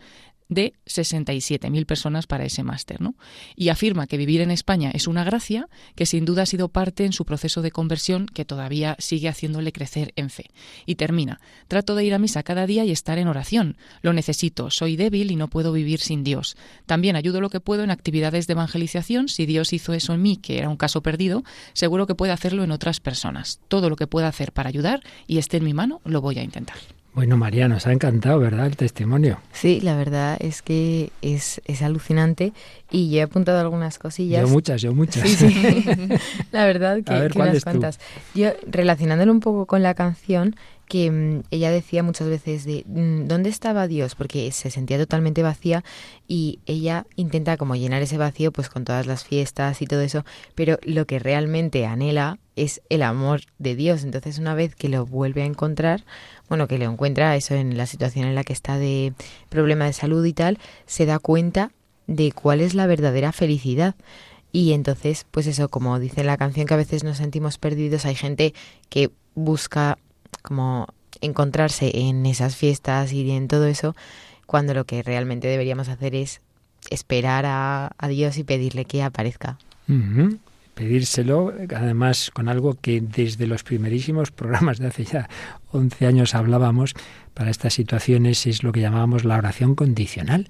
de 0.50 0.74
67.000 0.84 1.86
personas 1.86 2.26
para 2.26 2.44
ese 2.44 2.62
máster, 2.62 3.00
¿no? 3.00 3.14
Y 3.56 3.70
afirma 3.70 4.06
que 4.06 4.18
vivir 4.18 4.42
en 4.42 4.50
España 4.50 4.90
es 4.92 5.06
una 5.06 5.24
gracia 5.24 5.68
que 5.94 6.04
sin 6.04 6.24
duda 6.24 6.42
ha 6.42 6.46
sido 6.46 6.68
parte 6.68 7.06
en 7.06 7.12
su 7.12 7.24
proceso 7.24 7.62
de 7.62 7.70
conversión 7.70 8.26
que 8.26 8.44
todavía 8.44 8.96
sigue 8.98 9.28
haciéndole 9.28 9.72
crecer 9.72 10.12
en 10.16 10.28
fe. 10.28 10.50
Y 10.84 10.96
termina, 10.96 11.40
trato 11.68 11.94
de 11.94 12.04
ir 12.04 12.12
a 12.12 12.18
misa 12.18 12.42
cada 12.42 12.66
día 12.66 12.84
y 12.84 12.90
estar 12.90 13.18
en 13.18 13.28
oración. 13.28 13.76
Lo 14.02 14.12
necesito, 14.12 14.70
soy 14.70 14.96
débil 14.96 15.30
y 15.30 15.36
no 15.36 15.48
puedo 15.48 15.72
vivir 15.72 16.00
sin 16.00 16.24
Dios. 16.24 16.56
También 16.84 17.14
ayudo 17.14 17.40
lo 17.40 17.48
que 17.48 17.60
puedo 17.60 17.84
en 17.84 17.90
actividades 17.90 18.46
de 18.46 18.52
evangelización. 18.52 19.28
Si 19.28 19.46
Dios 19.46 19.72
hizo 19.72 19.94
eso 19.94 20.12
en 20.12 20.22
mí, 20.22 20.36
que 20.36 20.58
era 20.58 20.68
un 20.68 20.76
caso 20.76 21.00
perdido, 21.02 21.44
seguro 21.72 22.06
que 22.06 22.16
puede 22.16 22.32
hacerlo 22.32 22.64
en 22.64 22.72
otras 22.72 22.98
personas. 22.98 23.60
Todo 23.68 23.88
lo 23.88 23.96
que 23.96 24.08
pueda 24.08 24.26
hacer 24.26 24.52
para 24.52 24.68
ayudar 24.68 25.00
y 25.28 25.38
esté 25.38 25.58
en 25.58 25.64
mi 25.64 25.74
mano, 25.74 26.00
lo 26.04 26.20
voy 26.20 26.38
a 26.38 26.42
intentar. 26.42 26.76
Bueno, 27.12 27.36
María, 27.36 27.66
nos 27.66 27.86
ha 27.86 27.92
encantado, 27.92 28.38
¿verdad? 28.38 28.66
El 28.66 28.76
testimonio. 28.76 29.40
Sí, 29.52 29.80
la 29.80 29.96
verdad 29.96 30.36
es 30.40 30.62
que 30.62 31.10
es, 31.22 31.60
es 31.64 31.82
alucinante 31.82 32.52
y 32.90 33.10
yo 33.10 33.18
he 33.18 33.22
apuntado 33.22 33.58
algunas 33.58 33.98
cosillas. 33.98 34.42
Yo 34.42 34.48
muchas, 34.48 34.80
yo 34.80 34.94
muchas. 34.94 35.28
Sí, 35.28 35.36
sí. 35.36 36.08
la 36.52 36.66
verdad 36.66 36.96
que, 36.98 37.28
que 37.28 37.38
unas 37.38 37.64
cuantas. 37.64 37.98
Yo, 38.34 38.50
relacionándolo 38.66 39.32
un 39.32 39.40
poco 39.40 39.66
con 39.66 39.82
la 39.82 39.94
canción, 39.94 40.54
que 40.90 41.08
mm, 41.08 41.42
ella 41.52 41.70
decía 41.70 42.02
muchas 42.02 42.28
veces 42.28 42.64
de 42.64 42.84
mm, 42.86 43.28
¿dónde 43.28 43.48
estaba 43.48 43.86
Dios? 43.86 44.16
Porque 44.16 44.50
se 44.50 44.70
sentía 44.70 44.98
totalmente 44.98 45.42
vacía 45.42 45.84
y 46.26 46.58
ella 46.66 47.06
intenta 47.14 47.56
como 47.56 47.76
llenar 47.76 48.02
ese 48.02 48.18
vacío 48.18 48.50
pues 48.50 48.68
con 48.68 48.84
todas 48.84 49.06
las 49.06 49.24
fiestas 49.24 49.80
y 49.82 49.86
todo 49.86 50.00
eso, 50.00 50.24
pero 50.56 50.78
lo 50.82 51.06
que 51.06 51.20
realmente 51.20 51.86
anhela 51.86 52.38
es 52.56 52.82
el 52.88 53.02
amor 53.02 53.42
de 53.58 53.76
Dios. 53.76 54.02
Entonces 54.02 54.38
una 54.38 54.54
vez 54.54 54.74
que 54.74 54.88
lo 54.88 55.06
vuelve 55.06 55.42
a 55.42 55.46
encontrar, 55.46 56.04
bueno, 56.50 56.66
que 56.66 56.78
lo 56.78 56.90
encuentra 56.90 57.36
eso 57.36 57.54
en 57.54 57.76
la 57.76 57.86
situación 57.86 58.26
en 58.26 58.34
la 58.34 58.42
que 58.42 58.52
está 58.52 58.76
de 58.76 59.14
problema 59.48 59.84
de 59.86 59.92
salud 59.92 60.24
y 60.24 60.32
tal, 60.32 60.58
se 60.84 61.06
da 61.06 61.20
cuenta 61.20 61.70
de 62.08 62.32
cuál 62.32 62.60
es 62.60 62.74
la 62.74 62.88
verdadera 62.88 63.30
felicidad. 63.30 63.94
Y 64.50 64.72
entonces, 64.72 65.26
pues 65.30 65.46
eso, 65.46 65.68
como 65.68 66.00
dice 66.00 66.24
la 66.24 66.36
canción, 66.36 66.66
que 66.66 66.74
a 66.74 66.76
veces 66.76 67.04
nos 67.04 67.18
sentimos 67.18 67.56
perdidos, 67.56 68.04
hay 68.04 68.16
gente 68.16 68.52
que 68.88 69.10
busca 69.36 69.96
como 70.42 70.88
encontrarse 71.20 71.92
en 71.94 72.26
esas 72.26 72.56
fiestas 72.56 73.12
y 73.12 73.30
en 73.30 73.46
todo 73.46 73.66
eso, 73.66 73.94
cuando 74.46 74.74
lo 74.74 74.84
que 74.86 75.04
realmente 75.04 75.46
deberíamos 75.46 75.88
hacer 75.88 76.16
es 76.16 76.40
esperar 76.90 77.44
a, 77.46 77.92
Dios 78.08 78.38
y 78.38 78.42
pedirle 78.42 78.86
que 78.86 79.04
aparezca 79.04 79.56
pedírselo, 80.80 81.52
además 81.76 82.30
con 82.32 82.48
algo 82.48 82.78
que 82.80 83.02
desde 83.02 83.46
los 83.46 83.64
primerísimos 83.64 84.30
programas 84.40 84.78
de 84.78 84.86
hace 84.86 85.04
ya 85.04 85.28
11 85.72 86.06
años 86.06 86.34
hablábamos 86.34 86.94
para 87.34 87.50
estas 87.50 87.74
situaciones, 87.74 88.46
es 88.46 88.62
lo 88.62 88.72
que 88.72 88.80
llamábamos 88.80 89.26
la 89.26 89.36
oración 89.36 89.74
condicional. 89.74 90.48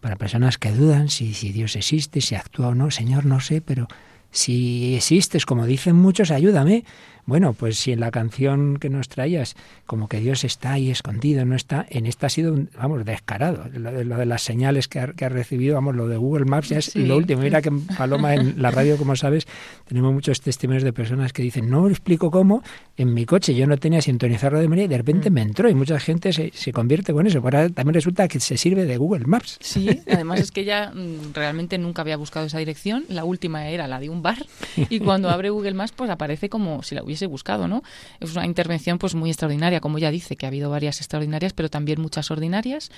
Para 0.00 0.16
personas 0.16 0.56
que 0.56 0.72
dudan 0.72 1.10
si, 1.10 1.32
Dios 1.52 1.76
existe, 1.76 2.22
si 2.22 2.34
actúa 2.34 2.68
o 2.68 2.74
no, 2.74 2.90
Señor, 2.90 3.26
no 3.26 3.40
sé, 3.40 3.60
pero 3.60 3.86
si 4.30 4.94
existes, 4.96 5.44
como 5.44 5.66
dicen 5.66 5.94
muchos, 5.94 6.30
ayúdame. 6.30 6.84
Bueno, 7.26 7.54
pues 7.54 7.76
si 7.76 7.90
en 7.90 7.98
la 7.98 8.12
canción 8.12 8.78
que 8.78 8.88
nos 8.88 9.08
traías, 9.08 9.56
como 9.84 10.08
que 10.08 10.20
Dios 10.20 10.44
está 10.44 10.72
ahí 10.72 10.90
escondido, 10.90 11.44
no 11.44 11.56
está, 11.56 11.84
en 11.90 12.06
esta 12.06 12.28
ha 12.28 12.30
sido, 12.30 12.56
vamos, 12.78 13.04
descarado. 13.04 13.68
Lo 13.72 13.90
de, 13.90 14.04
lo 14.04 14.16
de 14.16 14.26
las 14.26 14.42
señales 14.42 14.86
que 14.86 15.00
ha, 15.00 15.08
que 15.08 15.24
ha, 15.24 15.28
recibido, 15.28 15.74
vamos, 15.74 15.96
lo 15.96 16.06
de 16.06 16.16
Google 16.16 16.44
Maps 16.44 16.68
ya 16.68 16.78
es 16.78 16.94
lo 16.94 17.16
último. 17.16 17.42
Mira 17.42 17.60
que 17.60 17.68
en 17.68 17.84
Paloma, 17.86 18.34
en 18.34 18.62
la 18.62 18.70
radio, 18.70 18.96
como 18.96 19.16
sabes, 19.16 19.46
tenemos 19.88 20.14
muchos 20.14 20.40
testimonios 20.40 20.84
de 20.84 20.92
personas 20.92 21.32
que 21.32 21.42
dicen, 21.42 21.68
no 21.68 21.88
explico 21.88 22.30
cómo, 22.30 22.62
en 22.96 23.12
mi 23.12 23.26
coche 23.26 23.54
yo 23.54 23.66
no 23.66 23.76
tenía 23.76 24.00
sintonizar 24.00 24.56
de 24.56 24.68
María 24.68 24.84
y 24.84 24.88
de 24.88 24.96
repente 24.96 25.30
me 25.30 25.42
entró 25.42 25.68
y 25.68 25.74
mucha 25.74 25.98
gente 25.98 26.32
se, 26.32 26.52
se 26.54 26.72
convierte 26.72 27.12
con 27.12 27.26
eso. 27.26 27.40
Ahora 27.40 27.68
también 27.70 27.94
resulta 27.94 28.28
que 28.28 28.38
se 28.38 28.56
sirve 28.56 28.84
de 28.84 28.96
Google 28.98 29.26
Maps. 29.26 29.58
Sí, 29.60 30.00
además 30.10 30.40
es 30.40 30.52
que 30.52 30.60
ella 30.60 30.92
mm, 30.94 31.32
realmente 31.34 31.76
nunca 31.76 32.02
había 32.02 32.16
buscado 32.16 32.46
esa 32.46 32.58
dirección. 32.58 33.04
La 33.08 33.24
última 33.24 33.68
era 33.68 33.88
la 33.88 33.98
de 33.98 34.10
un 34.10 34.22
bar 34.22 34.46
y 34.76 35.00
cuando 35.00 35.28
abre 35.28 35.50
Google 35.50 35.74
Maps 35.74 35.92
pues 35.92 36.08
aparece 36.08 36.48
como 36.48 36.84
si 36.84 36.94
la 36.94 37.02
hubiese 37.02 37.15
he 37.22 37.26
buscado, 37.26 37.68
¿no? 37.68 37.82
Es 38.20 38.34
una 38.34 38.46
intervención 38.46 38.98
pues 38.98 39.14
muy 39.14 39.30
extraordinaria, 39.30 39.80
como 39.80 39.98
ya 39.98 40.10
dice, 40.10 40.36
que 40.36 40.46
ha 40.46 40.48
habido 40.48 40.70
varias 40.70 40.98
extraordinarias, 40.98 41.52
pero 41.52 41.68
también 41.68 42.00
muchas 42.00 42.30
ordinarias. 42.30 42.90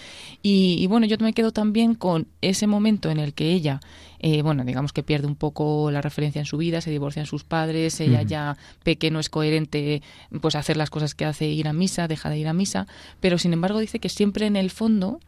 Y, 0.43 0.77
y 0.79 0.87
bueno, 0.87 1.07
yo 1.07 1.17
me 1.21 1.33
quedo 1.33 1.53
también 1.53 1.95
con 1.95 2.27
ese 2.41 2.67
momento 2.67 3.11
en 3.11 3.19
el 3.19 3.35
que 3.35 3.53
ella, 3.53 3.81
eh, 4.21 4.43
bueno, 4.43 4.65
digamos 4.65 4.93
que 4.93 5.03
pierde 5.03 5.27
un 5.27 5.37
poco 5.37 5.91
la 5.91 6.01
referencia 6.01 6.41
en 6.41 6.47
su 6.47 6.57
vida, 6.57 6.81
se 6.81 6.91
divorcian 6.91 7.27
sus 7.27 7.45
padres, 7.45 8.01
ella 8.01 8.23
ya 8.23 8.57
ve 8.85 8.97
que 8.97 9.11
no 9.11 9.21
es 9.21 9.29
coherente 9.29 10.03
pues 10.41 10.55
hacer 10.57 10.77
las 10.77 10.91
cosas 10.91 11.15
que 11.15 11.25
hace, 11.25 11.47
ir 11.47 11.69
a 11.69 11.73
misa, 11.73 12.09
deja 12.09 12.29
de 12.31 12.39
ir 12.39 12.49
a 12.49 12.53
misa, 12.53 12.87
pero 13.21 13.39
sin 13.39 13.53
embargo 13.53 13.79
dice 13.79 14.01
que 14.01 14.09
siempre 14.09 14.47
en 14.47 14.57
el 14.57 14.71
fondo 14.71 15.21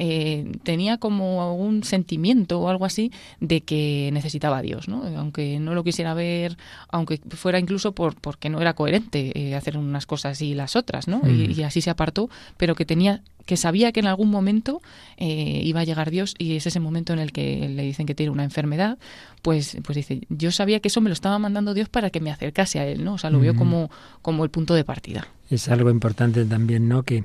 eh, 0.00 0.52
tenía 0.62 0.98
como 0.98 1.56
un 1.56 1.82
sentimiento 1.82 2.60
o 2.60 2.68
algo 2.68 2.84
así 2.84 3.10
de 3.40 3.62
que 3.62 4.10
necesitaba 4.12 4.58
a 4.58 4.62
Dios, 4.62 4.86
¿no? 4.86 5.02
aunque 5.18 5.58
no 5.58 5.74
lo 5.74 5.82
quisiera 5.82 6.14
ver, 6.14 6.56
aunque 6.88 7.20
fuera 7.30 7.58
incluso 7.58 7.92
por, 7.92 8.14
porque 8.14 8.48
no 8.48 8.60
era 8.60 8.74
coherente 8.74 9.32
eh, 9.34 9.56
hacer 9.56 9.76
unas 9.76 10.06
cosas 10.06 10.40
y 10.40 10.54
las 10.54 10.76
otras, 10.76 11.08
¿no? 11.08 11.20
Y, 11.26 11.52
y, 11.52 11.62
así 11.64 11.80
se 11.80 11.90
apartó, 11.90 12.30
pero 12.56 12.76
que 12.76 12.84
tenía 12.84 13.22
que 13.44 13.56
sabía 13.56 13.92
que 13.92 14.00
en 14.00 14.06
algún 14.06 14.30
momento 14.30 14.82
eh, 15.16 15.62
iba 15.64 15.80
a 15.80 15.84
llegar 15.84 16.10
Dios 16.10 16.34
y 16.36 16.56
es 16.56 16.66
ese 16.66 16.80
momento 16.80 17.14
en 17.14 17.18
el 17.18 17.32
que 17.32 17.68
le 17.68 17.82
dicen 17.82 18.04
que 18.04 18.14
tiene 18.14 18.30
una 18.30 18.44
enfermedad, 18.44 18.98
pues, 19.40 19.78
pues 19.82 19.96
dice, 19.96 20.20
yo 20.28 20.52
sabía 20.52 20.80
que 20.80 20.88
eso 20.88 21.00
me 21.00 21.08
lo 21.08 21.14
estaba 21.14 21.38
mandando 21.38 21.72
Dios 21.72 21.88
para 21.88 22.10
que 22.10 22.20
me 22.20 22.30
acercase 22.30 22.78
a 22.78 22.86
Él, 22.86 23.02
¿no? 23.04 23.14
O 23.14 23.18
sea, 23.18 23.30
lo 23.30 23.40
vio 23.40 23.56
como, 23.56 23.90
como 24.20 24.44
el 24.44 24.50
punto 24.50 24.74
de 24.74 24.84
partida. 24.84 25.26
Es 25.48 25.70
algo 25.70 25.88
importante 25.90 26.44
también, 26.44 26.88
¿no? 26.88 27.04
Que 27.04 27.24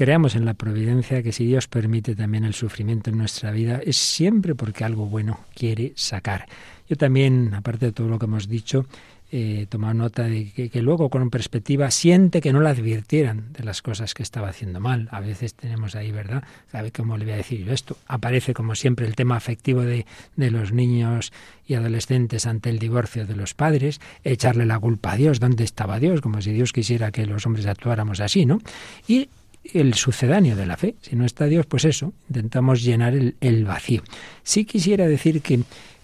creamos 0.00 0.34
en 0.34 0.46
la 0.46 0.54
providencia, 0.54 1.22
que 1.22 1.30
si 1.30 1.44
Dios 1.44 1.68
permite 1.68 2.14
también 2.14 2.44
el 2.44 2.54
sufrimiento 2.54 3.10
en 3.10 3.18
nuestra 3.18 3.50
vida, 3.50 3.82
es 3.84 3.98
siempre 3.98 4.54
porque 4.54 4.82
algo 4.82 5.04
bueno 5.04 5.40
quiere 5.54 5.92
sacar. 5.94 6.46
Yo 6.88 6.96
también, 6.96 7.52
aparte 7.52 7.84
de 7.84 7.92
todo 7.92 8.08
lo 8.08 8.18
que 8.18 8.24
hemos 8.24 8.48
dicho, 8.48 8.86
eh, 9.30 9.66
tomado 9.68 9.92
nota 9.92 10.22
de 10.22 10.52
que, 10.52 10.80
luego 10.80 11.10
con 11.10 11.28
perspectiva 11.28 11.90
siente 11.90 12.40
que 12.40 12.50
no 12.50 12.62
la 12.62 12.70
advirtieran 12.70 13.52
de 13.52 13.62
las 13.62 13.82
cosas 13.82 14.14
que 14.14 14.22
estaba 14.22 14.48
haciendo 14.48 14.80
mal. 14.80 15.06
A 15.10 15.20
veces 15.20 15.52
tenemos 15.52 15.94
ahí, 15.94 16.12
¿verdad? 16.12 16.44
¿Sabe 16.72 16.92
cómo 16.92 17.18
le 17.18 17.26
voy 17.26 17.34
a 17.34 17.36
decir 17.36 17.62
yo 17.66 17.74
esto? 17.74 17.98
Aparece 18.06 18.54
como 18.54 18.76
siempre 18.76 19.06
el 19.06 19.14
tema 19.14 19.36
afectivo 19.36 19.82
de, 19.82 20.06
de 20.34 20.50
los 20.50 20.72
niños 20.72 21.30
y 21.66 21.74
adolescentes 21.74 22.46
ante 22.46 22.70
el 22.70 22.78
divorcio 22.78 23.26
de 23.26 23.36
los 23.36 23.52
padres, 23.52 24.00
echarle 24.24 24.64
la 24.64 24.78
culpa 24.78 25.12
a 25.12 25.16
Dios, 25.16 25.40
¿dónde 25.40 25.64
estaba 25.64 26.00
Dios? 26.00 26.22
Como 26.22 26.40
si 26.40 26.52
Dios 26.52 26.72
quisiera 26.72 27.12
que 27.12 27.26
los 27.26 27.44
hombres 27.44 27.66
actuáramos 27.66 28.20
así, 28.20 28.46
¿no? 28.46 28.62
Y 29.06 29.28
el 29.74 29.94
sucedáneo 29.94 30.56
de 30.56 30.66
la 30.66 30.76
fe. 30.76 30.94
Si 31.00 31.16
no 31.16 31.24
está 31.24 31.46
Dios, 31.46 31.66
pues 31.66 31.84
eso, 31.84 32.12
intentamos 32.28 32.82
llenar 32.82 33.14
el, 33.14 33.64
vacío. 33.64 34.02
Sí 34.42 34.64
quisiera 34.64 35.06
decir 35.06 35.42
que 35.42 35.60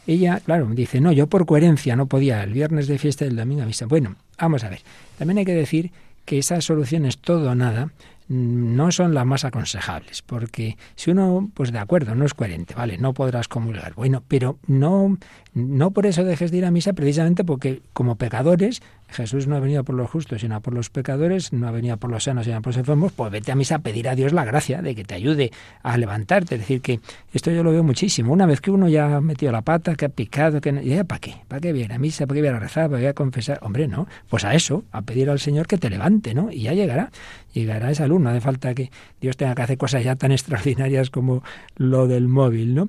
ella, 0.07 0.41
claro, 0.41 0.69
dice, 0.71 1.01
no, 1.01 1.13
yo 1.13 1.27
por 1.27 1.47
coherencia 1.47 1.97
no 1.97 2.07
podía 2.07 2.43
el 2.43 2.53
viernes 2.53 2.87
de 2.87 2.99
fiesta 2.99 3.25
y 3.25 3.29
el 3.29 3.37
domingo 3.37 3.63
a 3.63 3.67
misa. 3.67 3.87
Bueno, 3.87 4.17
vamos 4.39 4.65
a 4.65 4.69
ver. 4.69 4.81
También 5.19 5.39
hay 5.39 5.45
que 5.45 5.55
decir 5.55 5.91
que 6.25 6.39
esa 6.39 6.61
solución 6.61 7.07
es 7.07 7.19
todo 7.19 7.51
o 7.51 7.55
nada 7.55 7.91
no 8.29 8.91
son 8.91 9.15
las 9.15 9.25
más 9.25 9.45
aconsejables, 9.45 10.23
porque 10.23 10.77
si 10.97 11.11
uno, 11.11 11.49
pues 11.55 11.71
de 11.71 11.79
acuerdo, 11.79 12.15
no 12.15 12.25
es 12.25 12.35
coherente, 12.35 12.75
vale, 12.75 12.99
no 12.99 13.13
podrás 13.13 13.47
comulgar, 13.47 13.95
bueno, 13.95 14.23
pero 14.27 14.59
no, 14.67 15.17
no 15.55 15.91
por 15.93 16.07
eso 16.07 16.25
dejes 16.25 16.51
de 16.51 16.59
ir 16.59 16.65
a 16.65 16.73
misa, 16.73 16.93
precisamente 16.93 17.45
porque 17.45 17.83
como 17.93 18.17
pecadores 18.17 18.83
Jesús 19.09 19.47
no 19.47 19.57
ha 19.57 19.61
venido 19.61 19.85
por 19.85 19.95
los 19.95 20.11
justos, 20.11 20.41
sino 20.41 20.61
por 20.61 20.75
los 20.75 20.91
pecadores, 20.91 21.53
no 21.53 21.69
ha 21.69 21.71
venido 21.71 21.97
por 21.97 22.11
los 22.11 22.25
sanos, 22.25 22.45
sino 22.45 22.61
por 22.61 22.73
los 22.73 22.79
enfermos, 22.79 23.13
pues 23.13 23.31
vete 23.31 23.53
a 23.53 23.55
misa 23.55 23.77
a 23.77 23.79
pedir 23.79 24.09
a 24.09 24.15
Dios 24.15 24.33
la 24.33 24.45
gracia 24.45 24.83
de 24.83 24.95
que 24.95 25.05
te 25.05 25.15
ayude 25.15 25.51
a 25.83 25.97
levantarte. 25.97 26.57
Es 26.57 26.63
decir, 26.63 26.81
que 26.81 27.01
esto 27.33 27.51
yo 27.51 27.63
lo 27.63 27.71
veo 27.73 27.83
muchísimo. 27.83 28.33
Una 28.33 28.47
vez 28.47 28.61
que 28.61 28.71
uno 28.71 28.89
ya 28.89 29.17
ha 29.17 29.21
metido 29.21 29.53
la 29.53 29.63
pata, 29.63 29.95
que 29.95 30.07
ha 30.07 30.09
picado, 30.09 30.61
que 30.61 30.85
ya, 30.85 31.05
¿para 31.05 31.21
qué? 31.21 31.37
¿Para 31.49 31.61
qué 31.61 31.73
viene 31.73 31.95
a 31.95 31.99
misa? 31.99 32.27
¿Para 32.27 32.37
qué 32.37 32.43
viene 32.43 32.57
a 32.57 32.61
rezar? 32.61 32.91
¿Para 32.91 33.01
qué 33.01 33.09
a 33.09 33.15
confesar? 33.15 33.59
Hombre, 33.63 33.89
no. 33.89 34.07
Pues 34.29 34.45
a 34.45 34.55
eso, 34.55 34.85
a 34.93 35.03
pedir 35.03 35.31
al 35.31 35.41
Señor 35.41 35.67
que 35.67 35.79
te 35.79 35.89
levante, 35.89 36.35
¿no? 36.35 36.51
Y 36.51 36.63
ya 36.63 36.75
llegará. 36.75 37.11
Llegará 37.53 37.91
esa 37.91 38.07
luz. 38.07 38.21
No 38.21 38.31
hace 38.31 38.41
falta 38.41 38.75
que 38.75 38.91
Dios 39.21 39.37
tenga 39.37 39.55
que 39.55 39.63
hacer 39.63 39.79
cosas 39.79 40.05
ya 40.05 40.17
tan 40.17 40.33
extraordinarias 40.37 41.11
como 41.11 41.43
lo 41.77 42.07
del 42.07 42.29
móvil, 42.29 42.75
¿no? 42.75 42.89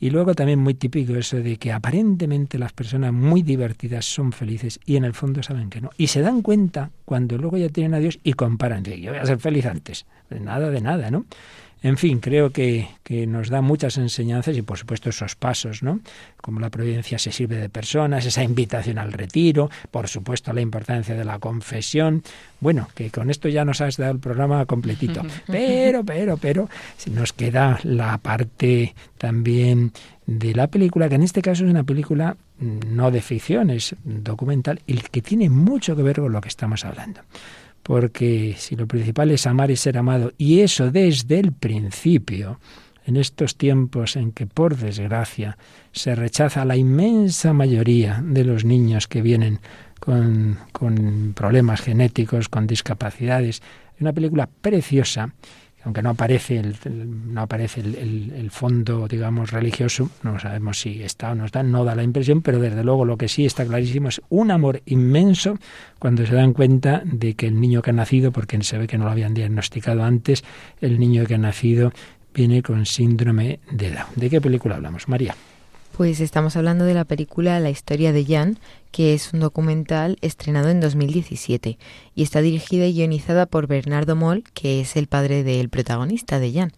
Y 0.00 0.10
luego 0.10 0.34
también 0.34 0.60
muy 0.60 0.74
típico 0.74 1.16
eso 1.16 1.38
de 1.38 1.56
que 1.56 1.72
aparentemente 1.72 2.58
las 2.58 2.72
personas 2.72 3.12
muy 3.12 3.42
divertidas 3.42 4.04
son 4.04 4.32
felices 4.32 4.78
y 4.86 4.96
en 4.96 5.04
el 5.04 5.12
fondo 5.12 5.42
saben 5.42 5.70
que 5.70 5.80
no. 5.80 5.90
Y 5.96 6.06
se 6.06 6.20
dan 6.20 6.42
cuenta 6.42 6.90
cuando 7.04 7.36
luego 7.36 7.56
ya 7.56 7.68
tienen 7.68 7.94
a 7.94 7.98
Dios 7.98 8.18
y 8.22 8.34
comparan. 8.34 8.84
Yo 8.84 9.10
voy 9.10 9.20
a 9.20 9.26
ser 9.26 9.38
feliz 9.38 9.66
antes. 9.66 10.06
De 10.30 10.38
nada, 10.38 10.70
de 10.70 10.80
nada, 10.80 11.10
¿no? 11.10 11.24
En 11.82 11.96
fin, 11.96 12.18
creo 12.18 12.50
que, 12.50 12.88
nos 13.26 13.48
da 13.48 13.62
muchas 13.62 13.96
enseñanzas 13.96 14.56
y 14.56 14.62
por 14.62 14.78
supuesto 14.78 15.08
esos 15.08 15.34
pasos, 15.34 15.82
¿no? 15.82 16.00
Como 16.42 16.60
la 16.60 16.70
providencia 16.70 17.18
se 17.18 17.32
sirve 17.32 17.56
de 17.56 17.68
personas, 17.68 18.26
esa 18.26 18.42
invitación 18.42 18.98
al 18.98 19.12
retiro, 19.12 19.70
por 19.90 20.08
supuesto 20.08 20.52
la 20.52 20.60
importancia 20.60 21.14
de 21.14 21.24
la 21.24 21.38
confesión. 21.38 22.22
Bueno, 22.60 22.88
que 22.94 23.10
con 23.10 23.30
esto 23.30 23.48
ya 23.48 23.64
nos 23.64 23.80
has 23.80 23.96
dado 23.96 24.12
el 24.12 24.18
programa 24.18 24.66
completito. 24.66 25.22
Pero, 25.46 26.04
pero, 26.04 26.36
pero, 26.36 26.68
nos 27.10 27.32
queda 27.32 27.78
la 27.82 28.18
parte 28.18 28.94
también 29.16 29.92
de 30.26 30.54
la 30.54 30.66
película, 30.66 31.08
que 31.08 31.14
en 31.14 31.22
este 31.22 31.40
caso 31.40 31.64
es 31.64 31.70
una 31.70 31.84
película 31.84 32.36
no 32.58 33.10
de 33.10 33.22
ficción, 33.22 33.70
es 33.70 33.94
documental, 34.04 34.80
y 34.86 34.94
que 34.94 35.22
tiene 35.22 35.48
mucho 35.48 35.96
que 35.96 36.02
ver 36.02 36.16
con 36.16 36.32
lo 36.32 36.40
que 36.40 36.48
estamos 36.48 36.84
hablando 36.84 37.22
porque 37.88 38.54
si 38.58 38.76
lo 38.76 38.86
principal 38.86 39.30
es 39.30 39.46
amar 39.46 39.70
y 39.70 39.76
ser 39.76 39.96
amado, 39.96 40.34
y 40.36 40.60
eso 40.60 40.90
desde 40.90 41.40
el 41.40 41.52
principio, 41.52 42.60
en 43.06 43.16
estos 43.16 43.56
tiempos 43.56 44.14
en 44.16 44.32
que 44.32 44.46
por 44.46 44.76
desgracia 44.76 45.56
se 45.92 46.14
rechaza 46.14 46.60
a 46.60 46.64
la 46.66 46.76
inmensa 46.76 47.54
mayoría 47.54 48.22
de 48.22 48.44
los 48.44 48.66
niños 48.66 49.08
que 49.08 49.22
vienen 49.22 49.60
con, 50.00 50.58
con 50.72 51.32
problemas 51.34 51.80
genéticos, 51.80 52.50
con 52.50 52.66
discapacidades, 52.66 53.62
es 53.94 54.00
una 54.02 54.12
película 54.12 54.50
preciosa 54.60 55.32
aunque 55.88 56.02
no 56.02 56.10
aparece 56.10 56.58
el, 56.58 56.76
no 57.32 57.40
aparece 57.40 57.80
el, 57.80 58.50
fondo, 58.50 59.08
digamos, 59.08 59.52
religioso, 59.52 60.10
no 60.22 60.38
sabemos 60.38 60.78
si 60.80 61.02
está 61.02 61.32
o 61.32 61.34
no 61.34 61.46
está, 61.46 61.62
no 61.62 61.82
da 61.82 61.94
la 61.94 62.02
impresión, 62.02 62.42
pero 62.42 62.58
desde 62.58 62.84
luego 62.84 63.06
lo 63.06 63.16
que 63.16 63.26
sí 63.26 63.46
está 63.46 63.64
clarísimo 63.64 64.10
es 64.10 64.20
un 64.28 64.50
amor 64.50 64.82
inmenso 64.84 65.56
cuando 65.98 66.26
se 66.26 66.34
dan 66.34 66.52
cuenta 66.52 67.00
de 67.06 67.32
que 67.32 67.46
el 67.46 67.58
niño 67.58 67.80
que 67.80 67.88
ha 67.88 67.94
nacido, 67.94 68.32
porque 68.32 68.62
se 68.62 68.76
ve 68.76 68.86
que 68.86 68.98
no 68.98 69.06
lo 69.06 69.12
habían 69.12 69.32
diagnosticado 69.32 70.04
antes, 70.04 70.44
el 70.82 71.00
niño 71.00 71.24
que 71.24 71.36
ha 71.36 71.38
nacido 71.38 71.90
viene 72.34 72.62
con 72.62 72.84
síndrome 72.84 73.60
de 73.70 73.90
Down. 73.90 74.08
¿De 74.14 74.28
qué 74.28 74.42
película 74.42 74.74
hablamos, 74.74 75.08
María? 75.08 75.34
Pues 75.98 76.20
estamos 76.20 76.54
hablando 76.54 76.84
de 76.84 76.94
la 76.94 77.04
película 77.04 77.58
La 77.58 77.70
historia 77.70 78.12
de 78.12 78.24
Jan, 78.24 78.60
que 78.92 79.14
es 79.14 79.32
un 79.32 79.40
documental 79.40 80.16
estrenado 80.20 80.68
en 80.68 80.80
2017 80.80 81.76
y 82.14 82.22
está 82.22 82.40
dirigida 82.40 82.86
y 82.86 82.92
guionizada 82.92 83.46
por 83.46 83.66
Bernardo 83.66 84.14
Moll, 84.14 84.44
que 84.54 84.80
es 84.80 84.94
el 84.94 85.08
padre 85.08 85.42
del 85.42 85.70
protagonista 85.70 86.38
de 86.38 86.52
Jan. 86.52 86.72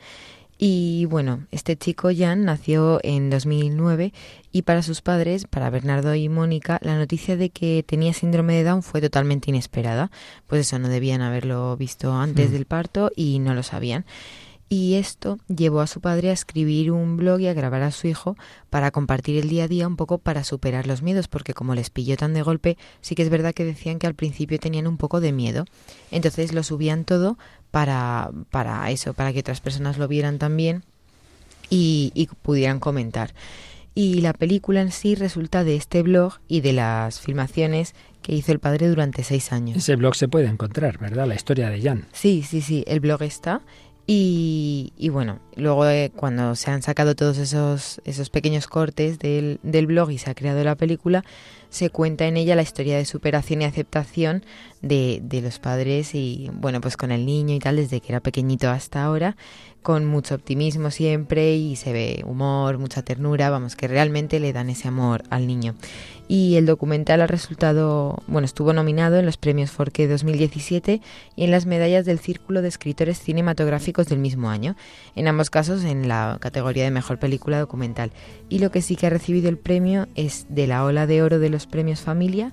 Y 0.57 1.05
bueno, 1.05 1.47
este 1.51 1.77
chico 1.77 2.09
Jan 2.17 2.47
nació 2.47 2.99
en 3.03 3.29
2009 3.29 4.15
y 4.53 4.63
para 4.63 4.83
sus 4.83 5.03
padres, 5.03 5.45
para 5.45 5.69
Bernardo 5.69 6.15
y 6.15 6.31
Mónica, 6.31 6.79
la 6.81 6.97
noticia 6.97 7.37
de 7.37 7.51
que 7.51 7.85
tenía 7.87 8.15
síndrome 8.15 8.55
de 8.55 8.65
Down 8.65 8.83
fue 8.83 9.03
totalmente 9.03 9.51
inesperada. 9.51 10.11
Pues 10.47 10.63
eso, 10.63 10.79
no 10.79 10.89
debían 10.89 11.21
haberlo 11.21 11.77
visto 11.77 12.15
antes 12.15 12.49
mm. 12.49 12.53
del 12.55 12.65
parto 12.65 13.13
y 13.15 13.39
no 13.39 13.53
lo 13.53 13.63
sabían 13.63 14.07
y 14.73 14.95
esto 14.95 15.39
llevó 15.49 15.81
a 15.81 15.89
su 15.89 16.01
padre 16.01 16.31
a 16.31 16.33
escribir 16.33 16.93
un 16.93 17.17
blog 17.17 17.41
y 17.41 17.49
a 17.49 17.55
grabar 17.55 17.83
a 17.83 17.91
su 17.91 18.07
hijo 18.07 18.37
para 18.71 18.93
compartir 18.93 19.37
el 19.37 19.49
día 19.49 19.65
a 19.65 19.69
día 19.69 19.89
un 19.89 19.97
poco 19.97 20.19
para 20.19 20.45
superar 20.45 20.87
los 20.87 21.03
miedos, 21.03 21.27
porque 21.27 21.55
como 21.55 21.75
les 21.75 21.91
pilló 21.91 22.17
tan 22.17 22.35
de 22.35 22.43
golpe, 22.43 22.79
sí 23.01 23.17
que 23.17 23.23
es 23.23 23.31
verdad 23.31 23.53
que 23.53 23.65
decían 23.65 23.99
que 23.99 24.07
al 24.07 24.15
principio 24.15 24.61
tenían 24.61 24.87
un 24.87 24.97
poco 24.97 25.21
de 25.21 25.33
miedo. 25.33 25.65
Entonces 26.13 26.55
lo 26.55 26.63
subían 26.63 27.05
todo 27.05 27.37
para, 27.73 28.31
para 28.51 28.89
eso, 28.93 29.13
para 29.13 29.33
que 29.33 29.41
otras 29.41 29.61
personas 29.61 29.99
lo 29.99 30.07
vieran 30.07 30.39
también 30.39 30.85
y, 31.69 32.13
y 32.15 32.29
pudieran 32.29 32.79
comentar. 32.79 33.35
Y 33.97 34.21
la 34.21 34.33
película 34.33 34.83
en 34.83 34.93
sí 34.93 35.17
resulta 35.17 35.65
de 35.65 35.75
este 35.75 36.03
blog 36.03 36.35
y 36.47 36.61
de 36.61 36.75
las 36.75 37.21
filmaciones 37.21 37.97
que 38.23 38.37
hizo 38.37 38.53
el 38.53 38.61
padre 38.61 38.89
durante 38.89 39.25
seis 39.25 39.51
años. 39.51 39.79
Ese 39.79 39.97
blog 39.97 40.15
se 40.15 40.29
puede 40.29 40.47
encontrar, 40.47 40.99
¿verdad? 40.99 41.27
La 41.27 41.35
historia 41.35 41.71
de 41.71 41.83
Jan. 41.83 42.07
Sí, 42.13 42.45
sí, 42.49 42.61
sí, 42.61 42.85
el 42.87 43.01
blog 43.01 43.23
está 43.23 43.63
y, 44.13 45.09
bueno, 45.11 45.39
luego 45.55 45.85
cuando 46.17 46.57
se 46.57 46.73
han 46.73 46.83
sacado 46.83 47.15
todos 47.15 47.39
esos, 47.39 48.01
esos 48.05 48.29
pequeños 48.29 48.67
cortes 48.67 49.21
del, 49.21 49.61
del 49.63 49.87
blog 49.87 50.11
y 50.11 50.19
se 50.19 50.29
ha 50.29 50.35
creado 50.35 50.65
la 50.65 50.75
película, 50.75 51.25
se 51.69 51.91
cuenta 51.91 52.27
en 52.27 52.37
ella 52.37 52.57
la 52.57 52.63
historia 52.63 52.97
de 52.97 53.05
superación 53.05 53.63
y 53.63 53.67
aceptación 53.67 54.45
de, 54.83 55.21
de 55.23 55.43
los 55.43 55.61
padres 55.61 56.17
y 56.17 56.51
bueno, 56.55 56.81
pues 56.81 56.97
con 56.97 57.13
el 57.13 57.25
niño 57.25 57.55
y 57.55 57.61
tal, 57.61 57.77
desde 57.77 58.01
que 58.01 58.09
era 58.11 58.19
pequeñito 58.19 58.69
hasta 58.69 59.05
ahora 59.05 59.37
con 59.83 60.05
mucho 60.07 60.35
optimismo 60.35 60.91
siempre 60.91 61.55
y 61.55 61.77
se 61.77 61.93
ve 61.93 62.23
humor, 62.27 62.79
mucha 62.79 63.03
ternura, 63.03 63.49
vamos, 63.51 63.77
que 63.77 63.89
realmente 63.89 64.41
le 64.41 64.53
dan 64.53 64.71
ese 64.71 64.89
amor 64.89 65.23
al 65.31 65.47
niño. 65.47 65.75
Y 66.33 66.55
el 66.55 66.65
documental 66.65 67.23
ha 67.23 67.27
resultado, 67.27 68.23
bueno, 68.29 68.45
estuvo 68.45 68.73
nominado 68.73 69.17
en 69.17 69.27
los 69.27 69.37
premios 69.37 69.73
Forque 69.73 70.07
2017 70.07 71.01
y 71.35 71.43
en 71.43 71.51
las 71.51 71.67
medallas 71.67 72.07
del 72.07 72.21
Círculo 72.21 72.63
de 72.63 72.69
Escritores 72.69 73.19
Cinematográficos 73.19 74.07
del 74.07 74.21
mismo 74.21 74.49
año, 74.49 74.77
en 75.17 75.27
ambos 75.27 75.51
casos 75.51 75.83
en 75.83 76.07
la 76.07 76.39
categoría 76.41 76.85
de 76.85 76.93
Mejor 76.93 77.19
Película 77.19 77.59
Documental. 77.59 78.13
Y 78.49 78.61
lo 78.61 78.71
que 78.71 78.81
sí 78.81 78.95
que 78.95 79.09
ha 79.09 79.11
recibido 79.11 79.49
el 79.49 79.59
premio 79.59 80.07
es 80.15 80.47
de 80.49 80.69
la 80.69 80.85
Ola 80.85 81.09
de 81.09 81.21
Oro 81.21 81.41
de 81.41 81.51
los 81.51 81.67
Premios 81.67 82.03
Familia, 82.03 82.53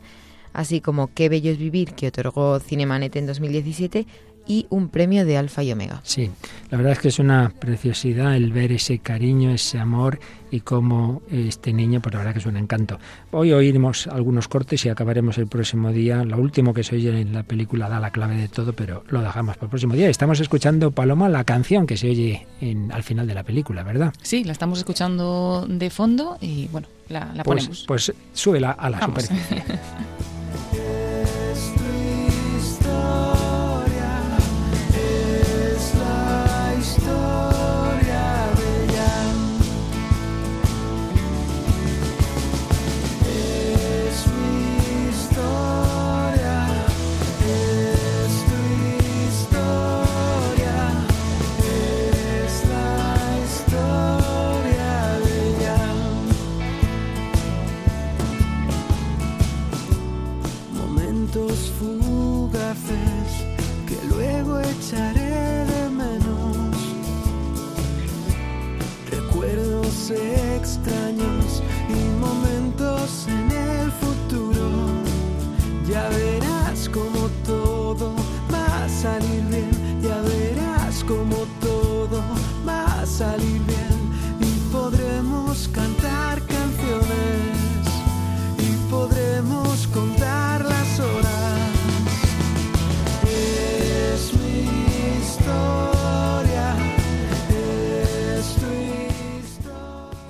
así 0.54 0.82
como 0.82 1.14
Qué 1.14 1.30
Bello 1.30 1.52
es 1.52 1.60
Vivir, 1.60 1.94
que 1.94 2.08
otorgó 2.08 2.60
Cinemanet 2.60 3.16
en 3.16 3.28
2017, 3.28 4.08
y 4.48 4.68
un 4.70 4.90
premio 4.90 5.26
de 5.26 5.38
Alfa 5.38 5.64
y 5.64 5.72
Omega. 5.72 6.02
Sí, 6.04 6.30
la 6.70 6.78
verdad 6.78 6.94
es 6.94 7.00
que 7.00 7.08
es 7.10 7.20
una 7.20 7.52
preciosidad 7.60 8.36
el 8.36 8.52
ver 8.52 8.72
ese 8.72 9.00
cariño, 9.00 9.52
ese 9.52 9.80
amor 9.80 10.20
y 10.52 10.62
cómo 10.62 11.22
este 11.32 11.74
niño, 11.74 12.02
pues 12.02 12.14
la 12.14 12.20
verdad 12.20 12.34
que 12.34 12.40
es 12.40 12.46
un 12.46 12.58
encanto. 12.58 13.00
Hoy 13.32 13.52
oiremos 13.52 14.08
algunos 14.08 14.48
cortes 14.48 14.86
y 14.86 14.90
acabaremos 14.90 15.38
el 15.38 15.48
próximo 15.48 15.92
día. 15.92 16.24
Lo 16.24 16.38
último 16.38 16.74
que 16.74 16.84
se 16.84 16.96
oye 16.96 17.20
en 17.20 17.34
la 17.34 17.44
película 17.44 17.90
da 17.90 18.00
la 18.00 18.12
clave 18.12 18.38
de 18.38 18.48
todo, 18.48 18.74
pero 18.74 19.04
lo 19.10 19.22
dejamos 19.22 19.56
para 19.56 19.66
el 19.66 19.70
próximo 19.70 19.96
día. 19.96 20.10
Estamos 20.10 20.40
escuchando, 20.40 20.92
Paloma, 20.92 21.30
la 21.30 21.44
canción 21.44 21.86
que 21.86 21.98
se 21.98 22.10
oye 22.10 22.48
en, 22.62 22.92
al 22.92 23.04
final 23.04 23.28
de 23.28 23.34
la 23.34 23.44
película, 23.44 23.84
¿verdad? 23.84 24.14
Sí, 24.22 24.44
la 24.44 24.54
estamos 24.54 24.80
escuchando 24.80 25.66
de 25.68 25.90
fondo 25.90 26.38
y 26.42 26.68
bueno, 26.68 26.88
la, 27.10 27.32
la 27.34 27.44
pues, 27.44 27.64
ponemos. 27.64 27.86
Pues 27.88 28.14
súbela 28.34 28.72
a 28.72 28.90
la 28.90 29.02
superficie. 29.02 29.64
luz. 61.48 61.77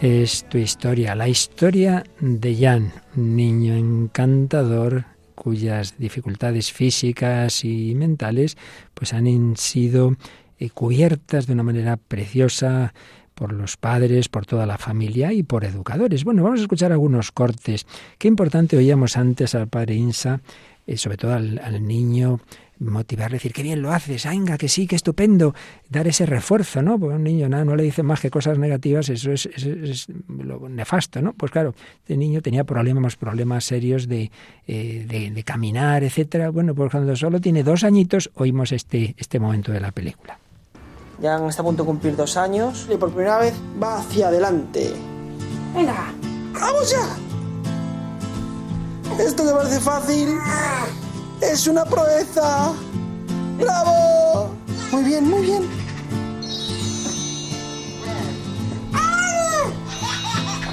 Es 0.07 0.45
tu 0.47 0.57
historia, 0.57 1.15
la 1.15 1.27
historia 1.27 2.03
de 2.21 2.55
Jan, 2.55 2.93
un 3.17 3.35
niño 3.35 3.75
encantador 3.75 5.03
cuyas 5.35 5.95
dificultades 5.97 6.71
físicas 6.71 7.65
y 7.65 7.93
mentales 7.93 8.57
pues 8.93 9.13
han 9.13 9.57
sido 9.57 10.15
eh, 10.59 10.69
cubiertas 10.69 11.45
de 11.45 11.53
una 11.53 11.63
manera 11.63 11.97
preciosa 11.97 12.93
por 13.35 13.51
los 13.51 13.75
padres, 13.75 14.29
por 14.29 14.45
toda 14.45 14.65
la 14.65 14.77
familia 14.77 15.33
y 15.33 15.43
por 15.43 15.65
educadores. 15.65 16.23
Bueno, 16.23 16.41
vamos 16.41 16.61
a 16.61 16.63
escuchar 16.63 16.91
algunos 16.93 17.31
cortes. 17.31 17.85
Qué 18.17 18.29
importante 18.29 18.77
oíamos 18.77 19.17
antes 19.17 19.55
al 19.55 19.67
padre 19.67 19.95
Insa, 19.95 20.39
eh, 20.85 20.97
sobre 20.97 21.17
todo 21.17 21.33
al, 21.33 21.59
al 21.59 21.85
niño 21.85 22.39
motivar, 22.79 23.31
decir, 23.31 23.53
qué 23.53 23.63
bien 23.63 23.81
lo 23.81 23.91
haces, 23.91 24.25
venga, 24.25 24.57
que 24.57 24.67
sí, 24.67 24.87
qué 24.87 24.95
estupendo, 24.95 25.53
dar 25.89 26.07
ese 26.07 26.25
refuerzo, 26.25 26.81
¿no? 26.81 26.99
Porque 26.99 27.15
un 27.15 27.23
niño 27.23 27.49
nada, 27.49 27.65
no 27.65 27.75
le 27.75 27.83
dice 27.83 28.03
más 28.03 28.19
que 28.19 28.29
cosas 28.29 28.57
negativas, 28.57 29.09
eso 29.09 29.31
es, 29.31 29.45
es, 29.47 30.07
lo 30.27 30.69
nefasto, 30.69 31.21
¿no? 31.21 31.33
Pues 31.33 31.51
claro, 31.51 31.73
este 31.99 32.17
niño 32.17 32.41
tenía 32.41 32.63
problemas, 32.63 33.15
problemas 33.15 33.65
serios 33.65 34.07
de, 34.07 34.31
eh, 34.67 35.05
de, 35.07 35.31
de, 35.31 35.43
caminar, 35.43 36.03
etcétera. 36.03 36.49
Bueno, 36.49 36.75
pues 36.75 36.91
cuando 36.91 37.15
solo 37.15 37.39
tiene 37.41 37.63
dos 37.63 37.83
añitos, 37.83 38.29
oímos 38.35 38.71
este, 38.71 39.15
este 39.17 39.39
momento 39.39 39.71
de 39.71 39.79
la 39.79 39.91
película. 39.91 40.39
Ya 41.19 41.37
está 41.47 41.63
a 41.63 41.65
punto 41.65 41.83
de 41.83 41.87
cumplir 41.87 42.15
dos 42.15 42.37
años 42.37 42.87
y 42.93 42.95
por 42.95 43.11
primera 43.11 43.39
vez 43.39 43.53
va 43.81 43.99
hacia 43.99 44.27
adelante. 44.27 44.93
Venga, 45.73 46.13
¡vamos 46.53 46.91
ya! 46.91 47.17
¿Esto 49.23 49.43
te 49.43 49.51
parece 49.51 49.79
fácil? 49.79 50.29
¡Es 51.41 51.67
una 51.67 51.85
proeza! 51.85 52.73
¡Bravo! 53.57 54.49
Muy 54.91 55.03
bien, 55.03 55.29
muy 55.29 55.41
bien. 55.41 55.69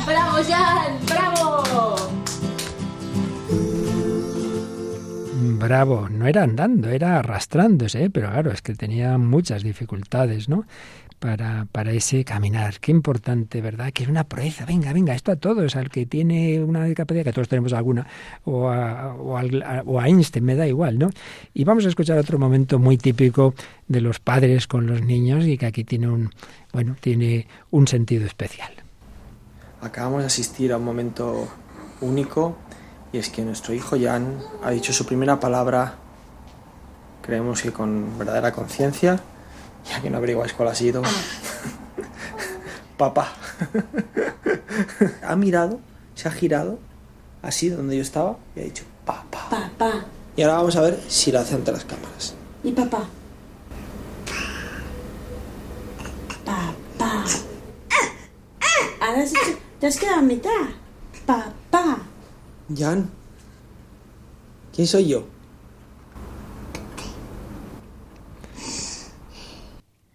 ¡Bravo, 0.06 0.38
Jan! 0.48 0.98
¡Bravo! 1.06 2.23
Bravo, 5.58 6.08
no 6.08 6.26
era 6.26 6.42
andando, 6.42 6.88
era 6.90 7.18
arrastrándose, 7.18 8.04
¿eh? 8.04 8.10
pero 8.10 8.30
claro, 8.30 8.50
es 8.50 8.62
que 8.62 8.74
tenía 8.74 9.18
muchas 9.18 9.62
dificultades, 9.62 10.48
¿no? 10.48 10.64
para, 11.24 11.66
para 11.72 11.92
ese 11.92 12.22
caminar. 12.22 12.80
Qué 12.80 12.90
importante, 12.90 13.62
¿verdad? 13.62 13.92
Que 13.94 14.02
es 14.02 14.10
una 14.10 14.24
proeza. 14.24 14.66
Venga, 14.66 14.92
venga, 14.92 15.14
esto 15.14 15.32
a 15.32 15.36
todos, 15.36 15.74
al 15.74 15.88
que 15.88 16.04
tiene 16.04 16.62
una 16.62 16.84
discapacidad, 16.84 17.24
que 17.24 17.32
todos 17.32 17.48
tenemos 17.48 17.72
alguna, 17.72 18.06
o 18.44 18.68
a, 18.68 19.14
o, 19.14 19.40
o 19.86 20.00
a 20.00 20.06
Einstein, 20.06 20.44
me 20.44 20.54
da 20.54 20.66
igual, 20.66 20.98
¿no? 20.98 21.08
Y 21.54 21.64
vamos 21.64 21.86
a 21.86 21.88
escuchar 21.88 22.18
otro 22.18 22.38
momento 22.38 22.78
muy 22.78 22.98
típico 22.98 23.54
de 23.88 24.02
los 24.02 24.20
padres 24.20 24.66
con 24.66 24.86
los 24.86 25.00
niños 25.00 25.46
y 25.46 25.56
que 25.56 25.64
aquí 25.64 25.82
tiene 25.82 26.08
un, 26.08 26.30
bueno, 26.74 26.94
tiene 27.00 27.46
un 27.70 27.88
sentido 27.88 28.26
especial. 28.26 28.72
Acabamos 29.80 30.20
de 30.20 30.26
asistir 30.26 30.72
a 30.72 30.76
un 30.76 30.84
momento 30.84 31.48
único 32.02 32.58
y 33.14 33.18
es 33.18 33.30
que 33.30 33.42
nuestro 33.42 33.72
hijo 33.72 33.96
Jan 33.96 34.42
ha 34.64 34.72
dicho 34.72 34.92
su 34.92 35.06
primera 35.06 35.38
palabra, 35.38 35.94
creemos 37.22 37.62
que 37.62 37.70
con 37.70 38.18
verdadera 38.18 38.50
conciencia, 38.50 39.20
ya 39.88 40.02
que 40.02 40.10
no 40.10 40.16
averiguáis 40.16 40.52
cuál 40.52 40.70
ha 40.70 40.74
sido. 40.74 41.00
Papá. 42.96 43.32
ha 45.22 45.36
mirado, 45.36 45.78
se 46.16 46.26
ha 46.26 46.32
girado, 46.32 46.80
así 47.40 47.68
donde 47.68 47.94
yo 47.94 48.02
estaba, 48.02 48.36
y 48.56 48.60
ha 48.60 48.64
dicho, 48.64 48.82
papá. 49.04 49.46
Papá. 49.48 50.06
Y 50.34 50.42
ahora 50.42 50.56
vamos 50.56 50.74
a 50.74 50.80
ver 50.80 51.00
si 51.06 51.30
lo 51.30 51.38
hace 51.38 51.54
ante 51.54 51.70
las 51.70 51.84
cámaras. 51.84 52.34
¿Y 52.64 52.72
papá? 52.72 53.04
Papá. 56.44 57.24
Ahora 59.00 59.22
has 59.22 59.30
hecho, 59.30 59.58
te 59.78 59.86
has 59.86 59.96
quedado 59.98 60.18
a 60.18 60.22
mitad. 60.22 60.50
Papá. 61.24 62.13
Jan, 62.72 63.10
¿quién 64.74 64.86
soy 64.86 65.08
yo? 65.08 65.26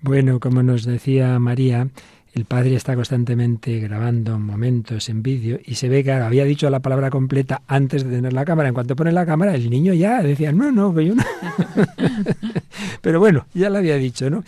Bueno, 0.02 0.40
como 0.40 0.64
nos 0.64 0.86
decía 0.86 1.38
María, 1.38 1.90
el 2.34 2.46
padre 2.46 2.76
está 2.76 2.96
constantemente 2.96 3.80
grabando 3.80 4.40
momentos 4.40 5.10
en 5.10 5.22
vídeo 5.22 5.60
y 5.64 5.76
se 5.76 5.90
ve 5.90 6.04
que 6.04 6.12
había 6.12 6.46
dicho 6.46 6.70
la 6.70 6.80
palabra 6.80 7.10
completa 7.10 7.62
antes 7.68 8.04
de 8.04 8.16
tener 8.16 8.34
la 8.34 8.46
cámara. 8.46 8.70
En 8.70 8.74
cuanto 8.74 8.96
pone 8.96 9.12
la 9.12 9.26
cámara, 9.26 9.54
el 9.54 9.70
niño 9.70 9.94
ya 9.94 10.24
decía, 10.24 10.52
no, 10.52 10.72
no, 10.72 10.94
que 10.96 11.06
yo 11.06 11.16
no. 11.16 11.24
Pero 13.02 13.20
bueno, 13.20 13.46
ya 13.54 13.70
lo 13.70 13.78
había 13.78 13.98
dicho, 13.98 14.30
¿no? 14.30 14.44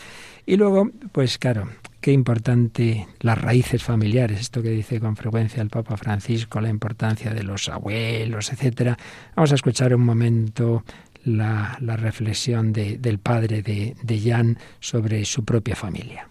Y 0.45 0.57
luego, 0.57 0.89
pues 1.11 1.37
claro, 1.37 1.67
qué 2.01 2.11
importante 2.11 3.07
las 3.19 3.39
raíces 3.39 3.83
familiares, 3.83 4.41
esto 4.41 4.61
que 4.61 4.69
dice 4.69 4.99
con 4.99 5.15
frecuencia 5.15 5.61
el 5.61 5.69
Papa 5.69 5.95
Francisco, 5.97 6.59
la 6.59 6.69
importancia 6.69 7.31
de 7.33 7.43
los 7.43 7.69
abuelos, 7.69 8.51
etcétera. 8.51 8.97
Vamos 9.35 9.51
a 9.51 9.55
escuchar 9.55 9.93
un 9.95 10.03
momento 10.03 10.83
la, 11.23 11.77
reflexión 11.79 12.73
de, 12.73 12.97
del 12.97 13.19
padre 13.19 13.61
de, 13.61 14.19
Jan 14.19 14.57
sobre 14.79 15.23
su 15.25 15.45
propia 15.45 15.75
familia. 15.75 16.27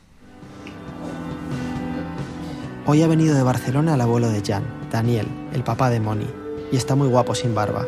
Hoy 2.87 3.03
ha 3.03 3.07
venido 3.07 3.37
de 3.37 3.43
Barcelona 3.43 3.95
el 3.95 4.01
abuelo 4.01 4.29
de 4.29 4.43
Jan, 4.45 4.65
Daniel, 4.91 5.27
el 5.55 5.63
papá 5.63 5.91
de 5.91 6.01
Moni, 6.01 6.27
y 6.73 6.77
está 6.77 6.97
muy 6.97 7.07
guapo 7.07 7.37
sin 7.37 7.55
barba. 7.55 7.87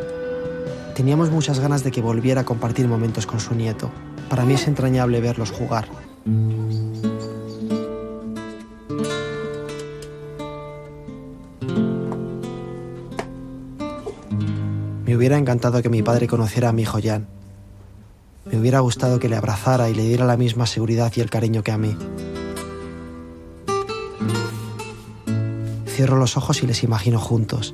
Teníamos 0.95 1.31
muchas 1.31 1.59
ganas 1.59 1.83
de 1.83 1.91
que 1.91 2.01
volviera 2.01 2.41
a 2.41 2.45
compartir 2.45 2.87
momentos 2.87 3.25
con 3.25 3.41
su 3.41 3.55
nieto. 3.55 3.91
Para 4.29 4.45
mí 4.45 4.53
es 4.53 4.67
entrañable 4.67 5.19
verlos 5.19 5.51
jugar. 5.51 5.87
Hubiera 15.23 15.37
encantado 15.37 15.81
que 15.81 15.87
mi 15.87 16.03
padre 16.03 16.27
conociera 16.27 16.67
a 16.67 16.73
mi 16.73 16.81
hijo 16.81 16.99
Jan. 17.01 17.27
Me 18.43 18.57
hubiera 18.57 18.81
gustado 18.81 19.19
que 19.19 19.29
le 19.29 19.37
abrazara 19.37 19.89
y 19.89 19.95
le 19.95 20.03
diera 20.03 20.25
la 20.25 20.35
misma 20.35 20.65
seguridad 20.65 21.13
y 21.15 21.21
el 21.21 21.29
cariño 21.29 21.63
que 21.63 21.71
a 21.71 21.77
mí. 21.77 21.95
Cierro 25.87 26.17
los 26.17 26.35
ojos 26.35 26.61
y 26.61 26.67
les 26.67 26.83
imagino 26.83 27.21
juntos. 27.21 27.73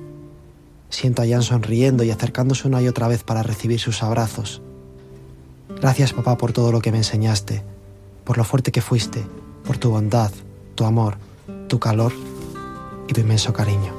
Siento 0.91 1.23
a 1.23 1.27
Jan 1.27 1.41
sonriendo 1.41 2.03
y 2.03 2.11
acercándose 2.11 2.67
una 2.67 2.83
y 2.83 2.87
otra 2.87 3.07
vez 3.07 3.23
para 3.23 3.41
recibir 3.41 3.79
sus 3.79 4.03
abrazos. 4.03 4.61
Gracias 5.81 6.13
papá 6.13 6.37
por 6.37 6.53
todo 6.53 6.71
lo 6.71 6.81
que 6.81 6.91
me 6.91 6.99
enseñaste, 6.99 7.63
por 8.25 8.37
lo 8.37 8.43
fuerte 8.43 8.71
que 8.71 8.81
fuiste, 8.81 9.25
por 9.63 9.79
tu 9.79 9.89
bondad, 9.89 10.29
tu 10.75 10.85
amor, 10.85 11.17
tu 11.67 11.79
calor 11.79 12.13
y 13.07 13.13
tu 13.13 13.21
inmenso 13.21 13.53
cariño. 13.53 13.98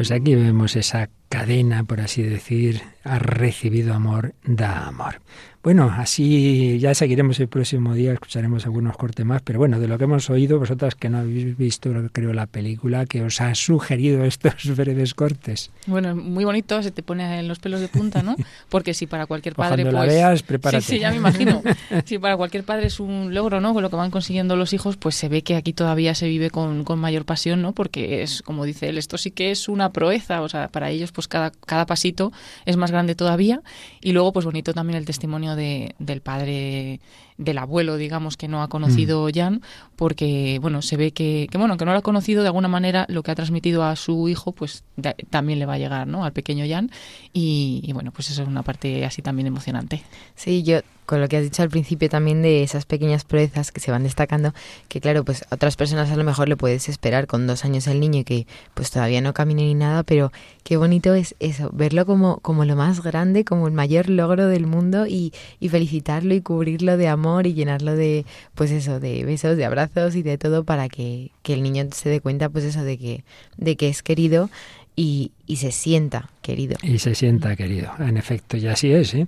Pues 0.00 0.12
aquí 0.12 0.34
vemos 0.34 0.76
esa 0.76 1.10
cadena, 1.30 1.84
por 1.84 2.00
así 2.00 2.22
decir, 2.22 2.82
ha 3.04 3.18
recibido 3.18 3.94
amor, 3.94 4.34
da 4.44 4.86
amor. 4.86 5.20
Bueno, 5.62 5.94
así 5.94 6.78
ya 6.78 6.94
seguiremos 6.94 7.38
el 7.38 7.48
próximo 7.48 7.92
día, 7.92 8.14
escucharemos 8.14 8.64
algunos 8.64 8.96
cortes 8.96 9.26
más, 9.26 9.42
pero 9.42 9.58
bueno, 9.58 9.78
de 9.78 9.88
lo 9.88 9.98
que 9.98 10.04
hemos 10.04 10.30
oído, 10.30 10.58
vosotras 10.58 10.94
que 10.94 11.10
no 11.10 11.18
habéis 11.18 11.54
visto, 11.54 11.92
creo, 12.12 12.32
la 12.32 12.46
película, 12.46 13.04
que 13.04 13.22
os 13.22 13.42
ha 13.42 13.54
sugerido 13.54 14.24
estos 14.24 14.74
breves 14.74 15.12
cortes. 15.12 15.70
Bueno, 15.86 16.16
muy 16.16 16.44
bonito, 16.44 16.82
se 16.82 16.90
te 16.90 17.02
pone 17.02 17.40
en 17.40 17.46
los 17.46 17.58
pelos 17.58 17.82
de 17.82 17.88
punta, 17.88 18.22
¿no? 18.22 18.36
Porque 18.70 18.94
si 18.94 19.06
para 19.06 19.26
cualquier 19.26 19.54
padre... 19.54 19.82
Cuando 19.82 19.98
pues, 19.98 20.08
la 20.08 20.14
veas, 20.14 20.42
prepárate. 20.42 20.82
Sí, 20.82 20.94
sí, 20.94 20.98
ya 21.00 21.10
me 21.10 21.16
imagino. 21.16 21.62
si 22.06 22.18
para 22.18 22.38
cualquier 22.38 22.64
padre 22.64 22.86
es 22.86 22.98
un 22.98 23.34
logro, 23.34 23.60
¿no? 23.60 23.74
Con 23.74 23.82
lo 23.82 23.90
que 23.90 23.96
van 23.96 24.10
consiguiendo 24.10 24.56
los 24.56 24.72
hijos, 24.72 24.96
pues 24.96 25.14
se 25.14 25.28
ve 25.28 25.42
que 25.42 25.56
aquí 25.56 25.74
todavía 25.74 26.14
se 26.14 26.26
vive 26.26 26.48
con, 26.48 26.84
con 26.84 26.98
mayor 26.98 27.26
pasión, 27.26 27.60
¿no? 27.60 27.72
Porque 27.72 28.22
es, 28.22 28.40
como 28.40 28.64
dice 28.64 28.88
él, 28.88 28.96
esto 28.96 29.18
sí 29.18 29.30
que 29.30 29.50
es 29.50 29.68
una 29.68 29.92
proeza, 29.92 30.40
o 30.40 30.48
sea, 30.48 30.68
para 30.68 30.88
ellos 30.88 31.12
pues 31.12 31.19
cada, 31.28 31.50
cada 31.50 31.86
pasito 31.86 32.32
es 32.64 32.76
más 32.76 32.90
grande 32.90 33.14
todavía. 33.14 33.62
Y 34.00 34.12
luego, 34.12 34.32
pues 34.32 34.44
bonito 34.44 34.74
también 34.74 34.96
el 34.96 35.04
testimonio 35.04 35.56
de, 35.56 35.94
del 35.98 36.20
padre, 36.20 37.00
del 37.40 37.58
abuelo, 37.58 37.96
digamos, 37.96 38.36
que 38.36 38.46
no 38.48 38.62
ha 38.62 38.68
conocido 38.68 39.26
Mm. 39.26 39.32
Jan, 39.34 39.62
porque, 39.96 40.58
bueno, 40.62 40.82
se 40.82 40.96
ve 40.96 41.10
que, 41.12 41.48
que, 41.50 41.58
bueno, 41.58 41.76
que 41.76 41.84
no 41.84 41.92
lo 41.92 41.98
ha 41.98 42.02
conocido 42.02 42.42
de 42.42 42.48
alguna 42.48 42.68
manera, 42.68 43.06
lo 43.08 43.22
que 43.22 43.30
ha 43.30 43.34
transmitido 43.34 43.82
a 43.82 43.96
su 43.96 44.28
hijo, 44.28 44.52
pues 44.52 44.84
da- 44.96 45.14
también 45.30 45.58
le 45.58 45.66
va 45.66 45.74
a 45.74 45.78
llegar, 45.78 46.06
¿no? 46.06 46.24
Al 46.24 46.32
pequeño 46.32 46.64
Jan. 46.68 46.90
Y, 47.32 47.80
y, 47.84 47.92
bueno, 47.92 48.12
pues 48.12 48.30
eso 48.30 48.42
es 48.42 48.48
una 48.48 48.62
parte 48.62 49.04
así 49.04 49.22
también 49.22 49.46
emocionante. 49.46 50.02
Sí, 50.36 50.62
yo 50.62 50.80
con 51.06 51.20
lo 51.20 51.26
que 51.26 51.38
has 51.38 51.42
dicho 51.42 51.62
al 51.64 51.70
principio 51.70 52.08
también 52.08 52.40
de 52.40 52.62
esas 52.62 52.86
pequeñas 52.86 53.24
proezas 53.24 53.72
que 53.72 53.80
se 53.80 53.90
van 53.90 54.04
destacando, 54.04 54.54
que 54.86 55.00
claro, 55.00 55.24
pues 55.24 55.42
a 55.50 55.56
otras 55.56 55.74
personas 55.74 56.08
a 56.12 56.14
lo 56.16 56.22
mejor 56.22 56.48
le 56.48 56.56
puedes 56.56 56.88
esperar 56.88 57.26
con 57.26 57.48
dos 57.48 57.64
años 57.64 57.88
el 57.88 57.98
niño 57.98 58.20
y 58.20 58.24
que 58.24 58.46
pues 58.74 58.92
todavía 58.92 59.20
no 59.20 59.34
camine 59.34 59.62
ni 59.62 59.74
nada, 59.74 60.04
pero 60.04 60.30
qué 60.62 60.76
bonito 60.76 61.12
es 61.14 61.34
eso, 61.40 61.68
verlo 61.72 62.06
como, 62.06 62.38
como 62.38 62.64
lo 62.64 62.76
más 62.76 63.02
grande, 63.02 63.44
como 63.44 63.66
el 63.66 63.72
mayor 63.72 64.08
logro 64.08 64.46
del 64.46 64.68
mundo 64.68 65.08
y, 65.08 65.32
y 65.58 65.68
felicitarlo 65.68 66.32
y 66.32 66.42
cubrirlo 66.42 66.96
de 66.96 67.08
amor 67.08 67.29
y 67.46 67.54
llenarlo 67.54 67.96
de, 67.96 68.24
pues 68.54 68.70
eso, 68.70 69.00
de 69.00 69.24
besos, 69.24 69.56
de 69.56 69.64
abrazos 69.64 70.14
y 70.16 70.22
de 70.22 70.38
todo 70.38 70.64
para 70.64 70.88
que, 70.88 71.30
que 71.42 71.54
el 71.54 71.62
niño 71.62 71.88
se 71.92 72.08
dé 72.08 72.20
cuenta, 72.20 72.48
pues 72.48 72.64
eso, 72.64 72.82
de 72.84 72.98
que, 72.98 73.24
de 73.56 73.76
que 73.76 73.88
es 73.88 74.02
querido 74.02 74.50
y, 74.96 75.32
y 75.46 75.56
se 75.56 75.72
sienta 75.72 76.30
querido. 76.42 76.76
Y 76.82 76.98
se 76.98 77.14
sienta 77.14 77.56
querido, 77.56 77.90
en 77.98 78.16
efecto, 78.16 78.56
y 78.56 78.66
así 78.66 78.92
es, 78.92 79.14
¿eh? 79.14 79.26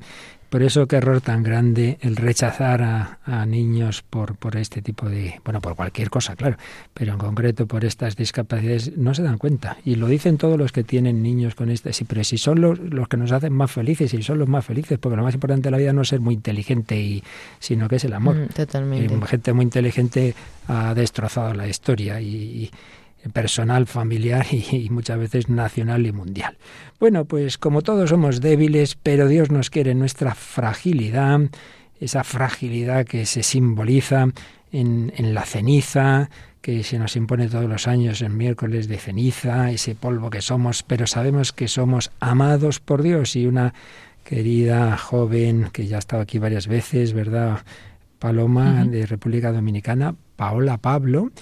Por 0.53 0.62
eso 0.62 0.86
qué 0.86 0.96
error 0.96 1.22
tan 1.22 1.42
grande 1.42 1.96
el 2.03 2.14
rechazar 2.14 2.82
a, 2.82 3.20
a, 3.24 3.46
niños 3.46 4.03
por, 4.03 4.36
por 4.36 4.59
este 4.59 4.82
tipo 4.82 5.09
de, 5.09 5.40
bueno, 5.46 5.62
por 5.62 5.74
cualquier 5.74 6.11
cosa, 6.11 6.36
claro, 6.36 6.59
pero 6.92 7.14
en 7.14 7.18
concreto 7.18 7.66
por 7.66 7.86
estas 7.86 8.16
discapacidades 8.16 8.94
no 8.98 9.14
se 9.14 9.22
dan 9.22 9.38
cuenta. 9.38 9.78
Y 9.82 9.94
lo 9.94 10.09
dicen 10.09 10.36
todos 10.36 10.59
los 10.59 10.70
que 10.70 10.84
tienen 10.84 11.22
niños 11.22 11.55
con 11.55 11.70
este, 11.70 11.94
sí, 11.94 12.05
pero 12.05 12.22
si 12.22 12.36
son 12.36 12.61
los, 12.61 12.78
los 12.80 13.09
que 13.09 13.16
nos 13.16 13.32
hacen 13.32 13.55
más 13.55 13.70
felices 13.70 14.12
y 14.12 14.22
son 14.22 14.40
los 14.40 14.46
más 14.46 14.66
felices, 14.66 14.98
porque 14.98 15.16
lo 15.16 15.22
más 15.22 15.32
importante 15.32 15.68
de 15.68 15.70
la 15.70 15.78
vida 15.78 15.94
no 15.94 16.03
es 16.03 16.09
ser 16.09 16.20
muy 16.20 16.34
inteligente 16.34 17.00
y, 17.00 17.24
sino 17.59 17.88
que 17.88 17.96
es 17.96 18.05
el 18.05 18.12
amor. 18.12 18.36
Mm, 18.36 18.48
totalmente. 18.48 19.14
Eh, 19.14 19.26
gente 19.26 19.55
muy 19.55 19.62
inteligente 19.62 20.34
ha 20.68 20.92
destrozado 20.92 21.55
la 21.55 21.66
historia 21.66 22.20
y, 22.20 22.26
y 22.26 22.70
personal, 23.32 23.86
familiar 23.86 24.46
y, 24.50 24.64
y, 24.76 24.90
muchas 24.90 25.18
veces 25.18 25.48
nacional 25.48 26.06
y 26.06 26.12
mundial. 26.12 26.56
Bueno, 26.98 27.24
pues 27.24 27.58
como 27.58 27.82
todos 27.82 28.10
somos 28.10 28.40
débiles, 28.40 28.96
pero 29.02 29.28
Dios 29.28 29.50
nos 29.50 29.70
quiere 29.70 29.94
nuestra 29.94 30.34
fragilidad, 30.34 31.40
esa 32.00 32.24
fragilidad 32.24 33.06
que 33.06 33.26
se 33.26 33.42
simboliza 33.42 34.28
en, 34.72 35.12
en 35.16 35.34
la 35.34 35.44
ceniza, 35.44 36.30
que 36.62 36.84
se 36.84 36.98
nos 36.98 37.16
impone 37.16 37.48
todos 37.48 37.68
los 37.68 37.88
años 37.88 38.22
en 38.22 38.36
miércoles 38.36 38.88
de 38.88 38.96
ceniza, 38.98 39.70
ese 39.72 39.94
polvo 39.94 40.30
que 40.30 40.40
somos, 40.40 40.82
pero 40.84 41.06
sabemos 41.06 41.52
que 41.52 41.68
somos 41.68 42.10
amados 42.20 42.78
por 42.78 43.02
Dios 43.02 43.36
y 43.36 43.46
una 43.46 43.74
querida 44.24 44.96
joven 44.96 45.68
que 45.72 45.86
ya 45.86 45.96
ha 45.96 45.98
estado 45.98 46.22
aquí 46.22 46.38
varias 46.38 46.68
veces, 46.68 47.12
¿verdad? 47.12 47.62
Paloma 48.20 48.82
uh 48.82 48.86
-huh. 48.86 48.90
de 48.90 49.06
República 49.06 49.50
Dominicana, 49.52 50.14
Paola 50.36 50.78
Pablo, 50.78 51.32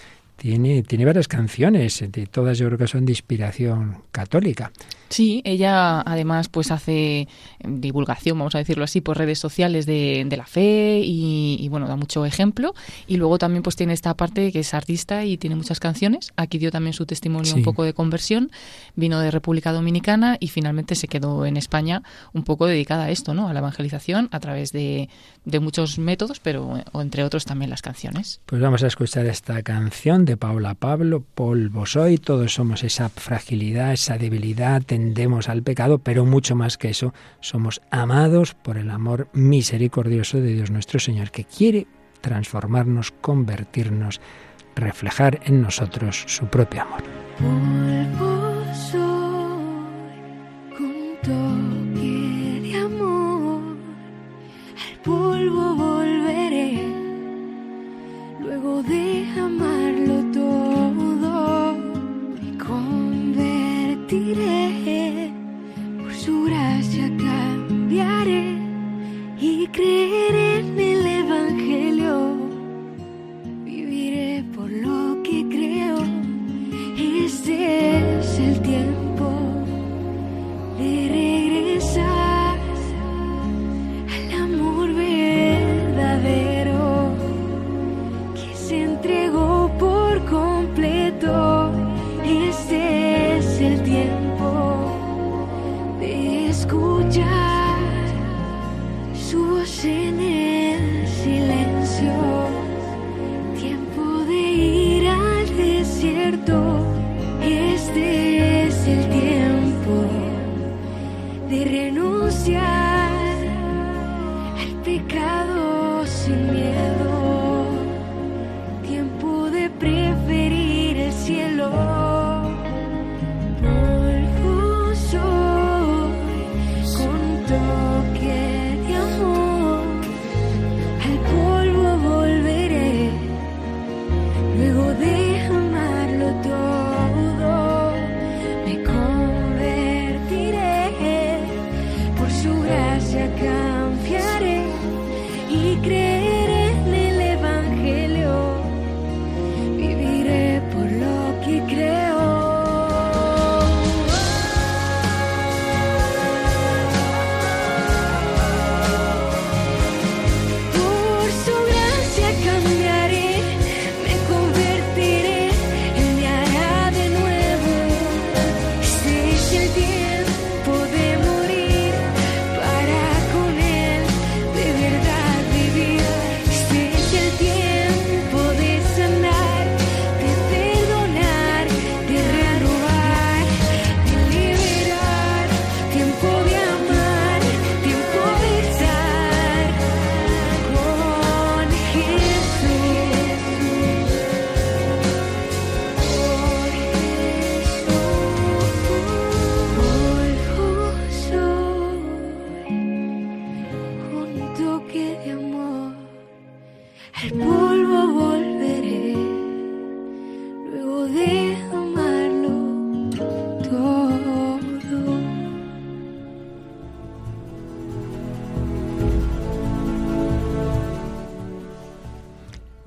tiene, 0.41 0.83
tiene 0.83 1.05
varias 1.05 1.29
canciones, 1.29 2.03
de 2.09 2.27
todas 2.27 2.57
yo 2.57 2.67
creo 2.69 2.79
que 2.79 2.87
son 2.87 3.05
de 3.05 3.13
inspiración 3.13 4.05
católica. 4.11 4.73
Sí, 5.11 5.43
ella 5.45 6.01
además 6.01 6.49
pues 6.49 6.71
hace 6.71 7.27
divulgación, 7.65 8.39
vamos 8.39 8.55
a 8.55 8.59
decirlo 8.59 8.85
así, 8.85 9.01
por 9.01 9.19
redes 9.19 9.41
sociales 9.41 9.85
de, 9.85 10.25
de 10.25 10.37
la 10.37 10.47
fe 10.47 11.01
y, 11.05 11.57
y, 11.61 11.69
bueno, 11.69 11.89
da 11.89 11.97
mucho 11.97 12.25
ejemplo. 12.25 12.75
Y 13.09 13.17
luego 13.17 13.37
también 13.37 13.65
pues 13.65 13.75
tiene 13.75 13.93
esta 13.93 14.15
parte 14.15 14.53
que 14.53 14.61
es 14.61 14.73
artista 14.73 15.25
y 15.25 15.37
tiene 15.37 15.57
muchas 15.57 15.81
canciones. 15.81 16.33
Aquí 16.37 16.59
dio 16.59 16.71
también 16.71 16.93
su 16.95 17.07
testimonio 17.07 17.53
sí. 17.53 17.59
un 17.59 17.65
poco 17.65 17.83
de 17.83 17.93
conversión. 17.93 18.53
Vino 18.95 19.19
de 19.19 19.33
República 19.33 19.73
Dominicana 19.73 20.37
y 20.39 20.49
finalmente 20.49 20.95
se 20.95 21.09
quedó 21.09 21.45
en 21.45 21.57
España 21.57 22.03
un 22.33 22.45
poco 22.45 22.67
dedicada 22.67 23.05
a 23.05 23.11
esto, 23.11 23.35
¿no? 23.35 23.49
A 23.49 23.53
la 23.53 23.59
evangelización 23.59 24.29
a 24.31 24.39
través 24.39 24.71
de, 24.71 25.09
de 25.45 25.61
muchos 25.61 25.99
métodos, 25.99 26.39
pero 26.39 26.79
entre 26.95 27.25
otros 27.25 27.45
también 27.45 27.71
las 27.71 27.83
canciones. 27.83 28.41
Pues 28.47 28.63
vamos 28.63 28.85
a 28.85 28.87
escuchar 28.87 29.27
esta 29.27 29.63
canción 29.63 30.25
de 30.25 30.37
Paula 30.37 30.75
Pablo, 30.75 31.25
Polvo 31.35 31.85
soy, 31.87 32.19
todos 32.19 32.55
somos 32.55 32.85
esa 32.85 33.09
fragilidad, 33.09 33.93
esa 33.93 34.19
debilidad, 34.19 34.83
al 35.49 35.63
pecado, 35.63 35.99
pero 35.99 36.25
mucho 36.25 36.55
más 36.57 36.79
que 36.79 36.91
eso, 36.91 37.13
somos 37.41 37.81
amados 37.91 38.55
por 38.55 38.77
el 38.77 38.91
amor 38.91 39.29
misericordioso 39.33 40.41
de 40.41 40.55
Dios 40.55 40.71
nuestro 40.71 40.99
Señor, 40.99 41.31
que 41.31 41.45
quiere 41.45 41.87
transformarnos, 42.21 43.13
convertirnos, 43.21 44.21
reflejar 44.77 45.41
en 45.45 45.63
nosotros 45.63 46.25
su 46.27 46.47
propio 46.47 46.83
amor. 46.83 47.03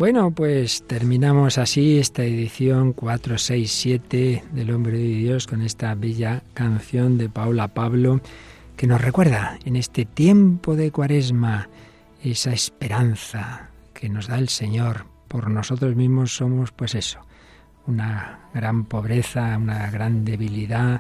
Bueno, 0.03 0.31
pues 0.31 0.83
terminamos 0.85 1.57
así 1.57 1.97
esta 1.97 2.25
edición 2.25 2.91
467 2.91 4.43
del 4.51 4.71
Hombre 4.71 4.97
de 4.97 5.07
Dios 5.07 5.47
con 5.47 5.61
esta 5.61 5.95
bella 5.95 6.43
canción 6.53 7.17
de 7.17 7.29
Paula 7.29 7.69
Pablo 7.69 8.19
que 8.75 8.85
nos 8.85 8.99
recuerda 8.99 9.57
en 9.63 9.77
este 9.77 10.03
tiempo 10.03 10.75
de 10.75 10.91
cuaresma 10.91 11.69
esa 12.21 12.51
esperanza 12.51 13.69
que 13.93 14.09
nos 14.09 14.27
da 14.27 14.39
el 14.39 14.49
Señor. 14.49 15.05
Por 15.29 15.49
nosotros 15.49 15.95
mismos 15.95 16.35
somos 16.35 16.73
pues 16.73 16.95
eso, 16.95 17.21
una 17.87 18.49
gran 18.53 18.83
pobreza, 18.83 19.57
una 19.57 19.89
gran 19.89 20.25
debilidad, 20.25 20.99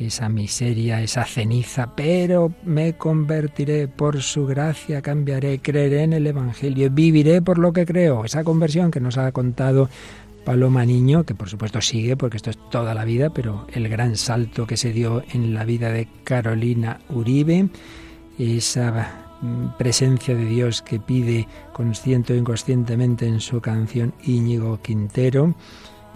esa 0.00 0.28
miseria, 0.28 1.02
esa 1.02 1.24
ceniza, 1.24 1.94
pero 1.94 2.52
me 2.64 2.94
convertiré 2.94 3.86
por 3.86 4.22
su 4.22 4.46
gracia, 4.46 5.02
cambiaré, 5.02 5.60
creeré 5.60 6.04
en 6.04 6.14
el 6.14 6.26
Evangelio, 6.26 6.88
viviré 6.90 7.42
por 7.42 7.58
lo 7.58 7.72
que 7.72 7.84
creo. 7.84 8.24
Esa 8.24 8.42
conversión 8.42 8.90
que 8.90 9.00
nos 9.00 9.18
ha 9.18 9.30
contado 9.32 9.90
Paloma 10.44 10.86
Niño, 10.86 11.24
que 11.24 11.34
por 11.34 11.48
supuesto 11.48 11.80
sigue 11.80 12.16
porque 12.16 12.38
esto 12.38 12.50
es 12.50 12.58
toda 12.70 12.94
la 12.94 13.04
vida, 13.04 13.30
pero 13.30 13.66
el 13.72 13.88
gran 13.88 14.16
salto 14.16 14.66
que 14.66 14.78
se 14.78 14.92
dio 14.92 15.22
en 15.32 15.54
la 15.54 15.64
vida 15.64 15.90
de 15.92 16.08
Carolina 16.24 17.00
Uribe, 17.10 17.68
esa 18.38 19.36
mm, 19.42 19.76
presencia 19.78 20.34
de 20.34 20.46
Dios 20.46 20.80
que 20.80 20.98
pide 20.98 21.46
consciente 21.74 22.32
o 22.32 22.36
inconscientemente 22.36 23.26
en 23.26 23.40
su 23.40 23.60
canción 23.60 24.14
Íñigo 24.24 24.80
Quintero, 24.80 25.54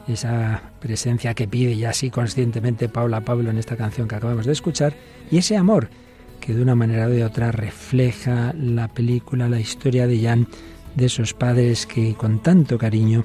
esa 0.09 0.63
presencia 0.81 1.35
que 1.35 1.49
pide 1.49 1.77
ya 1.77 1.91
así 1.91 2.11
conscientemente 2.11 2.89
Paula 2.89 3.23
Pablo 3.23 3.51
en 3.51 3.59
esta 3.59 3.77
canción 3.77 4.09
que 4.09 4.17
acabamos 4.17 4.47
de 4.47 4.53
escuchar, 4.53 4.95
y 5.31 5.39
ese 5.39 5.57
amor 5.57 5.89
que 6.41 6.53
de 6.53 6.63
una 6.63 6.75
manera 6.75 7.07
o 7.07 7.11
de 7.11 7.25
otra 7.25 7.53
refleja 7.53 8.53
la 8.59 8.89
película, 8.89 9.49
la 9.49 9.61
historia 9.61 10.07
de 10.07 10.21
Jan, 10.21 10.47
de 10.95 11.07
esos 11.07 11.33
padres 11.33 11.87
que 11.87 12.15
con 12.15 12.43
tanto 12.43 12.77
cariño 12.77 13.25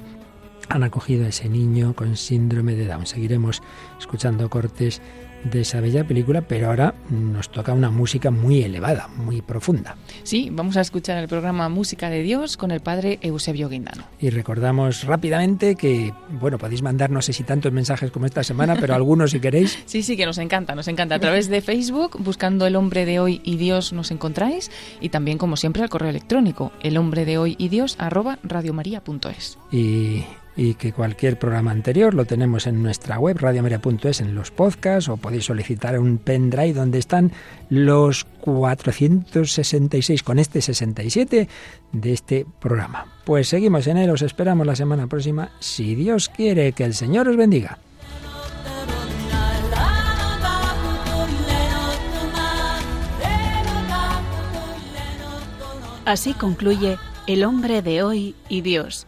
han 0.70 0.84
acogido 0.84 1.26
a 1.26 1.30
ese 1.30 1.50
niño 1.50 1.94
con 1.96 2.16
síndrome 2.16 2.76
de 2.76 2.86
Down. 2.86 3.06
Seguiremos 3.06 3.62
escuchando 4.00 4.50
cortes 4.50 5.02
de 5.44 5.62
esa 5.62 5.82
bella 5.82 6.04
película, 6.04 6.42
pero 6.42 6.68
ahora 6.68 6.96
nos 7.10 7.50
toca 7.50 7.74
una 7.74 7.90
música 7.90 8.32
muy 8.32 8.62
elevada, 8.64 9.08
muy 9.08 9.42
profunda. 9.42 9.96
Sí, 10.24 10.50
vamos 10.52 10.78
a 10.78 10.82
escuchar 10.82 11.18
el 11.18 11.28
programa 11.28 11.70
Música 11.70 12.10
de 12.10 12.22
Dios 12.22 12.58
con 12.58 12.72
el 12.72 12.82
padre 12.82 13.20
Eusebio 13.22 13.70
Guindano. 13.70 14.04
Y 14.20 14.30
recordamos 14.30 15.04
rápidamente 15.04 15.76
que, 15.76 16.14
bueno, 16.40 16.58
podéis 16.58 16.82
mandar 16.82 17.10
no 17.10 17.22
sé 17.22 17.34
si 17.34 17.44
tantos 17.44 17.72
mensajes 17.72 18.12
como 18.12 18.26
esta 18.26 18.44
semana, 18.44 18.76
pero 18.80 18.96
algunos 18.96 19.32
si 19.32 19.40
queréis. 19.40 19.80
Sí, 19.90 20.04
sí, 20.04 20.16
que 20.16 20.26
nos 20.26 20.38
encanta, 20.38 20.76
nos 20.76 20.88
encanta. 20.88 21.16
A 21.16 21.20
través 21.20 21.50
de 21.50 21.62
Facebook, 21.62 22.18
buscando 22.20 22.68
el 22.68 22.76
hombre 22.76 23.06
de 23.06 23.20
hoy 23.20 23.42
y 23.44 23.58
Dios 23.58 23.92
nos 23.92 24.12
encontráis, 24.12 24.70
y 25.02 25.10
también, 25.10 25.38
como 25.38 25.58
siempre, 25.58 25.82
al 25.82 25.90
correo 25.90 26.10
electrónico, 26.10 26.72
el 26.82 26.98
hombre 26.98 27.26
de 27.26 27.38
hoy 27.38 27.56
y 27.58 27.70
Dios 27.70 27.96
arroba 27.98 28.38
radiomaria.es. 28.44 29.58
Y 29.72 30.24
y 30.60 30.74
que 30.74 30.92
cualquier 30.92 31.40
programa 31.40 31.72
anterior 31.72 32.14
lo 32.14 32.26
tenemos 32.26 32.68
en 32.68 32.84
nuestra 32.84 33.18
web 33.18 33.38
radiomaria.es 33.40 34.20
en 34.20 34.36
los 34.36 34.52
podcasts 34.52 35.08
o 35.08 35.16
podéis 35.16 35.46
solicitar 35.46 35.98
un 35.98 36.18
pendrive 36.18 36.74
donde 36.74 37.00
están 37.00 37.32
los 37.70 38.26
466 38.42 40.22
con 40.22 40.38
este 40.38 40.62
67 40.62 41.48
de 41.94 42.12
este 42.12 42.46
programa. 42.60 43.06
Pues 43.24 43.48
seguimos 43.48 43.88
en 43.88 43.96
él, 43.96 44.10
os 44.10 44.22
esperamos 44.22 44.68
la 44.68 44.76
semana 44.76 45.08
próxima 45.08 45.50
si 45.62 45.96
Dios 45.96 46.28
quiere 46.28 46.74
que 46.74 46.84
el 46.84 46.94
Señor 46.94 47.30
os 47.30 47.38
bendiga. 47.38 47.78
Así 56.04 56.34
concluye 56.34 56.98
El 57.28 57.46
hombre 57.46 57.82
de 57.82 58.04
hoy 58.04 58.36
y 58.50 58.60
Dios 58.60 59.08